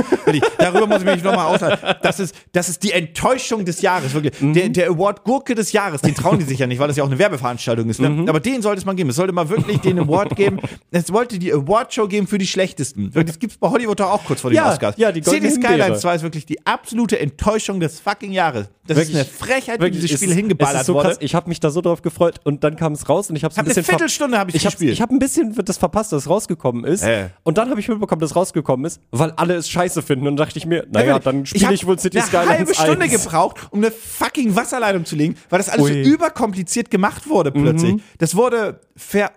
Darüber 0.59 0.87
muss 0.87 0.99
ich 1.01 1.05
mich 1.05 1.23
nochmal 1.23 1.55
aushalten. 1.55 1.85
Das 2.03 2.19
ist, 2.19 2.35
das 2.53 2.69
ist 2.71 2.83
die 2.83 2.93
Enttäuschung 2.93 3.65
des 3.65 3.83
Jahres, 3.83 4.15
wirklich. 4.15 4.41
Mhm. 4.41 4.55
Der, 4.55 4.69
der 4.71 4.89
Award 4.91 5.23
Gurke 5.25 5.55
des 5.55 5.73
Jahres, 5.73 6.01
den 6.01 6.15
trauen 6.15 6.39
die 6.39 6.45
sich 6.45 6.59
ja 6.59 6.67
nicht, 6.67 6.79
weil 6.79 6.89
das 6.89 6.97
ja 6.97 7.03
auch 7.05 7.09
eine 7.09 7.19
Werbeveranstaltung 7.19 7.89
ist. 7.91 8.01
Ne? 8.01 8.09
Mhm. 8.09 8.29
Aber 8.29 8.41
den 8.41 8.63
sollte 8.63 8.79
es 8.79 8.85
mal 8.87 8.95
geben. 8.95 9.11
Es 9.11 9.17
sollte 9.17 9.33
mal 9.35 9.49
wirklich 9.51 9.81
den 9.81 9.99
Award 9.99 10.35
geben. 10.37 10.61
Es 10.91 11.13
wollte 11.13 11.39
die 11.39 11.53
Award-Show 11.53 12.09
geben 12.09 12.27
für 12.27 12.39
die 12.39 12.47
schlechtesten. 12.47 13.11
Das 13.13 13.39
gibt's 13.39 13.59
bei 13.59 13.69
Hollywood 13.69 14.01
doch 14.01 14.11
auch 14.11 14.25
kurz 14.25 14.41
vor 14.41 14.51
den 14.51 14.57
Ja, 14.57 14.71
Oscars. 14.73 14.95
ja, 14.97 15.13
die 15.13 15.23
City. 15.23 15.51
Skylines 15.51 16.01
2 16.01 16.15
ist 16.17 16.23
wirklich 16.23 16.47
die 16.47 16.65
absolute 16.67 17.19
Enttäuschung 17.19 17.81
des 17.81 18.01
fucking 18.01 18.33
Jahres. 18.33 18.69
Das 18.87 18.97
ist 18.99 19.09
Wirklich- 19.09 19.17
eine 19.17 19.25
Frechheit, 19.25 19.83
wie 19.83 19.91
dieses 19.91 20.11
es 20.13 20.17
Spiel 20.19 20.31
ist- 20.31 20.37
hingeballert 20.37 20.75
es 20.77 20.81
ist 20.83 20.87
so 20.87 20.95
wurde. 20.95 21.09
krass. 21.09 21.17
Ich 21.21 21.35
habe 21.35 21.49
mich 21.49 21.59
da 21.61 21.71
so 21.71 21.81
drauf 21.81 22.03
gefreut 22.03 22.37
und 22.45 22.63
dann 22.65 22.77
kam 22.77 22.93
es 22.93 23.09
raus 23.09 23.29
und 23.31 23.37
ich 23.37 23.43
habe 23.45 23.51
es 23.53 23.59
ein 23.59 23.65
bisschen 23.65 23.83
ver- 23.85 23.99
Viertelstunde 24.09 24.39
hab 24.39 24.49
ich 24.49 24.55
ich 24.55 24.65
hab, 24.65 24.73
gespielt. 24.73 24.93
Ich 24.93 25.01
habe 25.03 25.15
ein 25.15 25.19
bisschen 25.19 25.55
das 25.65 25.79
verpasst, 25.79 26.13
dass 26.13 26.23
es 26.23 26.31
rausgekommen 26.31 26.85
ist. 26.85 27.03
Äh. 27.03 27.31
Und 27.43 27.59
dann 27.59 27.71
habe 27.71 27.81
ich 27.81 27.89
mitbekommen, 27.89 28.21
dass 28.21 28.31
es 28.31 28.37
rausgekommen 28.37 28.87
ist, 28.87 29.01
weil 29.11 29.33
alle 29.33 29.55
es 29.55 29.69
scheiße 29.69 30.03
finden. 30.03 30.27
Und 30.27 30.37
dann 30.37 30.47
dachte 30.47 30.59
ich 30.59 30.67
mir, 30.67 30.87
naja, 30.91 31.19
dann 31.19 31.47
spiele 31.47 31.67
hab 31.67 31.73
ich, 31.73 31.87
wohl 31.87 31.99
City 31.99 32.19
eine 32.19 32.27
Skylines 32.27 32.51
halbe 32.51 32.75
Stunde 32.75 33.05
1. 33.05 33.25
gebraucht, 33.25 33.69
um 33.71 33.81
eine 33.81 33.91
fucking 33.91 34.55
Wasserleitung 34.57 35.05
zu 35.05 35.17
legen, 35.17 35.37
weil 35.51 35.59
das 35.59 35.69
alles 35.69 35.85
Ui. 35.85 35.93
Mhm. 35.99 36.05
so 36.05 36.11
überkompliziert 36.11 36.91
gemacht 36.91 37.29
wurde 37.29 37.53
plötzlich. 37.53 37.97
Das 38.19 38.35
wurde 38.37 38.81
ver 38.97 39.31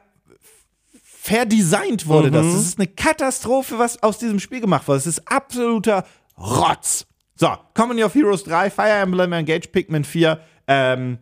verdesignt 1.22 2.08
wurde 2.08 2.30
Mhm. 2.30 2.34
das. 2.34 2.46
Das 2.48 2.62
ist 2.62 2.80
eine 2.80 2.88
Katastrophe, 2.88 3.78
was 3.78 4.02
aus 4.02 4.18
diesem 4.18 4.40
Spiel 4.40 4.62
gemacht 4.62 4.88
wurde. 4.88 5.00
Das 5.00 5.08
ist 5.08 5.22
absoluter 5.32 6.06
Rotz. 6.38 7.06
So, 7.36 7.50
Company 7.74 8.04
of 8.04 8.14
Heroes 8.16 8.44
3, 8.44 8.70
Fire 8.70 8.90
Emblem 8.90 9.32
Engage, 9.34 9.68
Pikmin 9.72 10.04
4, 10.04 10.40
ähm, 10.68 11.20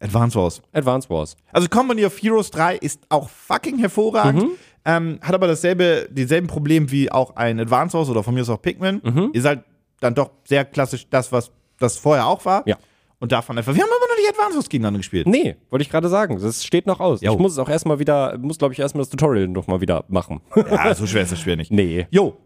Advance 0.00 0.38
Wars. 0.38 0.62
Advance 0.72 1.08
Wars. 1.10 1.36
Also 1.52 1.68
Company 1.68 2.04
of 2.04 2.16
Heroes 2.20 2.50
3 2.50 2.76
ist 2.76 3.00
auch 3.08 3.28
fucking 3.28 3.78
hervorragend, 3.78 4.42
Mhm. 4.42 4.50
ähm, 4.84 5.18
hat 5.22 5.34
aber 5.34 5.46
dasselbe, 5.46 6.08
dieselben 6.10 6.46
Probleme 6.46 6.90
wie 6.90 7.10
auch 7.10 7.36
ein 7.36 7.58
Advance 7.60 7.96
Wars 7.96 8.08
oder 8.08 8.22
von 8.22 8.34
mir 8.34 8.40
ist 8.42 8.48
auch 8.50 8.60
Pikmin. 8.62 9.00
Mhm. 9.04 9.30
Ist 9.32 9.44
halt 9.46 9.64
dann 10.00 10.14
doch 10.14 10.30
sehr 10.44 10.64
klassisch 10.64 11.06
das, 11.10 11.32
was 11.32 11.50
das 11.78 11.96
vorher 11.96 12.26
auch 12.26 12.44
war. 12.44 12.62
Ja. 12.66 12.76
Und 13.20 13.32
davon 13.32 13.58
einfach. 13.58 13.74
Wir 13.74 13.82
haben 13.82 13.90
aber 13.90 14.06
noch 14.12 14.16
nicht 14.16 14.28
Advance 14.30 14.54
Wars 14.56 14.68
gegeneinander 14.68 14.98
gespielt. 14.98 15.26
Nee, 15.26 15.56
wollte 15.70 15.82
ich 15.82 15.90
gerade 15.90 16.08
sagen. 16.08 16.38
Das 16.40 16.64
steht 16.64 16.86
noch 16.86 17.00
aus. 17.00 17.20
Jo. 17.20 17.32
Ich 17.32 17.38
muss 17.38 17.52
es 17.52 17.58
auch 17.58 17.68
erstmal 17.68 17.98
wieder, 17.98 18.38
muss 18.38 18.58
glaube 18.58 18.74
ich 18.74 18.78
erstmal 18.78 19.02
das 19.02 19.10
Tutorial 19.10 19.48
noch 19.48 19.66
mal 19.66 19.80
wieder 19.80 20.04
machen. 20.06 20.40
Ja, 20.54 20.94
so 20.94 21.04
schwer 21.06 21.22
ist 21.22 21.32
das 21.32 21.40
Spiel 21.40 21.56
nicht. 21.56 21.72
nee. 21.72 22.06
Jo. 22.10 22.36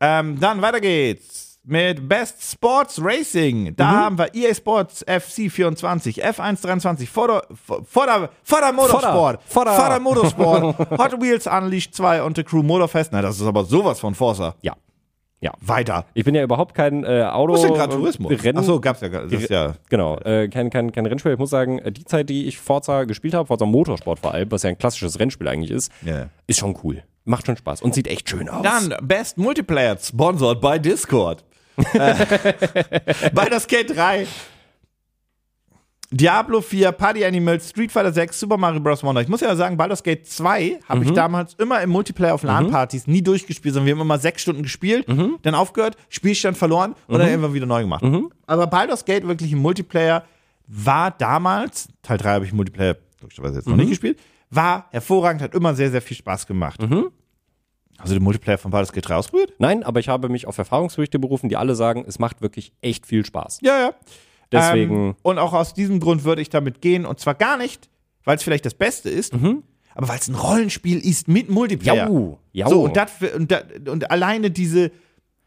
Ähm, 0.00 0.38
dann 0.38 0.60
weiter 0.60 0.80
geht's 0.82 1.47
mit 1.68 2.08
Best 2.08 2.42
Sports 2.52 3.00
Racing. 3.02 3.74
Da 3.76 3.84
Mhm. 3.92 3.96
haben 3.96 4.18
wir 4.18 4.34
EA 4.34 4.54
Sports 4.54 5.04
FC 5.06 5.50
24, 5.50 6.24
F1 6.24 6.62
23, 6.62 7.08
Vorder, 7.08 7.42
Vorder, 7.84 8.30
Vorder 8.42 8.72
Motorsport. 8.72 9.40
Vorder 9.46 10.00
Motorsport, 10.00 10.78
Hot 10.98 11.20
Wheels 11.20 11.46
Unleashed 11.46 11.94
2 11.94 12.22
und 12.22 12.36
The 12.36 12.44
Crew 12.44 12.62
Motorfest. 12.62 13.12
Na, 13.12 13.22
das 13.22 13.38
ist 13.40 13.46
aber 13.46 13.64
sowas 13.64 14.00
von 14.00 14.14
Forza. 14.14 14.54
Ja. 14.62 14.74
Ja. 15.40 15.52
Weiter. 15.60 16.04
Ich 16.14 16.24
bin 16.24 16.34
ja 16.34 16.42
überhaupt 16.42 16.74
kein 16.74 17.04
äh, 17.04 17.22
Auto. 17.22 17.52
Wo 17.52 17.56
ist 17.56 17.62
denn 17.62 17.74
Gran 17.74 17.90
Rennen. 17.92 18.58
Achso, 18.58 18.80
gab's 18.80 19.02
ja. 19.02 19.08
Das 19.08 19.30
ist 19.32 19.50
ja. 19.50 19.74
Genau, 19.88 20.16
äh, 20.18 20.48
kein, 20.48 20.68
kein, 20.68 20.90
kein 20.90 21.06
Rennspiel. 21.06 21.32
Ich 21.34 21.38
muss 21.38 21.50
sagen, 21.50 21.78
äh, 21.78 21.92
die 21.92 22.04
Zeit, 22.04 22.28
die 22.28 22.46
ich 22.48 22.58
Forza 22.58 23.04
gespielt 23.04 23.34
habe, 23.34 23.46
Forza 23.46 23.64
Motorsport 23.64 24.18
vor 24.18 24.34
allem, 24.34 24.50
was 24.50 24.64
ja 24.64 24.70
ein 24.70 24.78
klassisches 24.78 25.20
Rennspiel 25.20 25.46
eigentlich 25.46 25.70
ist, 25.70 25.92
Ja. 26.04 26.26
ist 26.48 26.58
schon 26.58 26.76
cool. 26.82 27.04
Macht 27.24 27.46
schon 27.46 27.56
Spaß 27.56 27.82
und 27.82 27.94
sieht 27.94 28.08
echt 28.08 28.28
schön 28.28 28.48
aus. 28.48 28.62
Dann 28.64 28.94
Best 29.02 29.38
Multiplayer, 29.38 29.96
sponsored 30.00 30.60
by 30.60 30.80
Discord. 30.80 31.44
Baldur's 33.32 33.66
Gate 33.66 33.94
3. 33.96 34.26
Diablo 36.10 36.62
4, 36.62 36.92
Party 36.92 37.22
Animals, 37.22 37.68
Street 37.68 37.92
Fighter 37.92 38.10
6, 38.12 38.40
Super 38.40 38.56
Mario 38.56 38.80
Bros. 38.80 39.02
Wonder. 39.04 39.20
Ich 39.20 39.28
muss 39.28 39.42
ja 39.42 39.54
sagen, 39.54 39.76
Baldur's 39.76 40.02
Gate 40.02 40.26
2 40.26 40.80
habe 40.88 41.04
ich 41.04 41.10
damals 41.12 41.52
immer 41.58 41.82
im 41.82 41.90
Multiplayer 41.90 42.32
auf 42.34 42.42
LAN-Partys 42.42 43.06
nie 43.06 43.20
durchgespielt, 43.20 43.74
sondern 43.74 43.86
wir 43.88 43.94
haben 43.94 44.00
immer 44.00 44.18
sechs 44.18 44.40
Stunden 44.40 44.62
gespielt, 44.62 45.06
dann 45.42 45.54
aufgehört, 45.54 45.96
Spielstand 46.08 46.56
verloren 46.56 46.94
und 47.08 47.18
dann 47.18 47.28
irgendwann 47.28 47.52
wieder 47.52 47.66
neu 47.66 47.82
gemacht. 47.82 48.02
Aber 48.46 48.66
Baldur's 48.66 49.04
Gate 49.04 49.28
wirklich 49.28 49.52
im 49.52 49.58
Multiplayer 49.58 50.24
war 50.66 51.10
damals, 51.10 51.88
Teil 52.02 52.16
3 52.16 52.28
habe 52.30 52.44
ich 52.46 52.54
Multiplayer 52.54 52.96
logischerweise 53.20 53.56
jetzt 53.56 53.68
noch 53.68 53.76
nicht 53.76 53.90
gespielt, 53.90 54.18
war 54.48 54.86
hervorragend, 54.92 55.42
hat 55.42 55.54
immer 55.54 55.74
sehr, 55.74 55.90
sehr 55.90 56.00
viel 56.00 56.16
Spaß 56.16 56.46
gemacht. 56.46 56.80
Hast 57.98 58.10
du 58.10 58.14
den 58.14 58.22
Multiplayer 58.22 58.58
von 58.58 58.70
Baldur's 58.70 58.92
Gate 58.92 59.08
3 59.08 59.14
ausprobiert? 59.16 59.52
Nein, 59.58 59.82
aber 59.82 60.00
ich 60.00 60.08
habe 60.08 60.28
mich 60.28 60.46
auf 60.46 60.56
Erfahrungsberichte 60.56 61.18
berufen, 61.18 61.48
die 61.48 61.56
alle 61.56 61.74
sagen, 61.74 62.04
es 62.06 62.18
macht 62.18 62.40
wirklich 62.42 62.72
echt 62.80 63.06
viel 63.06 63.24
Spaß. 63.24 63.58
Ja, 63.62 63.78
ja. 63.78 63.94
Deswegen, 64.52 65.08
Ähm, 65.08 65.14
und 65.22 65.38
auch 65.38 65.52
aus 65.52 65.74
diesem 65.74 66.00
Grund 66.00 66.24
würde 66.24 66.40
ich 66.40 66.48
damit 66.48 66.80
gehen. 66.80 67.04
Und 67.04 67.18
zwar 67.20 67.34
gar 67.34 67.56
nicht, 67.58 67.88
weil 68.24 68.36
es 68.36 68.42
vielleicht 68.42 68.64
das 68.64 68.74
Beste 68.74 69.10
ist, 69.10 69.34
aber 69.94 70.08
weil 70.08 70.18
es 70.18 70.28
ein 70.28 70.34
Rollenspiel 70.36 70.98
ist 71.00 71.28
mit 71.28 71.50
Multiplayer. 71.50 72.08
Jau, 72.08 72.38
jau. 72.52 72.68
So, 72.68 72.82
und, 72.84 72.96
dat, 72.96 73.10
und, 73.34 73.50
dat, 73.50 73.88
und 73.88 74.10
alleine 74.10 74.50
diese, 74.50 74.90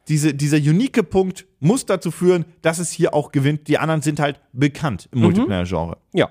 diese, 0.08 0.34
dieser 0.34 0.58
unique 0.58 1.10
Punkt 1.10 1.46
muss 1.62 1.86
dazu 1.86 2.12
führen, 2.12 2.46
dass 2.62 2.80
es 2.80 2.92
hier 2.92 3.14
auch 3.14 3.32
gewinnt. 3.32 3.68
Die 3.70 3.78
anderen 3.78 4.02
sind 4.02 4.20
halt 4.20 4.40
bekannt 4.52 5.08
im 5.14 5.22
Multiplayer-Genre. 5.22 5.98
ja, 6.14 6.30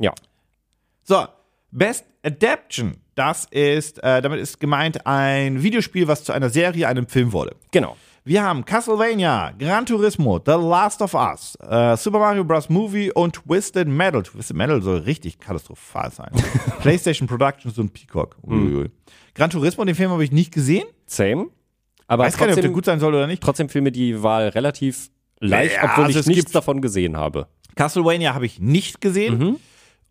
ja. 0.00 0.12
So, 1.04 1.26
Best 1.70 2.04
Adaption. 2.22 2.96
Das 3.20 3.44
ist, 3.50 4.02
äh, 4.02 4.22
damit 4.22 4.40
ist 4.40 4.60
gemeint 4.60 5.06
ein 5.06 5.62
Videospiel, 5.62 6.08
was 6.08 6.24
zu 6.24 6.32
einer 6.32 6.48
Serie, 6.48 6.88
einem 6.88 7.06
Film 7.06 7.34
wurde. 7.34 7.54
Genau. 7.70 7.98
Wir 8.24 8.42
haben 8.42 8.64
Castlevania, 8.64 9.52
Gran 9.58 9.84
Turismo, 9.84 10.38
The 10.42 10.52
Last 10.52 11.02
of 11.02 11.12
Us, 11.12 11.54
äh, 11.56 11.98
Super 11.98 12.18
Mario 12.18 12.44
Bros. 12.44 12.70
Movie 12.70 13.12
und 13.12 13.34
Twisted 13.34 13.88
Metal. 13.88 14.22
Twisted 14.22 14.56
Metal 14.56 14.80
soll 14.80 15.00
richtig 15.00 15.38
katastrophal 15.38 16.10
sein. 16.10 16.30
PlayStation 16.80 17.28
Productions 17.28 17.78
und 17.78 17.92
Peacock. 17.92 18.38
Uiuiui. 18.42 18.88
Gran 19.34 19.50
Turismo, 19.50 19.84
den 19.84 19.94
Film 19.94 20.12
habe 20.12 20.24
ich 20.24 20.32
nicht 20.32 20.50
gesehen. 20.50 20.84
Same. 21.04 21.48
Aber 22.06 22.24
Weiß 22.24 22.38
gar 22.38 22.46
nicht, 22.46 22.52
ob 22.52 22.56
der 22.56 22.62
trotzdem, 22.62 22.72
gut 22.72 22.84
sein 22.86 23.00
soll 23.00 23.14
oder 23.14 23.26
nicht. 23.26 23.42
trotzdem 23.42 23.68
fiel 23.68 23.82
mir 23.82 23.92
die 23.92 24.22
Wahl 24.22 24.48
relativ 24.48 25.10
leicht, 25.40 25.74
Ja, 25.76 25.90
obwohl 25.90 26.06
also 26.06 26.20
ich 26.20 26.26
nichts 26.26 26.52
davon 26.52 26.80
gesehen 26.80 27.18
habe. 27.18 27.48
Castlevania 27.74 28.32
habe 28.32 28.46
ich 28.46 28.60
nicht 28.60 29.02
gesehen. 29.02 29.38
Mhm. 29.38 29.56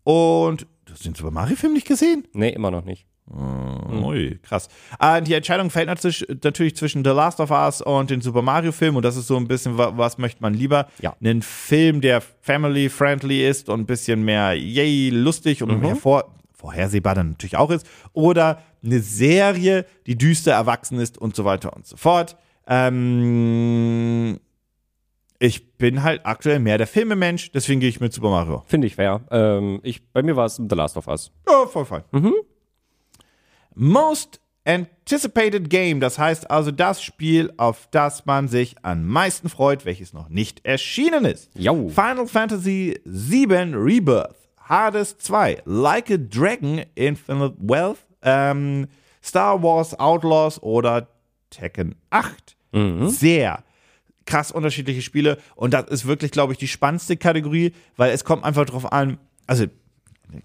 Und 0.04 0.66
du 0.90 0.94
hast 0.94 1.04
den 1.04 1.14
Super 1.14 1.30
Mario-Film 1.30 1.72
nicht 1.72 1.86
gesehen? 1.86 2.24
Nee, 2.32 2.50
immer 2.50 2.70
noch 2.70 2.84
nicht. 2.84 3.06
Ui, 3.32 4.38
krass. 4.42 4.68
Äh, 4.98 5.22
die 5.22 5.34
Entscheidung 5.34 5.70
fällt 5.70 5.86
natürlich, 5.86 6.26
natürlich 6.42 6.74
zwischen 6.76 7.04
The 7.04 7.10
Last 7.10 7.38
of 7.38 7.50
Us 7.52 7.80
und 7.80 8.10
dem 8.10 8.20
Super 8.20 8.42
Mario-Film. 8.42 8.96
Und 8.96 9.04
das 9.04 9.16
ist 9.16 9.28
so 9.28 9.36
ein 9.36 9.46
bisschen, 9.46 9.78
wa- 9.78 9.92
was 9.96 10.18
möchte 10.18 10.42
man 10.42 10.52
lieber? 10.52 10.88
Ja. 11.00 11.14
Einen 11.20 11.42
Film, 11.42 12.00
der 12.00 12.20
family-friendly 12.22 13.46
ist 13.48 13.68
und 13.68 13.80
ein 13.80 13.86
bisschen 13.86 14.24
mehr 14.24 14.54
yay, 14.54 15.10
lustig 15.10 15.62
und 15.62 15.80
hervor 15.82 16.34
vorhersehbar 16.52 17.14
dann 17.14 17.30
natürlich 17.30 17.56
auch 17.56 17.70
ist. 17.70 17.86
Oder 18.12 18.62
eine 18.84 18.98
Serie, 19.00 19.86
die 20.06 20.18
düster 20.18 20.52
erwachsen 20.52 20.98
ist 20.98 21.16
und 21.16 21.36
so 21.36 21.44
weiter 21.44 21.74
und 21.76 21.86
so 21.86 21.96
fort. 21.96 22.36
Ähm, 22.66 24.38
ich 25.40 25.78
bin 25.78 26.02
halt 26.02 26.20
aktuell 26.24 26.60
mehr 26.60 26.78
der 26.78 26.86
Filmemensch, 26.86 27.50
deswegen 27.50 27.80
gehe 27.80 27.88
ich 27.88 27.98
mit 27.98 28.12
Super 28.12 28.28
Mario. 28.28 28.62
Finde 28.66 28.86
ich 28.86 28.94
fair. 28.94 29.22
Ähm, 29.30 29.80
ich, 29.82 30.06
bei 30.12 30.22
mir 30.22 30.36
war 30.36 30.44
es 30.44 30.56
The 30.56 30.76
Last 30.76 30.98
of 30.98 31.08
Us. 31.08 31.32
Ja, 31.48 31.66
voll 31.66 31.86
fein. 31.86 32.04
Most 33.74 34.40
Anticipated 34.66 35.70
Game, 35.70 36.00
das 36.00 36.18
heißt 36.18 36.50
also 36.50 36.70
das 36.70 37.02
Spiel, 37.02 37.50
auf 37.56 37.88
das 37.90 38.26
man 38.26 38.48
sich 38.48 38.76
am 38.82 39.06
meisten 39.06 39.48
freut, 39.48 39.86
welches 39.86 40.12
noch 40.12 40.28
nicht 40.28 40.66
erschienen 40.66 41.24
ist. 41.24 41.50
Jau. 41.54 41.88
Final 41.88 42.26
Fantasy 42.26 43.00
VII 43.06 43.74
Rebirth, 43.74 44.36
Hades 44.58 45.16
2, 45.16 45.62
Like 45.64 46.10
a 46.10 46.18
Dragon, 46.18 46.82
Infinite 46.94 47.56
Wealth, 47.58 48.06
ähm, 48.20 48.88
Star 49.24 49.62
Wars 49.62 49.98
Outlaws 49.98 50.62
oder 50.62 51.08
Tekken 51.48 51.94
8. 52.10 52.56
Sehr 53.08 53.64
krass 54.30 54.52
unterschiedliche 54.52 55.02
Spiele 55.02 55.38
und 55.56 55.74
das 55.74 55.88
ist 55.88 56.06
wirklich, 56.06 56.30
glaube 56.30 56.52
ich, 56.52 56.58
die 56.58 56.68
spannendste 56.68 57.16
Kategorie, 57.16 57.72
weil 57.96 58.12
es 58.12 58.24
kommt 58.24 58.44
einfach 58.44 58.64
drauf 58.64 58.92
an, 58.92 59.18
also 59.46 59.66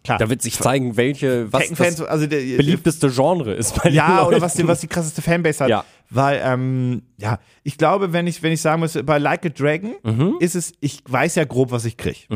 klar. 0.04 0.18
Da 0.18 0.30
wird 0.30 0.42
sich 0.42 0.58
zeigen, 0.58 0.98
welche, 0.98 1.54
was 1.54 1.70
das 1.70 2.02
also 2.02 2.26
der, 2.26 2.40
beliebteste 2.58 3.10
Genre 3.12 3.54
ist 3.54 3.76
bei 3.76 3.90
den 3.90 3.94
Ja, 3.96 4.22
oder 4.24 4.32
Leuten. 4.32 4.42
was 4.42 4.54
die, 4.56 4.68
was 4.68 4.80
die 4.82 4.88
krasseste 4.88 5.22
Fanbase 5.22 5.64
hat. 5.64 5.70
Ja. 5.70 5.86
Weil, 6.10 6.42
ähm, 6.44 7.04
ja, 7.18 7.40
ich 7.64 7.78
glaube, 7.78 8.12
wenn 8.12 8.26
ich, 8.28 8.42
wenn 8.42 8.52
ich 8.52 8.62
sagen 8.62 8.80
muss, 8.80 8.98
bei 9.06 9.18
Like 9.20 9.46
a 9.46 9.50
Dragon 9.50 9.94
Mhm. 10.04 10.36
ist 10.40 10.56
es, 10.56 10.74
ich 10.80 11.04
weiß 11.08 11.36
ja 11.36 11.46
grob, 11.46 11.72
was 11.72 11.86
ich 11.86 11.98
krieg. 11.98 12.28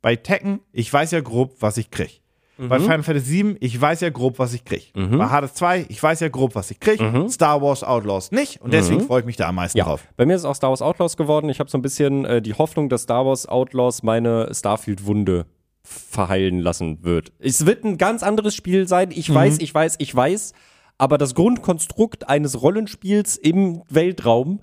Bei 0.00 0.16
Tekken, 0.16 0.60
ich 0.72 0.90
weiß 0.92 1.10
ja 1.10 1.20
grob, 1.20 1.56
was 1.60 1.76
ich 1.76 1.90
krieg. 1.90 2.22
Mhm. 2.58 2.68
Bei 2.68 2.80
Final 2.80 3.02
Fantasy 3.02 3.26
7, 3.26 3.56
ich 3.60 3.80
weiß 3.80 4.00
ja 4.00 4.10
grob, 4.10 4.38
was 4.38 4.52
ich 4.52 4.64
krieg. 4.64 4.92
Bei 4.94 5.26
Hades 5.28 5.54
2, 5.54 5.86
ich 5.88 6.02
weiß 6.02 6.20
ja 6.20 6.28
grob, 6.28 6.54
was 6.54 6.70
ich 6.70 6.80
krieg. 6.80 7.00
Star 7.30 7.62
Wars 7.62 7.84
Outlaws 7.84 8.32
nicht. 8.32 8.60
Und 8.60 8.72
deswegen 8.72 9.00
freue 9.00 9.20
ich 9.20 9.26
mich 9.26 9.36
da 9.36 9.48
am 9.48 9.54
meisten 9.54 9.78
Mhm. 9.78 9.80
Ja, 9.80 9.84
drauf. 9.84 10.06
bei 10.16 10.26
mir 10.26 10.34
ist 10.34 10.44
auch 10.44 10.54
Star 10.56 10.70
Wars 10.70 10.82
Outlaws 10.82 11.16
geworden. 11.16 11.48
Ich 11.48 11.60
habe 11.60 11.70
so 11.70 11.78
ein 11.78 11.82
bisschen 11.82 12.24
äh, 12.24 12.42
die 12.42 12.54
Hoffnung, 12.54 12.88
dass 12.88 13.02
Star 13.02 13.24
Wars 13.24 13.46
Outlaws 13.46 14.02
meine 14.02 14.48
Starfield-Wunde 14.52 15.46
verheilen 15.82 16.60
lassen 16.60 17.02
wird. 17.04 17.32
Es 17.38 17.64
wird 17.64 17.84
ein 17.84 17.96
ganz 17.98 18.22
anderes 18.22 18.54
Spiel 18.54 18.86
sein. 18.88 19.10
Ich 19.10 19.32
weiß, 19.32 19.58
ich 19.60 19.72
weiß, 19.74 19.96
ich 19.98 20.14
weiß. 20.14 20.52
Aber 20.98 21.16
das 21.16 21.34
Grundkonstrukt 21.34 22.28
eines 22.28 22.60
Rollenspiels 22.60 23.36
im 23.36 23.82
Weltraum 23.88 24.60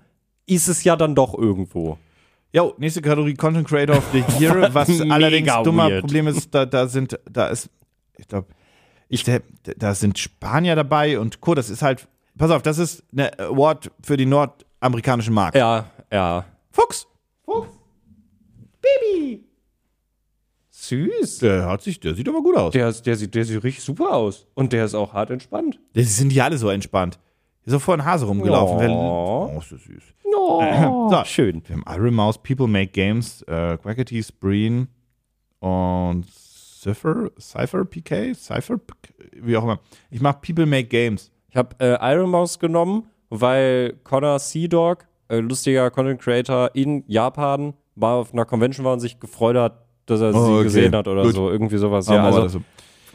ist 0.48 0.68
es 0.68 0.84
ja 0.84 0.96
dann 0.96 1.16
doch 1.16 1.34
irgendwo. 1.38 1.98
Jo, 2.54 2.74
nächste 2.78 3.02
Kategorie 3.02 3.34
Content 3.34 3.68
Creator 3.68 3.98
of 3.98 4.04
the 4.14 4.24
Year, 4.40 4.70
was 4.74 5.02
allerdings 5.02 5.52
dummer 5.64 5.90
weird. 5.90 6.02
Problem 6.02 6.28
ist, 6.28 6.54
da, 6.54 6.66
da 6.66 6.88
sind, 6.88 7.20
da 7.30 7.48
ist, 7.48 7.70
ich 8.18 8.28
glaube, 8.28 8.48
ich, 9.08 9.24
da, 9.24 9.94
sind 9.96 10.18
Spanier 10.18 10.76
dabei 10.76 11.20
und 11.20 11.42
Co. 11.42 11.54
Das 11.56 11.70
ist 11.70 11.82
halt, 11.82 12.08
pass 12.38 12.52
auf, 12.52 12.62
das 12.64 12.78
ist 12.80 13.04
eine 13.12 13.38
Award 13.40 13.92
für 14.02 14.18
den 14.18 14.30
nordamerikanischen 14.30 15.34
Markt. 15.34 15.56
Ja, 15.56 15.86
ja. 16.12 16.46
Fuchs, 16.72 17.08
Süß. 20.70 21.40
der 21.40 21.66
hat 21.68 21.82
sich, 21.82 22.00
der 22.00 22.14
sieht 22.14 22.28
aber 22.30 22.42
gut 22.44 22.56
aus. 22.58 22.74
Der, 22.74 22.90
ist- 22.90 23.06
der, 23.06 23.16
sieht, 23.16 23.34
der 23.34 23.46
sieht 23.46 23.64
richtig 23.64 23.84
super 23.84 24.12
aus. 24.14 24.46
Und 24.54 24.74
der 24.74 24.86
ist 24.86 24.94
auch 24.94 25.14
hart 25.14 25.30
entspannt. 25.32 25.80
Die 25.96 26.04
sind 26.04 26.30
die 26.32 26.42
alle 26.42 26.58
so 26.58 26.70
entspannt. 26.70 27.18
Ist 27.64 27.72
so 27.72 27.80
vor 27.80 27.96
ein 27.96 28.06
Hase 28.06 28.26
rumgelaufen. 28.26 28.80
Wer- 28.80 28.92
Oh, 28.92 29.58
ist 29.60 29.72
das 29.72 29.82
süß. 29.84 30.04
Oh, 30.36 31.10
So. 31.10 31.24
schön. 31.26 31.64
Wir 31.66 31.78
haben 31.78 31.86
Iron 31.90 32.14
Mouse, 32.14 32.38
People 32.38 32.68
Make 32.68 32.92
Games, 32.92 33.42
äh, 33.44 33.78
Quackity, 33.78 34.22
Spreen 34.22 34.88
und 35.60 36.26
Cypher, 36.94 37.32
Cypher 37.40 37.86
PK, 37.86 38.34
Cypher, 38.36 38.80
wie 39.42 39.58
auch 39.58 39.64
immer. 39.64 39.80
Ich 40.12 40.22
mache 40.22 40.38
People 40.42 40.66
Make 40.66 40.86
Games. 40.88 41.32
Ich 41.50 41.56
habe 41.58 41.76
äh, 41.80 41.98
Iron 42.14 42.30
Mouse 42.30 42.60
genommen, 42.60 43.08
weil 43.30 43.94
Connor 44.04 44.40
Sea-Dog, 44.40 45.06
äh, 45.30 45.38
lustiger 45.40 45.90
Content 45.90 46.22
Creator 46.22 46.70
in 46.74 47.04
Japan, 47.08 47.74
mal 47.96 48.14
auf 48.16 48.34
einer 48.34 48.46
Convention 48.46 48.86
war 48.86 48.94
und 48.94 49.00
sich 49.00 49.20
gefreut 49.20 49.56
hat, 49.56 49.86
dass 50.06 50.22
er 50.22 50.36
Oh, 50.36 50.46
sie 50.46 50.52
okay. 50.54 50.64
gesehen 50.64 50.96
hat 50.96 51.08
oder 51.08 51.24
Gut. 51.24 51.34
so. 51.34 51.50
Irgendwie 51.50 51.78
sowas. 51.78 52.08
Ja, 52.08 52.24
also, 52.24 52.42
das 52.44 52.52
so. 52.52 52.62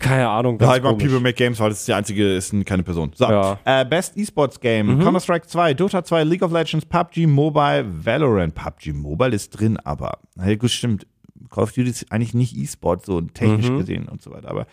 keine 0.00 0.28
Ahnung. 0.28 0.58
Ja, 0.60 0.74
ich 0.76 0.82
mach 0.82 0.90
komisch. 0.90 1.04
People 1.04 1.20
Make 1.20 1.34
Games, 1.34 1.60
weil 1.60 1.68
das 1.68 1.80
ist 1.80 1.88
die 1.88 1.92
einzige, 1.92 2.34
ist 2.34 2.52
ein- 2.52 2.64
keine 2.64 2.82
Person. 2.82 3.12
So, 3.14 3.26
Ja. 3.26 3.52
Mhm. 3.52 3.58
äh, 3.66 3.84
Best 3.84 4.16
Esports 4.16 4.58
Game, 4.58 4.98
Counter-Strike 5.00 5.46
2, 5.46 5.74
Dota 5.74 6.02
2, 6.02 6.24
League 6.24 6.42
of 6.42 6.50
Legends, 6.50 6.86
PUBG 6.86 7.26
Mobile, 7.26 7.84
Valorant. 8.04 8.54
PUBG 8.54 8.92
Mobile 8.94 9.34
ist 9.36 9.50
drin, 9.50 9.76
aber, 9.84 10.18
hey, 10.40 10.56
gut, 10.56 10.70
stimmt. 10.70 11.06
Call 11.48 11.64
of 11.64 11.72
Duty 11.72 11.88
ist 11.90 12.12
eigentlich 12.12 12.34
nicht 12.34 12.56
E-Sport, 12.56 13.06
so 13.06 13.20
technisch 13.20 13.70
Mhm. 13.70 13.78
gesehen 13.78 14.08
und 14.08 14.20
so 14.22 14.30
weiter. 14.30 14.48
Aber 14.48 14.66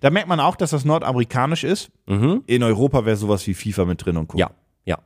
da 0.00 0.10
merkt 0.10 0.28
man 0.28 0.38
auch, 0.40 0.56
dass 0.56 0.70
das 0.70 0.84
nordamerikanisch 0.84 1.64
ist. 1.64 1.90
Mhm. 2.06 2.42
In 2.46 2.62
Europa 2.62 3.04
wäre 3.04 3.16
sowas 3.16 3.46
wie 3.46 3.54
FIFA 3.54 3.84
mit 3.86 4.04
drin 4.04 4.16
und 4.16 4.28
Co. 4.28 4.38
Ja, 4.38 4.50
ja. 4.84 4.98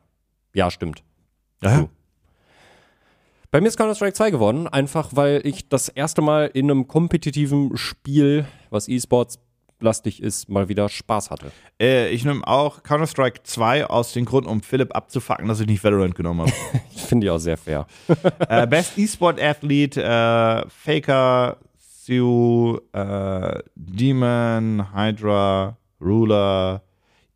Ja, 0.55 0.71
stimmt. 0.71 1.03
Ja. 1.63 1.79
So. 1.79 1.91
Bei 3.51 3.61
mir 3.61 3.69
ist 3.69 3.77
Counter-Strike 3.79 4.13
2 4.15 4.31
geworden, 4.33 4.67
einfach 4.69 5.11
weil 5.15 5.41
ich 5.45 5.69
das 5.69 5.89
erste 5.89 6.21
Mal 6.21 6.51
in 6.53 6.71
einem 6.71 6.89
kompetitiven 6.89 7.77
Spiel, 7.77 8.47
was 8.71 8.89
E-Sports 8.89 9.39
lastig 9.81 10.23
ist, 10.23 10.49
mal 10.49 10.69
wieder 10.69 10.89
Spaß 10.89 11.31
hatte. 11.31 11.53
Äh, 11.81 12.11
ich 12.11 12.25
nehme 12.25 12.47
auch 12.47 12.83
Counter-Strike 12.83 13.43
2 13.43 13.87
aus 13.87 14.13
dem 14.13 14.25
Grund, 14.25 14.47
um 14.47 14.63
Philipp 14.63 14.95
abzufacken, 14.95 15.49
dass 15.49 15.61
ich 15.61 15.67
nicht 15.67 15.83
Valorant 15.85 16.15
genommen 16.15 16.41
habe. 16.41 16.53
Finde 16.97 17.27
ich 17.27 17.31
auch 17.31 17.39
sehr 17.39 17.57
fair. 17.57 17.87
äh, 18.49 18.67
Best 18.67 18.97
E-Sport 18.97 19.41
Athlete, 19.41 20.03
äh, 20.03 20.69
Faker, 20.69 21.59
Sue, 21.79 22.81
äh, 22.93 23.63
Demon, 23.75 24.95
Hydra, 24.95 25.77
Ruler. 26.01 26.83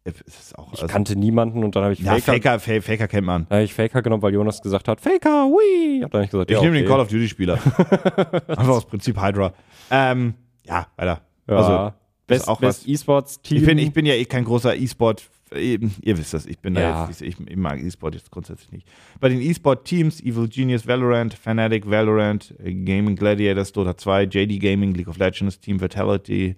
Äh, 0.04 0.12
auch, 0.56 0.72
Ich 0.72 0.82
also, 0.82 0.86
kannte 0.86 1.16
niemanden 1.16 1.62
und 1.62 1.76
dann 1.76 1.82
habe 1.82 1.92
ich 1.92 2.00
ja, 2.00 2.12
Faker, 2.12 2.32
Faker, 2.32 2.60
Faker, 2.60 2.82
Faker 2.82 3.08
kennt 3.08 3.26
man. 3.26 3.46
Da 3.48 3.56
habe 3.56 3.64
ich 3.64 3.74
Faker 3.74 4.00
genommen, 4.00 4.22
weil 4.22 4.32
Jonas 4.32 4.62
gesagt 4.62 4.88
hat, 4.88 5.00
Faker, 5.00 5.46
wii. 5.46 6.02
Hab 6.02 6.10
dann 6.12 6.22
ich 6.22 6.30
gesagt, 6.30 6.50
Ich 6.50 6.56
ja, 6.56 6.62
nehme 6.62 6.76
okay. 6.76 6.84
den 6.84 6.88
Call 6.88 7.00
of 7.00 7.08
Duty 7.08 7.28
Spieler. 7.28 7.54
Einfach 8.48 8.68
aus 8.68 8.84
Prinzip 8.86 9.20
Hydra. 9.20 9.52
Ähm, 9.90 10.34
ja, 10.64 10.86
weiter. 10.96 11.20
Ja. 11.48 11.56
Also, 11.56 11.92
Best, 12.30 12.48
auch 12.48 12.60
Best 12.60 12.82
was- 12.82 12.88
E-Sports-Team. 12.88 13.58
ich 13.58 13.64
bin, 13.66 13.78
ich 13.78 13.92
bin 13.92 14.06
ja 14.06 14.14
eh 14.14 14.24
kein 14.24 14.44
großer 14.44 14.76
E-Sport. 14.76 15.28
Ihr 15.52 15.80
wisst 16.16 16.32
das, 16.32 16.46
ich 16.46 16.58
bin 16.60 16.74
da 16.74 16.80
Ja. 16.80 17.06
jetzt, 17.08 17.20
nicht- 17.20 17.40
ich, 17.40 17.48
ich 17.48 17.56
mag 17.56 17.80
E-Sport 17.82 18.14
jetzt 18.14 18.30
grundsätzlich 18.30 18.70
nicht. 18.70 18.86
Bei 19.18 19.28
den 19.28 19.40
E-Sport-Teams, 19.40 20.20
Evil 20.22 20.48
Genius, 20.48 20.86
Valorant, 20.86 21.34
Fnatic, 21.34 21.90
Valorant, 21.90 22.54
äh, 22.62 22.72
Gaming 22.72 23.16
Gladiators, 23.16 23.72
Dota 23.72 23.96
2, 23.96 24.24
JD 24.24 24.60
Gaming, 24.60 24.94
League 24.94 25.08
of 25.08 25.18
Legends, 25.18 25.58
Team 25.58 25.80
Vitality, 25.80 26.54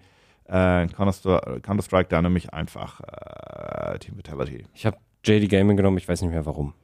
äh, 0.46 0.86
Counter-Strike, 0.88 1.60
Counter 1.62 2.04
da 2.04 2.20
nehme 2.22 2.36
ich 2.36 2.52
einfach 2.52 3.00
äh, 3.00 3.98
Team 3.98 4.18
Vitality. 4.18 4.64
Ich 4.74 4.84
habe 4.84 4.98
JD 5.24 5.48
Gaming 5.48 5.76
genommen, 5.78 5.96
ich 5.96 6.06
weiß 6.06 6.20
nicht 6.20 6.30
mehr 6.30 6.44
warum. 6.44 6.74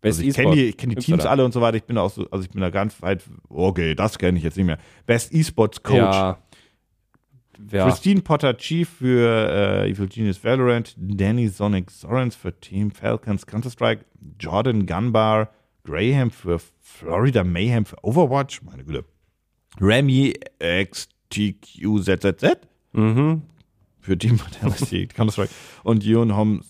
Best 0.00 0.18
Also 0.18 0.28
ich 0.30 0.34
kenne 0.34 0.54
die, 0.56 0.72
kenn 0.72 0.88
die 0.90 0.96
Teams 0.96 1.26
alle 1.26 1.44
und 1.44 1.52
so 1.52 1.60
weiter. 1.60 1.76
Ich 1.76 1.84
bin 1.84 1.96
da 1.96 2.02
auch 2.02 2.10
so, 2.10 2.26
also 2.30 2.42
ich 2.42 2.50
bin 2.50 2.62
da 2.62 2.70
ganz 2.70 3.00
weit, 3.02 3.22
okay, 3.50 3.94
das 3.94 4.18
kenne 4.18 4.38
ich 4.38 4.44
jetzt 4.44 4.56
nicht 4.56 4.66
mehr. 4.66 4.78
Best 5.06 5.32
E-Sports 5.34 5.82
Coach. 5.82 5.96
Ja. 5.98 6.38
Ja. 7.70 7.88
Christine 7.88 8.20
Potter 8.22 8.56
Chief 8.56 8.88
für 8.88 9.48
äh, 9.84 9.90
Evil 9.90 10.06
Genius 10.08 10.42
Valorant, 10.42 10.94
Danny 10.96 11.48
Sonic 11.48 11.90
Sorens 11.90 12.34
für 12.36 12.58
Team 12.58 12.90
Falcons 12.90 13.46
Counter-Strike, 13.46 14.04
Jordan 14.38 14.86
Gunbar 14.86 15.50
Graham 15.84 16.30
für 16.30 16.60
Florida 16.80 17.44
Mayhem 17.44 17.84
für 17.86 17.96
Overwatch, 18.02 18.62
meine 18.62 18.84
Güte. 18.84 19.04
Remy 19.80 20.34
XTQZZZ 21.30 22.58
Mhm. 22.92 23.42
für 24.00 24.18
Team 24.18 24.40
Vitality 24.40 25.06
Counter-Strike 25.14 25.52
und 25.84 26.04
Yoon 26.04 26.36
Hom 26.36 26.60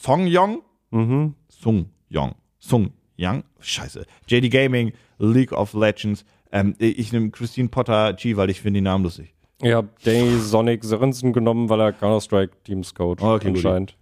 Song 0.00 0.26
Yong, 0.26 0.62
Mhm. 0.90 1.34
Sung 1.48 1.86
Yong, 2.08 2.34
Sung 2.58 2.92
Yang, 3.16 3.44
scheiße, 3.60 4.04
JD 4.26 4.50
Gaming, 4.50 4.92
League 5.18 5.52
of 5.52 5.72
Legends. 5.74 6.24
Ähm, 6.50 6.74
ich 6.78 7.12
nehme 7.12 7.30
Christine 7.30 7.68
Potter 7.68 8.12
G, 8.14 8.36
weil 8.36 8.50
ich 8.50 8.60
finde 8.60 8.78
den 8.78 8.84
Namen 8.84 9.04
lustig. 9.04 9.34
Ich 9.62 9.72
habe 9.72 9.88
Danny 10.04 10.38
Sonic 10.38 10.84
Sörensen 10.84 11.32
genommen, 11.32 11.68
weil 11.68 11.80
er 11.80 11.92
Counter-Strike 11.92 12.52
Teams 12.64 12.94
Coach 12.94 13.22
Okay, 13.22 13.48
anscheinend. 13.48 13.96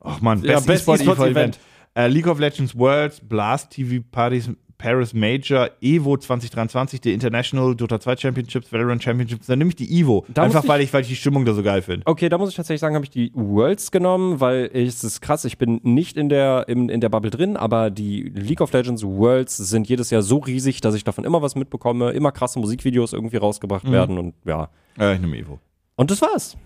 Ach 0.00 0.20
man, 0.20 0.42
Ja, 0.42 0.54
Best, 0.60 0.66
Best 0.66 0.82
E-Sport 0.88 1.00
E-Sport 1.00 1.18
Event. 1.18 1.36
Event. 1.36 1.60
Äh, 1.94 2.06
League 2.08 2.26
of 2.28 2.38
Legends 2.38 2.76
Worlds, 2.78 3.20
Blast 3.20 3.70
TV 3.70 4.02
Parties, 4.10 4.48
Paris 4.82 5.14
Major, 5.14 5.70
Evo 5.80 6.16
2023, 6.16 7.00
die 7.00 7.12
International 7.12 7.76
Dota 7.76 8.00
2 8.00 8.16
Championships, 8.16 8.72
Valorant 8.72 9.00
Championships, 9.00 9.46
dann 9.46 9.60
nehme 9.60 9.68
ich 9.68 9.76
die 9.76 10.00
Evo. 10.00 10.26
Da 10.28 10.42
Einfach 10.42 10.64
ich- 10.64 10.68
weil 10.68 10.80
ich, 10.80 10.92
weil 10.92 11.02
ich 11.02 11.08
die 11.08 11.14
Stimmung 11.14 11.44
da 11.44 11.54
so 11.54 11.62
geil 11.62 11.82
finde. 11.82 12.04
Okay, 12.04 12.28
da 12.28 12.36
muss 12.36 12.48
ich 12.50 12.56
tatsächlich 12.56 12.80
sagen, 12.80 12.96
habe 12.96 13.04
ich 13.04 13.10
die 13.10 13.30
Worlds 13.34 13.92
genommen, 13.92 14.40
weil 14.40 14.70
ich, 14.72 14.88
es 14.88 15.04
ist 15.04 15.20
krass, 15.20 15.44
ich 15.44 15.56
bin 15.56 15.78
nicht 15.84 16.16
in 16.16 16.28
der, 16.28 16.64
in, 16.68 16.88
in 16.88 17.00
der 17.00 17.10
Bubble 17.10 17.30
drin, 17.30 17.56
aber 17.56 17.90
die 17.90 18.22
League 18.22 18.60
of 18.60 18.72
Legends 18.72 19.04
Worlds 19.04 19.56
sind 19.56 19.88
jedes 19.88 20.10
Jahr 20.10 20.22
so 20.22 20.38
riesig, 20.38 20.80
dass 20.80 20.96
ich 20.96 21.04
davon 21.04 21.22
immer 21.24 21.40
was 21.42 21.54
mitbekomme, 21.54 22.10
immer 22.10 22.32
krasse 22.32 22.58
Musikvideos 22.58 23.12
irgendwie 23.12 23.36
rausgebracht 23.36 23.88
werden 23.88 24.18
und 24.18 24.34
ja. 24.44 24.68
Äh, 24.98 25.14
ich 25.14 25.20
nehme 25.20 25.36
Evo. 25.38 25.60
Und 25.94 26.10
das 26.10 26.20
war's. 26.20 26.56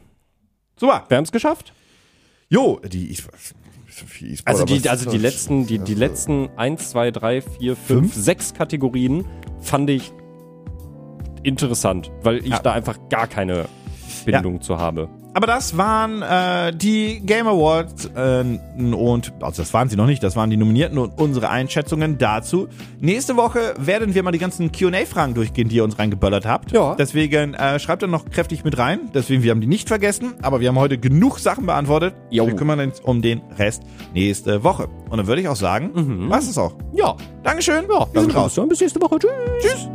Super. 0.81 1.05
Wir 1.09 1.19
haben 1.19 1.25
es 1.25 1.33
geschafft. 1.33 1.75
Jo, 2.49 2.81
die 2.83 3.11
E-Sport. 3.11 3.35
E-Sport, 4.05 4.47
Also 4.47 4.62
aber 4.64 4.74
die, 4.76 4.88
also 4.88 5.11
die 5.11 5.18
letzten, 5.18 5.66
die, 5.66 5.78
die 5.78 5.94
letzten 5.94 6.49
1, 6.57 6.90
2, 6.90 7.11
3, 7.11 7.40
4, 7.42 7.76
5, 7.76 8.14
6 8.14 8.55
Kategorien 8.55 9.24
fand 9.61 9.88
ich 9.90 10.12
interessant, 11.42 12.11
weil 12.22 12.38
ich 12.38 12.49
Ja. 12.49 12.59
da 12.59 12.72
einfach 12.72 12.99
gar 13.09 13.26
keine 13.26 13.66
Bindung 14.24 14.61
zu 14.61 14.78
habe. 14.78 15.09
Aber 15.37 15.47
das 15.47 15.76
waren 15.76 16.22
äh, 16.22 16.74
die 16.74 17.20
Game 17.20 17.47
Awards 17.47 18.07
äh, 18.16 18.43
und, 18.78 19.34
also 19.43 19.61
das 19.61 19.74
waren 19.74 19.91
sie 19.91 19.97
noch 19.97 20.07
nicht, 20.07 20.22
das 20.22 20.34
waren 20.34 20.49
die 20.49 20.57
Nominierten 20.57 20.97
und 20.97 21.20
unsere 21.20 21.51
Einschätzungen 21.51 22.16
dazu. 22.16 22.68
Nächste 23.01 23.37
Woche 23.37 23.74
werden 23.76 24.14
wir 24.14 24.22
mal 24.22 24.32
die 24.32 24.39
ganzen 24.39 24.72
Q&A-Fragen 24.72 25.34
durchgehen, 25.34 25.68
die 25.68 25.76
ihr 25.76 25.84
uns 25.84 25.99
reingeböllert 25.99 26.47
habt. 26.47 26.72
Ja. 26.72 26.95
Deswegen 26.95 27.53
äh, 27.53 27.78
schreibt 27.78 28.03
dann 28.03 28.12
noch 28.12 28.30
kräftig 28.30 28.64
mit 28.64 28.78
rein. 28.78 29.11
Deswegen, 29.12 29.43
wir 29.43 29.51
haben 29.51 29.61
die 29.61 29.66
nicht 29.66 29.89
vergessen, 29.89 30.37
aber 30.41 30.61
wir 30.61 30.70
haben 30.70 30.78
heute 30.78 30.97
genug 30.97 31.39
Sachen 31.39 31.66
beantwortet. 31.66 32.14
Jo. 32.30 32.47
Wir 32.47 32.57
kümmern 32.57 32.80
uns 32.80 33.01
um 33.01 33.20
den 33.20 33.43
Rest 33.59 33.82
nächste 34.14 34.64
Woche. 34.64 34.89
Und 35.11 35.18
dann 35.18 35.26
würde 35.26 35.43
ich 35.43 35.49
auch 35.49 35.57
sagen, 35.57 35.91
was 36.30 36.49
ist 36.49 36.57
auch. 36.57 36.76
Ja. 36.95 37.14
Dankeschön. 37.43 37.84
Ja, 37.91 38.07
wir 38.11 38.22
sind 38.22 38.34
raus. 38.34 38.59
Bis 38.70 38.80
nächste 38.80 39.03
Woche. 39.03 39.18
Tschüss. 39.18 39.30
Tschüss. 39.61 39.91